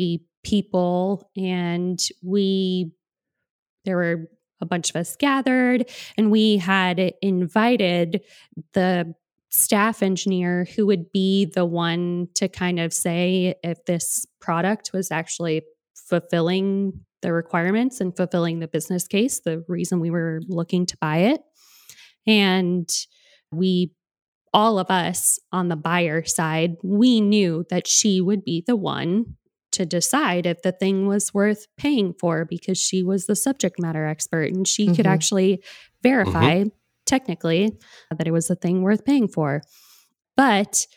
people, 0.43 1.29
and 1.35 1.99
we, 2.23 2.91
there 3.85 3.97
were 3.97 4.27
a 4.61 4.65
bunch 4.65 4.91
of 4.91 4.95
us 4.95 5.15
gathered, 5.15 5.89
and 6.17 6.31
we 6.31 6.57
had 6.57 7.13
invited 7.21 8.21
the 8.73 9.13
staff 9.51 10.01
engineer 10.01 10.65
who 10.75 10.85
would 10.85 11.11
be 11.11 11.45
the 11.45 11.65
one 11.65 12.27
to 12.35 12.47
kind 12.47 12.79
of 12.79 12.93
say 12.93 13.53
if 13.63 13.83
this 13.85 14.25
product 14.39 14.91
was 14.93 15.11
actually 15.11 15.61
fulfilling 15.93 16.93
the 17.21 17.33
requirements 17.33 17.99
and 18.01 18.15
fulfilling 18.15 18.59
the 18.59 18.67
business 18.67 19.07
case, 19.07 19.41
the 19.41 19.63
reason 19.67 19.99
we 19.99 20.09
were 20.09 20.41
looking 20.47 20.85
to 20.85 20.97
buy 20.97 21.17
it. 21.17 21.41
And 22.25 22.89
we, 23.51 23.91
all 24.53 24.79
of 24.79 24.89
us 24.89 25.37
on 25.51 25.67
the 25.67 25.75
buyer 25.75 26.23
side, 26.23 26.75
we 26.81 27.21
knew 27.21 27.65
that 27.69 27.87
she 27.87 28.21
would 28.21 28.43
be 28.43 28.63
the 28.65 28.75
one 28.75 29.35
to 29.73 29.85
decide 29.85 30.45
if 30.45 30.61
the 30.61 30.71
thing 30.71 31.07
was 31.07 31.33
worth 31.33 31.67
paying 31.77 32.13
for 32.19 32.45
because 32.45 32.77
she 32.77 33.03
was 33.03 33.25
the 33.25 33.35
subject 33.35 33.79
matter 33.79 34.05
expert 34.05 34.51
and 34.51 34.67
she 34.67 34.85
mm-hmm. 34.85 34.95
could 34.95 35.07
actually 35.07 35.63
verify 36.01 36.61
mm-hmm 36.61 36.69
technically 37.11 37.77
that 38.09 38.25
it 38.25 38.31
was 38.31 38.49
a 38.49 38.55
thing 38.55 38.81
worth 38.81 39.03
paying 39.03 39.27
for. 39.27 39.61
But 40.37 40.87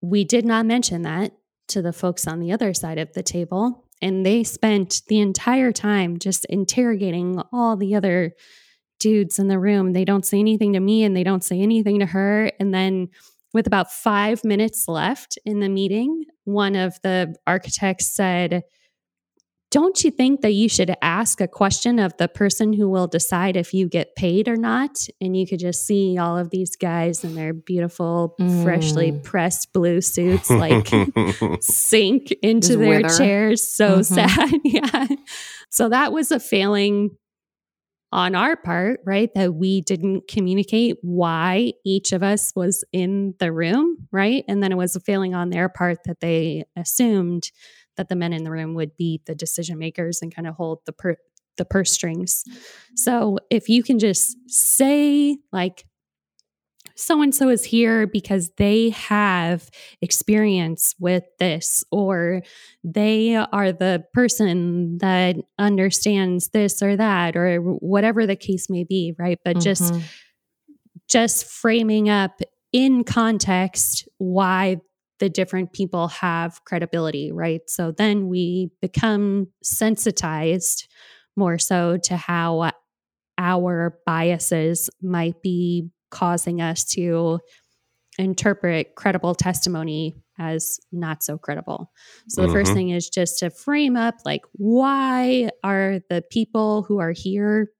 we 0.00 0.24
did 0.24 0.46
not 0.46 0.64
mention 0.64 1.02
that 1.02 1.32
to 1.68 1.82
the 1.82 1.92
folks 1.92 2.26
on 2.26 2.40
the 2.40 2.50
other 2.50 2.72
side 2.72 2.98
of 2.98 3.12
the 3.12 3.22
table. 3.22 3.84
And 4.00 4.24
they 4.24 4.42
spent 4.42 5.02
the 5.08 5.20
entire 5.20 5.70
time 5.70 6.18
just 6.18 6.46
interrogating 6.46 7.42
all 7.52 7.76
the 7.76 7.94
other 7.94 8.32
dudes 9.00 9.38
in 9.38 9.48
the 9.48 9.58
room. 9.58 9.92
They 9.92 10.04
don't 10.06 10.24
say 10.24 10.38
anything 10.38 10.72
to 10.72 10.80
me 10.80 11.04
and 11.04 11.14
they 11.14 11.24
don't 11.24 11.44
say 11.44 11.60
anything 11.60 11.98
to 12.00 12.06
her. 12.06 12.50
And 12.58 12.72
then, 12.72 13.08
with 13.52 13.66
about 13.66 13.92
five 13.92 14.44
minutes 14.44 14.88
left 14.88 15.38
in 15.44 15.60
the 15.60 15.68
meeting, 15.68 16.24
one 16.44 16.74
of 16.74 16.98
the 17.02 17.36
architects 17.46 18.08
said, 18.08 18.62
don't 19.74 20.04
you 20.04 20.12
think 20.12 20.42
that 20.42 20.52
you 20.52 20.68
should 20.68 20.94
ask 21.02 21.40
a 21.40 21.48
question 21.48 21.98
of 21.98 22.16
the 22.16 22.28
person 22.28 22.72
who 22.72 22.88
will 22.88 23.08
decide 23.08 23.56
if 23.56 23.74
you 23.74 23.88
get 23.88 24.14
paid 24.14 24.46
or 24.46 24.54
not? 24.54 24.96
And 25.20 25.36
you 25.36 25.48
could 25.48 25.58
just 25.58 25.84
see 25.84 26.16
all 26.16 26.38
of 26.38 26.50
these 26.50 26.76
guys 26.76 27.24
in 27.24 27.34
their 27.34 27.52
beautiful, 27.52 28.36
mm. 28.40 28.62
freshly 28.62 29.10
pressed 29.24 29.72
blue 29.72 30.00
suits 30.00 30.48
like 30.50 30.86
sink 31.60 32.30
into 32.40 32.68
just 32.68 32.78
their 32.78 33.02
wither. 33.02 33.18
chairs. 33.18 33.68
So 33.68 33.98
mm-hmm. 33.98 34.14
sad. 34.14 34.60
yeah. 34.64 35.08
So 35.70 35.88
that 35.88 36.12
was 36.12 36.30
a 36.30 36.38
failing 36.38 37.10
on 38.12 38.36
our 38.36 38.54
part, 38.54 39.00
right? 39.04 39.30
That 39.34 39.54
we 39.54 39.80
didn't 39.80 40.28
communicate 40.28 40.98
why 41.02 41.72
each 41.84 42.12
of 42.12 42.22
us 42.22 42.52
was 42.54 42.84
in 42.92 43.34
the 43.40 43.50
room, 43.50 44.06
right? 44.12 44.44
And 44.46 44.62
then 44.62 44.70
it 44.70 44.78
was 44.78 44.94
a 44.94 45.00
failing 45.00 45.34
on 45.34 45.50
their 45.50 45.68
part 45.68 45.98
that 46.04 46.20
they 46.20 46.62
assumed 46.76 47.50
that 47.96 48.08
the 48.08 48.16
men 48.16 48.32
in 48.32 48.44
the 48.44 48.50
room 48.50 48.74
would 48.74 48.96
be 48.96 49.20
the 49.26 49.34
decision 49.34 49.78
makers 49.78 50.20
and 50.22 50.34
kind 50.34 50.46
of 50.46 50.54
hold 50.54 50.80
the 50.86 50.92
per- 50.92 51.16
the 51.56 51.64
purse 51.64 51.92
strings. 51.92 52.44
So 52.96 53.38
if 53.50 53.68
you 53.68 53.82
can 53.82 53.98
just 53.98 54.36
say 54.48 55.38
like 55.52 55.84
so 56.96 57.22
and 57.22 57.34
so 57.34 57.48
is 57.48 57.64
here 57.64 58.06
because 58.06 58.50
they 58.56 58.90
have 58.90 59.68
experience 60.00 60.94
with 60.98 61.24
this 61.38 61.82
or 61.90 62.42
they 62.84 63.34
are 63.34 63.72
the 63.72 64.04
person 64.12 64.98
that 64.98 65.36
understands 65.58 66.50
this 66.50 66.82
or 66.82 66.96
that 66.96 67.36
or 67.36 67.58
whatever 67.58 68.26
the 68.26 68.36
case 68.36 68.70
may 68.70 68.84
be 68.84 69.12
right 69.18 69.40
but 69.44 69.56
mm-hmm. 69.56 69.62
just 69.62 69.94
just 71.08 71.46
framing 71.46 72.08
up 72.08 72.40
in 72.72 73.02
context 73.02 74.08
why 74.18 74.76
the 75.20 75.28
different 75.28 75.72
people 75.72 76.08
have 76.08 76.64
credibility, 76.64 77.32
right? 77.32 77.62
So 77.68 77.92
then 77.92 78.28
we 78.28 78.70
become 78.80 79.48
sensitized 79.62 80.88
more 81.36 81.58
so 81.58 81.98
to 82.04 82.16
how 82.16 82.72
our 83.38 83.98
biases 84.06 84.90
might 85.02 85.42
be 85.42 85.88
causing 86.10 86.60
us 86.60 86.84
to 86.84 87.40
interpret 88.18 88.94
credible 88.94 89.34
testimony 89.34 90.14
as 90.38 90.78
not 90.92 91.22
so 91.22 91.38
credible. 91.38 91.90
So 92.28 92.42
the 92.42 92.48
mm-hmm. 92.48 92.56
first 92.56 92.72
thing 92.72 92.90
is 92.90 93.08
just 93.08 93.38
to 93.40 93.50
frame 93.50 93.96
up 93.96 94.16
like 94.24 94.42
why 94.52 95.50
are 95.62 96.00
the 96.08 96.22
people 96.30 96.82
who 96.82 96.98
are 96.98 97.12
here 97.12 97.70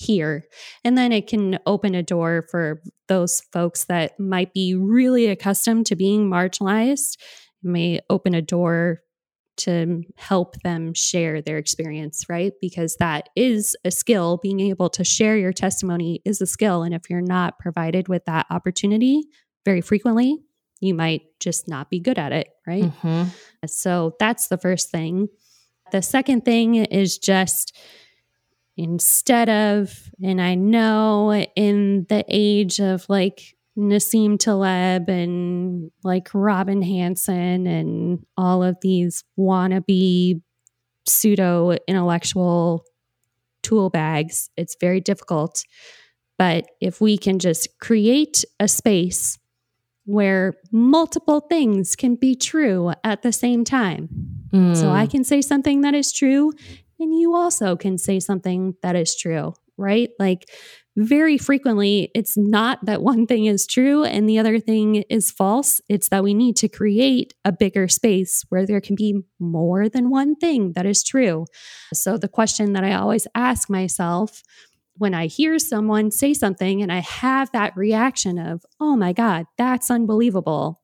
here? 0.00 0.44
And 0.84 0.96
then 0.96 1.12
it 1.12 1.26
can 1.26 1.58
open 1.66 1.94
a 1.94 2.02
door 2.02 2.46
for 2.50 2.82
those 3.08 3.42
folks 3.52 3.84
that 3.84 4.18
might 4.18 4.52
be 4.54 4.74
really 4.74 5.26
accustomed 5.26 5.86
to 5.86 5.96
being 5.96 6.30
marginalized. 6.30 7.16
It 7.62 7.68
may 7.68 8.00
open 8.08 8.34
a 8.34 8.42
door 8.42 9.00
to 9.58 10.02
help 10.16 10.56
them 10.62 10.94
share 10.94 11.42
their 11.42 11.58
experience, 11.58 12.24
right? 12.30 12.52
Because 12.62 12.96
that 12.96 13.28
is 13.36 13.76
a 13.84 13.90
skill. 13.90 14.38
Being 14.42 14.60
able 14.60 14.88
to 14.90 15.04
share 15.04 15.36
your 15.36 15.52
testimony 15.52 16.22
is 16.24 16.40
a 16.40 16.46
skill. 16.46 16.82
And 16.82 16.94
if 16.94 17.10
you're 17.10 17.20
not 17.20 17.58
provided 17.58 18.08
with 18.08 18.24
that 18.24 18.46
opportunity 18.48 19.24
very 19.66 19.82
frequently, 19.82 20.38
you 20.80 20.94
might 20.94 21.22
just 21.40 21.68
not 21.68 21.90
be 21.90 22.00
good 22.00 22.18
at 22.18 22.32
it, 22.32 22.48
right? 22.66 22.84
Mm-hmm. 22.84 23.24
So 23.66 24.14
that's 24.18 24.48
the 24.48 24.56
first 24.56 24.90
thing. 24.90 25.28
The 25.92 26.00
second 26.00 26.46
thing 26.46 26.76
is 26.76 27.18
just 27.18 27.76
instead 28.80 29.50
of, 29.50 30.10
and 30.22 30.40
I 30.40 30.54
know 30.54 31.34
in 31.54 32.06
the 32.08 32.24
age 32.28 32.80
of 32.80 33.04
like 33.10 33.54
Nassim 33.76 34.38
Taleb 34.38 35.10
and 35.10 35.90
like 36.02 36.28
Robin 36.32 36.80
Hanson 36.80 37.66
and 37.66 38.24
all 38.38 38.62
of 38.62 38.78
these 38.80 39.22
wannabe 39.38 40.40
pseudo 41.06 41.76
intellectual 41.86 42.84
tool 43.62 43.90
bags, 43.90 44.48
it's 44.56 44.76
very 44.80 45.02
difficult. 45.02 45.62
But 46.38 46.64
if 46.80 47.02
we 47.02 47.18
can 47.18 47.38
just 47.38 47.68
create 47.80 48.46
a 48.58 48.66
space 48.66 49.38
where 50.06 50.54
multiple 50.72 51.40
things 51.40 51.96
can 51.96 52.14
be 52.14 52.34
true 52.34 52.92
at 53.04 53.20
the 53.20 53.32
same 53.32 53.64
time. 53.64 54.08
Mm. 54.54 54.74
So 54.74 54.88
I 54.88 55.06
can 55.06 55.22
say 55.22 55.42
something 55.42 55.82
that 55.82 55.94
is 55.94 56.12
true, 56.12 56.52
and 57.00 57.18
you 57.18 57.34
also 57.34 57.76
can 57.76 57.98
say 57.98 58.20
something 58.20 58.74
that 58.82 58.96
is 58.96 59.16
true, 59.16 59.54
right? 59.76 60.10
Like 60.18 60.48
very 60.96 61.38
frequently, 61.38 62.10
it's 62.14 62.36
not 62.36 62.84
that 62.84 63.02
one 63.02 63.26
thing 63.26 63.46
is 63.46 63.66
true 63.66 64.04
and 64.04 64.28
the 64.28 64.38
other 64.38 64.58
thing 64.58 64.96
is 65.08 65.30
false. 65.30 65.80
It's 65.88 66.08
that 66.08 66.22
we 66.22 66.34
need 66.34 66.56
to 66.56 66.68
create 66.68 67.32
a 67.44 67.52
bigger 67.52 67.88
space 67.88 68.44
where 68.48 68.66
there 68.66 68.80
can 68.80 68.96
be 68.96 69.22
more 69.38 69.88
than 69.88 70.10
one 70.10 70.36
thing 70.36 70.72
that 70.72 70.86
is 70.86 71.02
true. 71.02 71.46
So, 71.94 72.18
the 72.18 72.28
question 72.28 72.72
that 72.74 72.84
I 72.84 72.94
always 72.94 73.26
ask 73.34 73.70
myself 73.70 74.42
when 74.96 75.14
I 75.14 75.26
hear 75.26 75.58
someone 75.58 76.10
say 76.10 76.34
something 76.34 76.82
and 76.82 76.92
I 76.92 76.98
have 76.98 77.50
that 77.52 77.76
reaction 77.76 78.38
of, 78.38 78.62
oh 78.80 78.96
my 78.96 79.14
God, 79.14 79.46
that's 79.56 79.90
unbelievable, 79.90 80.79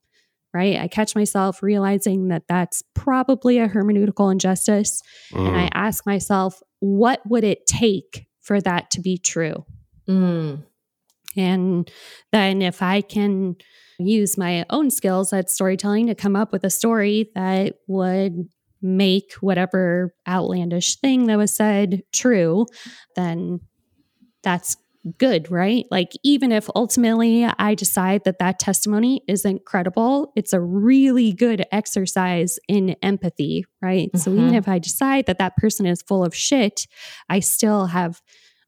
right? 0.56 0.78
I 0.78 0.88
catch 0.88 1.14
myself 1.14 1.62
realizing 1.62 2.28
that 2.28 2.44
that's 2.48 2.82
probably 2.94 3.58
a 3.58 3.68
hermeneutical 3.68 4.32
injustice. 4.32 5.02
Mm. 5.32 5.48
And 5.48 5.56
I 5.56 5.64
mm. 5.66 5.70
ask 5.74 6.06
myself, 6.06 6.62
what 6.80 7.20
would 7.28 7.44
it 7.44 7.66
take 7.66 8.26
for 8.40 8.60
that 8.62 8.90
to 8.92 9.00
be 9.00 9.18
true? 9.18 9.66
Mm. 10.08 10.64
And 11.36 11.90
then 12.32 12.62
if 12.62 12.82
I 12.82 13.02
can 13.02 13.56
use 13.98 14.38
my 14.38 14.64
own 14.70 14.90
skills 14.90 15.32
at 15.32 15.50
storytelling 15.50 16.06
to 16.06 16.14
come 16.14 16.36
up 16.36 16.52
with 16.52 16.64
a 16.64 16.70
story 16.70 17.30
that 17.34 17.74
would 17.86 18.48
make 18.82 19.32
whatever 19.40 20.14
outlandish 20.26 20.96
thing 20.96 21.26
that 21.26 21.36
was 21.36 21.54
said 21.54 22.02
true, 22.12 22.66
then 23.14 23.60
that's 24.42 24.76
good, 25.18 25.50
right? 25.50 25.86
Like, 25.90 26.12
even 26.22 26.52
if 26.52 26.68
ultimately 26.74 27.44
I 27.44 27.74
decide 27.74 28.24
that 28.24 28.38
that 28.38 28.58
testimony 28.58 29.22
isn't 29.28 29.64
credible, 29.64 30.32
it's 30.36 30.52
a 30.52 30.60
really 30.60 31.32
good 31.32 31.64
exercise 31.72 32.58
in 32.68 32.96
empathy, 33.02 33.64
right? 33.80 34.08
Mm-hmm. 34.08 34.18
So, 34.18 34.32
even 34.32 34.46
mm-hmm. 34.46 34.56
if 34.56 34.68
I 34.68 34.78
decide 34.78 35.26
that 35.26 35.38
that 35.38 35.56
person 35.56 35.86
is 35.86 36.02
full 36.02 36.24
of 36.24 36.34
shit, 36.34 36.86
I 37.28 37.40
still 37.40 37.86
have 37.86 38.20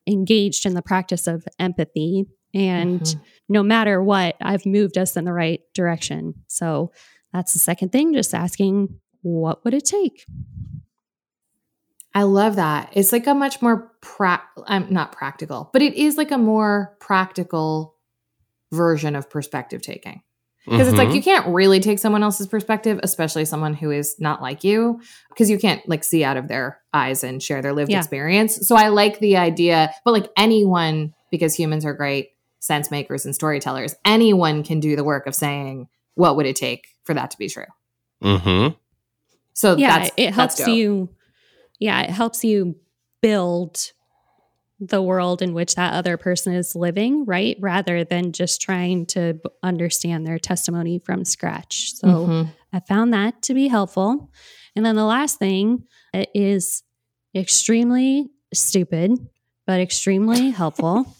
engaged 0.06 0.66
in 0.66 0.74
the 0.74 0.82
practice 0.82 1.26
of 1.26 1.46
empathy. 1.58 2.26
And 2.54 3.00
mm-hmm. 3.00 3.20
no 3.48 3.62
matter 3.62 4.02
what, 4.02 4.36
I've 4.40 4.64
moved 4.64 4.96
us 4.96 5.16
in 5.16 5.24
the 5.24 5.32
right 5.32 5.60
direction. 5.74 6.34
So, 6.48 6.92
that's 7.32 7.52
the 7.52 7.58
second 7.58 7.92
thing, 7.92 8.14
just 8.14 8.34
asking, 8.34 9.00
what 9.22 9.64
would 9.64 9.74
it 9.74 9.84
take? 9.84 10.24
I 12.14 12.22
love 12.22 12.56
that. 12.56 12.90
It's 12.92 13.12
like 13.12 13.26
a 13.26 13.34
much 13.34 13.60
more 13.62 13.92
pra- 14.00 14.42
I'm 14.66 14.84
um, 14.84 14.92
not 14.92 15.12
practical, 15.12 15.70
but 15.72 15.82
it 15.82 15.94
is 15.94 16.16
like 16.16 16.30
a 16.30 16.38
more 16.38 16.96
practical 17.00 17.94
version 18.72 19.14
of 19.14 19.30
perspective 19.30 19.82
taking. 19.82 20.22
Because 20.64 20.80
mm-hmm. 20.80 20.88
it's 20.88 20.98
like 20.98 21.14
you 21.14 21.20
mm-hmm. 21.20 21.30
can't 21.44 21.54
really 21.54 21.80
take 21.80 21.98
someone 21.98 22.22
else's 22.22 22.46
perspective, 22.46 23.00
especially 23.02 23.46
someone 23.46 23.72
who 23.72 23.90
is 23.90 24.16
not 24.18 24.42
like 24.42 24.64
you, 24.64 25.00
because 25.30 25.48
you 25.48 25.58
can't 25.58 25.86
like 25.88 26.04
see 26.04 26.24
out 26.24 26.36
of 26.36 26.48
their 26.48 26.80
eyes 26.92 27.24
and 27.24 27.42
share 27.42 27.62
their 27.62 27.72
lived 27.72 27.90
yeah. 27.90 27.98
experience. 27.98 28.68
So 28.68 28.76
I 28.76 28.88
like 28.88 29.18
the 29.18 29.38
idea, 29.38 29.94
but 30.04 30.12
like 30.12 30.30
anyone, 30.36 31.14
because 31.30 31.54
humans 31.54 31.86
are 31.86 31.94
great 31.94 32.32
sense 32.58 32.90
makers 32.90 33.24
and 33.24 33.34
storytellers, 33.34 33.94
anyone 34.04 34.62
can 34.62 34.78
do 34.78 34.94
the 34.94 35.04
work 35.04 35.26
of 35.26 35.34
saying, 35.34 35.88
what 36.16 36.36
would 36.36 36.46
it 36.46 36.56
take 36.56 36.88
for 37.04 37.14
that 37.14 37.30
to 37.30 37.38
be 37.38 37.48
true? 37.48 37.64
Mm-hmm. 38.22 38.74
So 39.54 39.76
yeah, 39.76 40.08
it 40.18 40.34
helps 40.34 40.66
you 40.66 41.08
yeah, 41.78 42.02
it 42.02 42.10
helps 42.10 42.44
you 42.44 42.76
build 43.20 43.92
the 44.80 45.02
world 45.02 45.42
in 45.42 45.54
which 45.54 45.74
that 45.74 45.92
other 45.92 46.16
person 46.16 46.54
is 46.54 46.76
living, 46.76 47.24
right? 47.24 47.56
Rather 47.60 48.04
than 48.04 48.32
just 48.32 48.60
trying 48.62 49.06
to 49.06 49.40
understand 49.62 50.26
their 50.26 50.38
testimony 50.38 51.00
from 51.00 51.24
scratch. 51.24 51.94
So 51.94 52.08
mm-hmm. 52.08 52.50
I 52.72 52.80
found 52.80 53.12
that 53.12 53.42
to 53.42 53.54
be 53.54 53.66
helpful. 53.68 54.30
And 54.76 54.86
then 54.86 54.94
the 54.94 55.04
last 55.04 55.38
thing 55.38 55.84
is 56.14 56.84
extremely 57.34 58.30
stupid, 58.54 59.18
but 59.66 59.80
extremely 59.80 60.50
helpful. 60.50 61.16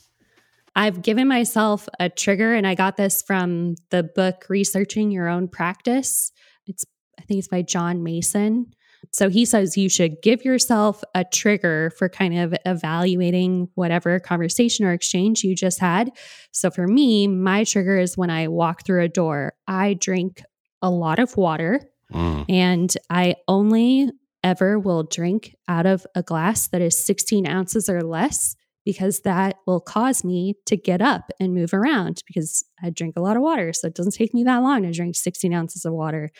I've 0.77 1.03
given 1.03 1.27
myself 1.27 1.89
a 1.99 2.09
trigger, 2.09 2.55
and 2.55 2.65
I 2.65 2.77
got 2.77 2.97
this 2.97 3.21
from 3.21 3.75
the 3.91 4.05
book 4.05 4.47
Researching 4.49 5.11
Your 5.11 5.27
Own 5.27 5.49
Practice. 5.49 6.31
It's, 6.69 6.85
I 7.19 7.23
think 7.23 7.39
it's 7.39 7.49
by 7.49 7.63
John 7.63 8.05
Mason. 8.05 8.73
So 9.13 9.29
he 9.29 9.45
says 9.45 9.77
you 9.77 9.89
should 9.89 10.23
give 10.23 10.45
yourself 10.45 11.03
a 11.15 11.25
trigger 11.25 11.91
for 11.97 12.09
kind 12.09 12.39
of 12.39 12.55
evaluating 12.67 13.69
whatever 13.75 14.19
conversation 14.21 14.85
or 14.85 14.93
exchange 14.93 15.43
you 15.43 15.55
just 15.55 15.79
had. 15.79 16.11
So 16.53 16.71
for 16.71 16.87
me, 16.87 17.27
my 17.27 17.65
trigger 17.65 17.99
is 17.99 18.17
when 18.17 18.31
I 18.31 18.49
walk 18.49 18.85
through 18.85 19.03
a 19.03 19.09
door, 19.09 19.55
I 19.67 19.95
drink 19.95 20.43
a 20.83 20.91
lot 20.91 21.19
of 21.19 21.37
water 21.37 21.81
mm. 22.13 22.45
and 22.49 22.95
I 23.11 23.37
only 23.47 24.11
ever 24.45 24.79
will 24.79 25.03
drink 25.03 25.57
out 25.67 25.87
of 25.87 26.07
a 26.15 26.23
glass 26.23 26.69
that 26.69 26.81
is 26.81 27.05
16 27.05 27.47
ounces 27.47 27.89
or 27.89 28.03
less 28.03 28.55
because 28.85 29.21
that 29.21 29.57
will 29.67 29.81
cause 29.81 30.25
me 30.25 30.55
to 30.67 30.77
get 30.77 31.03
up 31.03 31.31
and 31.41 31.53
move 31.53 31.75
around 31.75 32.23
because 32.27 32.65
I 32.83 32.91
drink 32.91 33.17
a 33.17 33.21
lot 33.21 33.37
of 33.37 33.43
water. 33.43 33.73
So 33.73 33.89
it 33.89 33.95
doesn't 33.95 34.15
take 34.15 34.33
me 34.33 34.45
that 34.45 34.63
long 34.63 34.83
to 34.83 34.93
drink 34.93 35.17
16 35.17 35.53
ounces 35.53 35.85
of 35.85 35.93
water. 35.93 36.31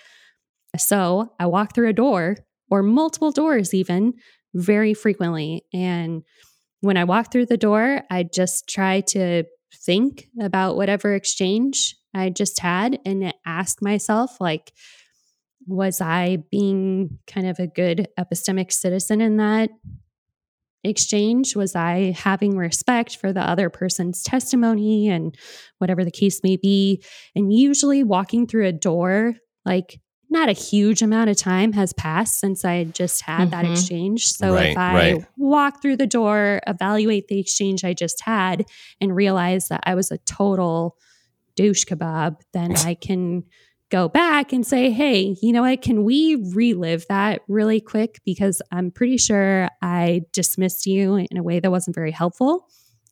So 0.77 1.35
I 1.39 1.47
walk 1.47 1.75
through 1.75 1.89
a 1.89 1.93
door 1.93 2.37
or 2.71 2.83
multiple 2.83 3.33
doors, 3.33 3.75
even 3.75 4.15
very 4.55 4.95
frequently. 4.95 5.65
And 5.73 6.23
when 6.81 6.97
I 6.97 7.05
walk 7.05 7.33
through 7.33 7.47
the 7.47 7.57
door, 7.57 8.03
I 8.11 8.23
just 8.23 8.69
try 8.69 9.01
to 9.09 9.45
think 9.85 10.29
about 10.41 10.77
whatever 10.77 11.15
exchange 11.15 11.97
I 12.15 12.31
just 12.31 12.59
had 12.61 12.99
and 13.05 13.33
ask 13.45 13.83
myself, 13.83 14.41
like, 14.41 14.73
was 15.67 16.01
I 16.01 16.39
being 16.51 17.19
kind 17.27 17.47
of 17.47 17.59
a 17.59 17.67
good 17.67 18.09
epistemic 18.19 18.73
citizen 18.73 19.21
in 19.21 19.37
that 19.37 19.71
exchange? 20.85 21.55
Was 21.55 21.77
I 21.77 22.13
having 22.13 22.57
respect 22.57 23.17
for 23.17 23.33
the 23.33 23.43
other 23.43 23.69
person's 23.69 24.23
testimony 24.23 25.09
and 25.09 25.37
whatever 25.79 26.05
the 26.05 26.11
case 26.11 26.41
may 26.43 26.57
be? 26.57 27.03
And 27.35 27.53
usually 27.53 28.03
walking 28.03 28.47
through 28.47 28.67
a 28.67 28.73
door, 28.73 29.35
like 29.65 30.01
not 30.31 30.49
a 30.49 30.53
huge 30.53 31.03
amount 31.03 31.31
of 31.31 31.37
time 31.37 31.73
has 31.73 31.93
passed 31.93 32.39
since 32.39 32.65
I 32.65 32.85
just 32.85 33.23
had 33.23 33.49
mm-hmm. 33.49 33.51
that 33.51 33.65
exchange. 33.65 34.27
So 34.27 34.55
right, 34.55 34.71
if 34.71 34.79
I 34.79 34.95
right. 34.95 35.27
walk 35.37 35.81
through 35.81 35.97
the 35.97 36.07
door, 36.07 36.61
evaluate 36.67 37.29
the 37.29 37.39
exchange 37.39 37.85
I 37.85 37.95
just 37.95 38.23
had, 38.23 38.67
and 39.01 39.17
realize 39.17 39.69
that 39.69 39.81
I 39.85 39.95
was 39.95 40.11
a 40.11 40.19
total 40.19 40.97
douche 41.57 41.85
kebab, 41.85 42.41
then 42.53 42.77
I 42.85 42.95
can 42.95 43.45
go 43.91 44.09
back 44.09 44.53
and 44.53 44.67
say, 44.67 44.91
hey, 44.91 45.37
you 45.41 45.53
know 45.53 45.63
what? 45.63 45.81
Can 45.81 46.05
we 46.05 46.35
relive 46.53 47.07
that 47.09 47.41
really 47.49 47.81
quick? 47.81 48.21
Because 48.25 48.61
I'm 48.71 48.91
pretty 48.91 49.17
sure 49.17 49.69
I 49.81 50.23
dismissed 50.33 50.87
you 50.87 51.17
in 51.17 51.37
a 51.37 51.43
way 51.43 51.61
that 51.61 51.71
wasn't 51.71 51.95
very 51.95 52.13
helpful. 52.13 52.69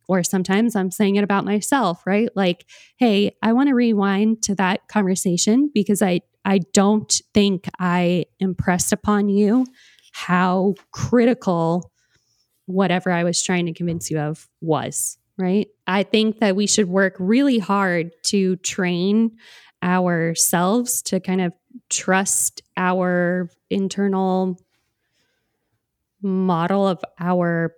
Or 0.09 0.23
sometimes 0.23 0.77
I'm 0.77 0.91
saying 0.91 1.17
it 1.17 1.25
about 1.25 1.45
myself, 1.45 2.07
right? 2.07 2.29
Like, 2.37 2.65
hey, 2.97 3.37
I 3.43 3.53
want 3.55 3.71
to 3.71 3.75
rewind 3.75 4.43
to 4.45 4.55
that 4.57 4.87
conversation 4.87 5.71
because 5.75 6.01
I, 6.01 6.21
I 6.47 6.61
don't 6.73 7.13
think 7.35 7.69
I 7.81 8.27
impressed 8.39 8.93
upon 8.93 9.29
you 9.29 9.67
how 10.13 10.75
critical 10.93 11.91
whatever 12.67 13.11
I 13.11 13.25
was 13.25 13.43
trying 13.43 13.67
to 13.67 13.75
convince 13.75 14.11
you 14.11 14.21
of 14.21 14.49
was, 14.61 15.19
right? 15.37 15.67
I 15.89 16.05
think 16.05 16.39
that 16.39 16.55
we 16.55 16.69
should 16.69 16.89
work 16.89 17.17
really 17.19 17.59
hard 17.59 18.13
to 18.27 18.57
train 18.57 19.33
ourselves 19.83 21.03
to 21.03 21.19
kind 21.21 21.41
of 21.41 21.53
trust 21.91 22.63
our 22.77 23.51
internal 23.69 24.59
model 26.23 26.87
of 26.87 27.05
our 27.19 27.75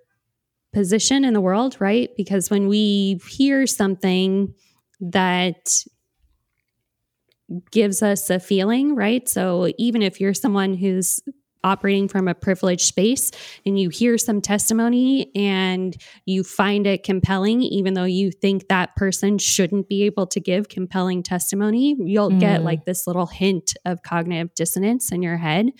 position 0.74 1.24
in 1.24 1.32
the 1.32 1.40
world, 1.40 1.76
right? 1.80 2.10
Because 2.16 2.50
when 2.50 2.68
we 2.68 3.18
hear 3.28 3.66
something 3.66 4.54
that 5.00 5.84
gives 7.70 8.02
us 8.02 8.30
a 8.30 8.38
feeling, 8.38 8.94
right? 8.94 9.28
So 9.28 9.72
even 9.78 10.02
if 10.02 10.20
you're 10.20 10.34
someone 10.34 10.74
who's 10.74 11.20
operating 11.64 12.08
from 12.08 12.28
a 12.28 12.34
privileged 12.34 12.86
space 12.86 13.30
and 13.66 13.78
you 13.78 13.88
hear 13.88 14.16
some 14.16 14.40
testimony 14.40 15.30
and 15.34 15.96
you 16.24 16.44
find 16.44 16.86
it 16.86 17.02
compelling, 17.02 17.62
even 17.62 17.94
though 17.94 18.04
you 18.04 18.30
think 18.30 18.68
that 18.68 18.94
person 18.96 19.38
shouldn't 19.38 19.88
be 19.88 20.04
able 20.04 20.26
to 20.26 20.40
give 20.40 20.68
compelling 20.68 21.22
testimony, 21.22 21.96
you'll 21.98 22.30
mm. 22.30 22.40
get 22.40 22.62
like 22.62 22.84
this 22.84 23.06
little 23.06 23.26
hint 23.26 23.74
of 23.84 24.02
cognitive 24.02 24.54
dissonance 24.54 25.10
in 25.10 25.22
your 25.22 25.36
head. 25.36 25.70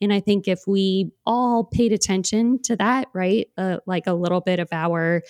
And 0.00 0.12
I 0.12 0.20
think 0.20 0.46
if 0.46 0.60
we 0.66 1.10
all 1.26 1.64
paid 1.64 1.92
attention 1.92 2.60
to 2.62 2.76
that, 2.76 3.08
right, 3.12 3.46
uh, 3.58 3.78
like 3.86 4.06
a 4.06 4.14
little 4.14 4.40
bit 4.40 4.60
of 4.60 4.68
our 4.72 5.22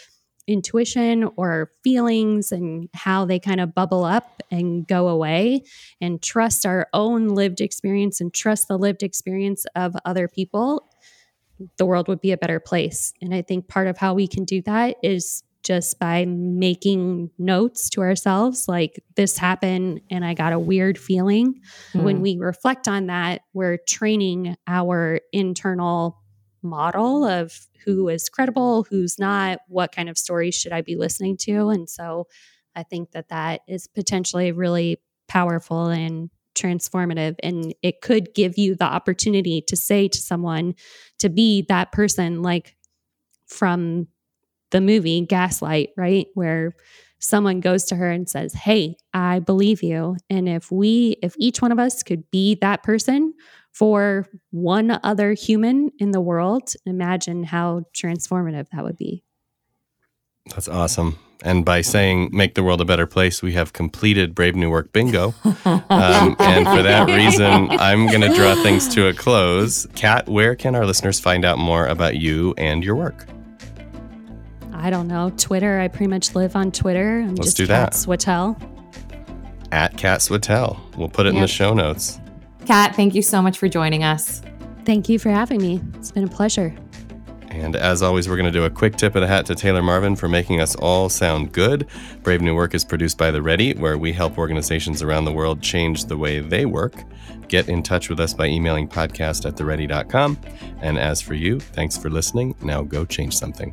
intuition 0.46 1.28
or 1.36 1.70
feelings 1.82 2.52
and 2.52 2.88
how 2.94 3.24
they 3.24 3.38
kind 3.38 3.60
of 3.60 3.74
bubble 3.74 4.04
up 4.04 4.42
and 4.50 4.86
go 4.86 5.08
away 5.08 5.62
and 6.00 6.22
trust 6.22 6.66
our 6.66 6.88
own 6.92 7.28
lived 7.28 7.60
experience 7.60 8.20
and 8.20 8.32
trust 8.32 8.68
the 8.68 8.78
lived 8.78 9.02
experience 9.02 9.64
of 9.74 9.96
other 10.04 10.28
people, 10.28 10.86
the 11.78 11.86
world 11.86 12.08
would 12.08 12.20
be 12.20 12.32
a 12.32 12.36
better 12.36 12.60
place. 12.60 13.12
And 13.22 13.34
I 13.34 13.42
think 13.42 13.68
part 13.68 13.86
of 13.86 13.98
how 13.98 14.14
we 14.14 14.26
can 14.26 14.44
do 14.44 14.60
that 14.62 14.96
is 15.02 15.42
just 15.62 15.98
by 15.98 16.26
making 16.26 17.30
notes 17.38 17.88
to 17.88 18.02
ourselves 18.02 18.68
like 18.68 19.02
this 19.16 19.38
happened 19.38 20.02
and 20.10 20.24
I 20.24 20.34
got 20.34 20.52
a 20.52 20.58
weird 20.58 20.98
feeling. 20.98 21.60
Mm. 21.94 22.02
When 22.02 22.20
we 22.20 22.36
reflect 22.36 22.86
on 22.86 23.06
that, 23.06 23.40
we're 23.54 23.78
training 23.78 24.56
our 24.66 25.20
internal 25.32 26.20
model 26.62 27.24
of 27.24 27.66
who 27.84 28.08
is 28.08 28.28
credible, 28.28 28.84
who's 28.84 29.18
not, 29.18 29.58
what 29.68 29.92
kind 29.92 30.08
of 30.08 30.18
stories 30.18 30.54
should 30.54 30.72
I 30.72 30.82
be 30.82 30.96
listening 30.96 31.36
to. 31.38 31.68
And 31.70 31.88
so 31.88 32.26
I 32.74 32.82
think 32.82 33.12
that 33.12 33.28
that 33.28 33.62
is 33.68 33.86
potentially 33.86 34.52
really 34.52 35.00
powerful 35.28 35.88
and 35.88 36.30
transformative. 36.54 37.36
And 37.42 37.74
it 37.82 38.00
could 38.00 38.34
give 38.34 38.58
you 38.58 38.74
the 38.74 38.84
opportunity 38.84 39.62
to 39.68 39.76
say 39.76 40.08
to 40.08 40.18
someone 40.18 40.74
to 41.18 41.28
be 41.28 41.62
that 41.68 41.92
person, 41.92 42.42
like 42.42 42.76
from 43.46 44.08
the 44.70 44.80
movie 44.80 45.20
Gaslight, 45.26 45.90
right? 45.96 46.26
Where 46.34 46.74
someone 47.18 47.60
goes 47.60 47.84
to 47.84 47.96
her 47.96 48.10
and 48.10 48.28
says, 48.28 48.52
Hey, 48.52 48.96
I 49.12 49.38
believe 49.38 49.82
you. 49.82 50.16
And 50.28 50.48
if 50.48 50.70
we, 50.70 51.16
if 51.22 51.34
each 51.38 51.62
one 51.62 51.72
of 51.72 51.78
us 51.78 52.02
could 52.02 52.30
be 52.30 52.56
that 52.56 52.82
person 52.82 53.34
for 53.74 54.28
one 54.52 55.00
other 55.02 55.32
human 55.32 55.90
in 55.98 56.12
the 56.12 56.20
world, 56.20 56.72
imagine 56.86 57.42
how 57.42 57.82
transformative 57.92 58.68
that 58.72 58.84
would 58.84 58.96
be. 58.96 59.24
That's 60.46 60.68
awesome. 60.68 61.18
And 61.42 61.64
by 61.64 61.80
saying 61.80 62.30
make 62.32 62.54
the 62.54 62.62
world 62.62 62.80
a 62.80 62.84
better 62.84 63.06
place, 63.06 63.42
we 63.42 63.52
have 63.54 63.72
completed 63.72 64.34
Brave 64.34 64.54
New 64.54 64.70
Work 64.70 64.92
bingo. 64.92 65.34
Um, 65.90 66.36
and 66.38 66.66
for 66.66 66.82
that 66.82 67.06
reason, 67.08 67.70
I'm 67.70 68.06
going 68.06 68.20
to 68.20 68.34
draw 68.34 68.54
things 68.62 68.92
to 68.94 69.08
a 69.08 69.14
close. 69.14 69.86
Kat, 69.94 70.28
where 70.28 70.54
can 70.54 70.74
our 70.74 70.84
listeners 70.84 71.20
find 71.20 71.44
out 71.44 71.58
more 71.58 71.86
about 71.86 72.16
you 72.16 72.54
and 72.58 72.84
your 72.84 72.94
work? 72.94 73.26
I 74.72 74.90
don't 74.90 75.08
know. 75.08 75.32
Twitter. 75.36 75.80
I 75.80 75.88
pretty 75.88 76.08
much 76.08 76.34
live 76.34 76.56
on 76.56 76.70
Twitter. 76.70 77.20
I'm 77.20 77.34
Let's 77.34 77.48
just 77.48 77.56
do 77.56 77.66
that. 77.66 77.92
Swattel. 77.92 78.60
At 79.72 79.96
Kat 79.96 80.20
Swattel. 80.20 80.78
We'll 80.96 81.08
put 81.08 81.26
it 81.26 81.30
yep. 81.30 81.36
in 81.36 81.40
the 81.40 81.48
show 81.48 81.72
notes. 81.74 82.20
Kat, 82.66 82.96
thank 82.96 83.14
you 83.14 83.22
so 83.22 83.42
much 83.42 83.58
for 83.58 83.68
joining 83.68 84.04
us. 84.04 84.42
Thank 84.84 85.08
you 85.08 85.18
for 85.18 85.30
having 85.30 85.60
me. 85.60 85.80
It's 85.94 86.10
been 86.10 86.24
a 86.24 86.28
pleasure. 86.28 86.74
And 87.50 87.76
as 87.76 88.02
always, 88.02 88.28
we're 88.28 88.36
going 88.36 88.52
to 88.52 88.58
do 88.58 88.64
a 88.64 88.70
quick 88.70 88.96
tip 88.96 89.14
of 89.14 89.20
the 89.20 89.28
hat 89.28 89.46
to 89.46 89.54
Taylor 89.54 89.82
Marvin 89.82 90.16
for 90.16 90.28
making 90.28 90.60
us 90.60 90.74
all 90.74 91.08
sound 91.08 91.52
good. 91.52 91.86
Brave 92.22 92.40
New 92.40 92.54
Work 92.54 92.74
is 92.74 92.84
produced 92.84 93.16
by 93.16 93.30
The 93.30 93.40
Ready, 93.40 93.74
where 93.74 93.96
we 93.96 94.12
help 94.12 94.38
organizations 94.38 95.02
around 95.02 95.24
the 95.24 95.32
world 95.32 95.62
change 95.62 96.06
the 96.06 96.16
way 96.16 96.40
they 96.40 96.66
work. 96.66 97.04
Get 97.48 97.68
in 97.68 97.82
touch 97.82 98.08
with 98.08 98.18
us 98.18 98.34
by 98.34 98.46
emailing 98.46 98.88
podcast 98.88 99.46
at 99.46 99.56
theready.com. 99.56 100.38
And 100.80 100.98
as 100.98 101.20
for 101.20 101.34
you, 101.34 101.60
thanks 101.60 101.96
for 101.96 102.10
listening. 102.10 102.56
Now 102.60 102.82
go 102.82 103.04
change 103.04 103.36
something. 103.36 103.72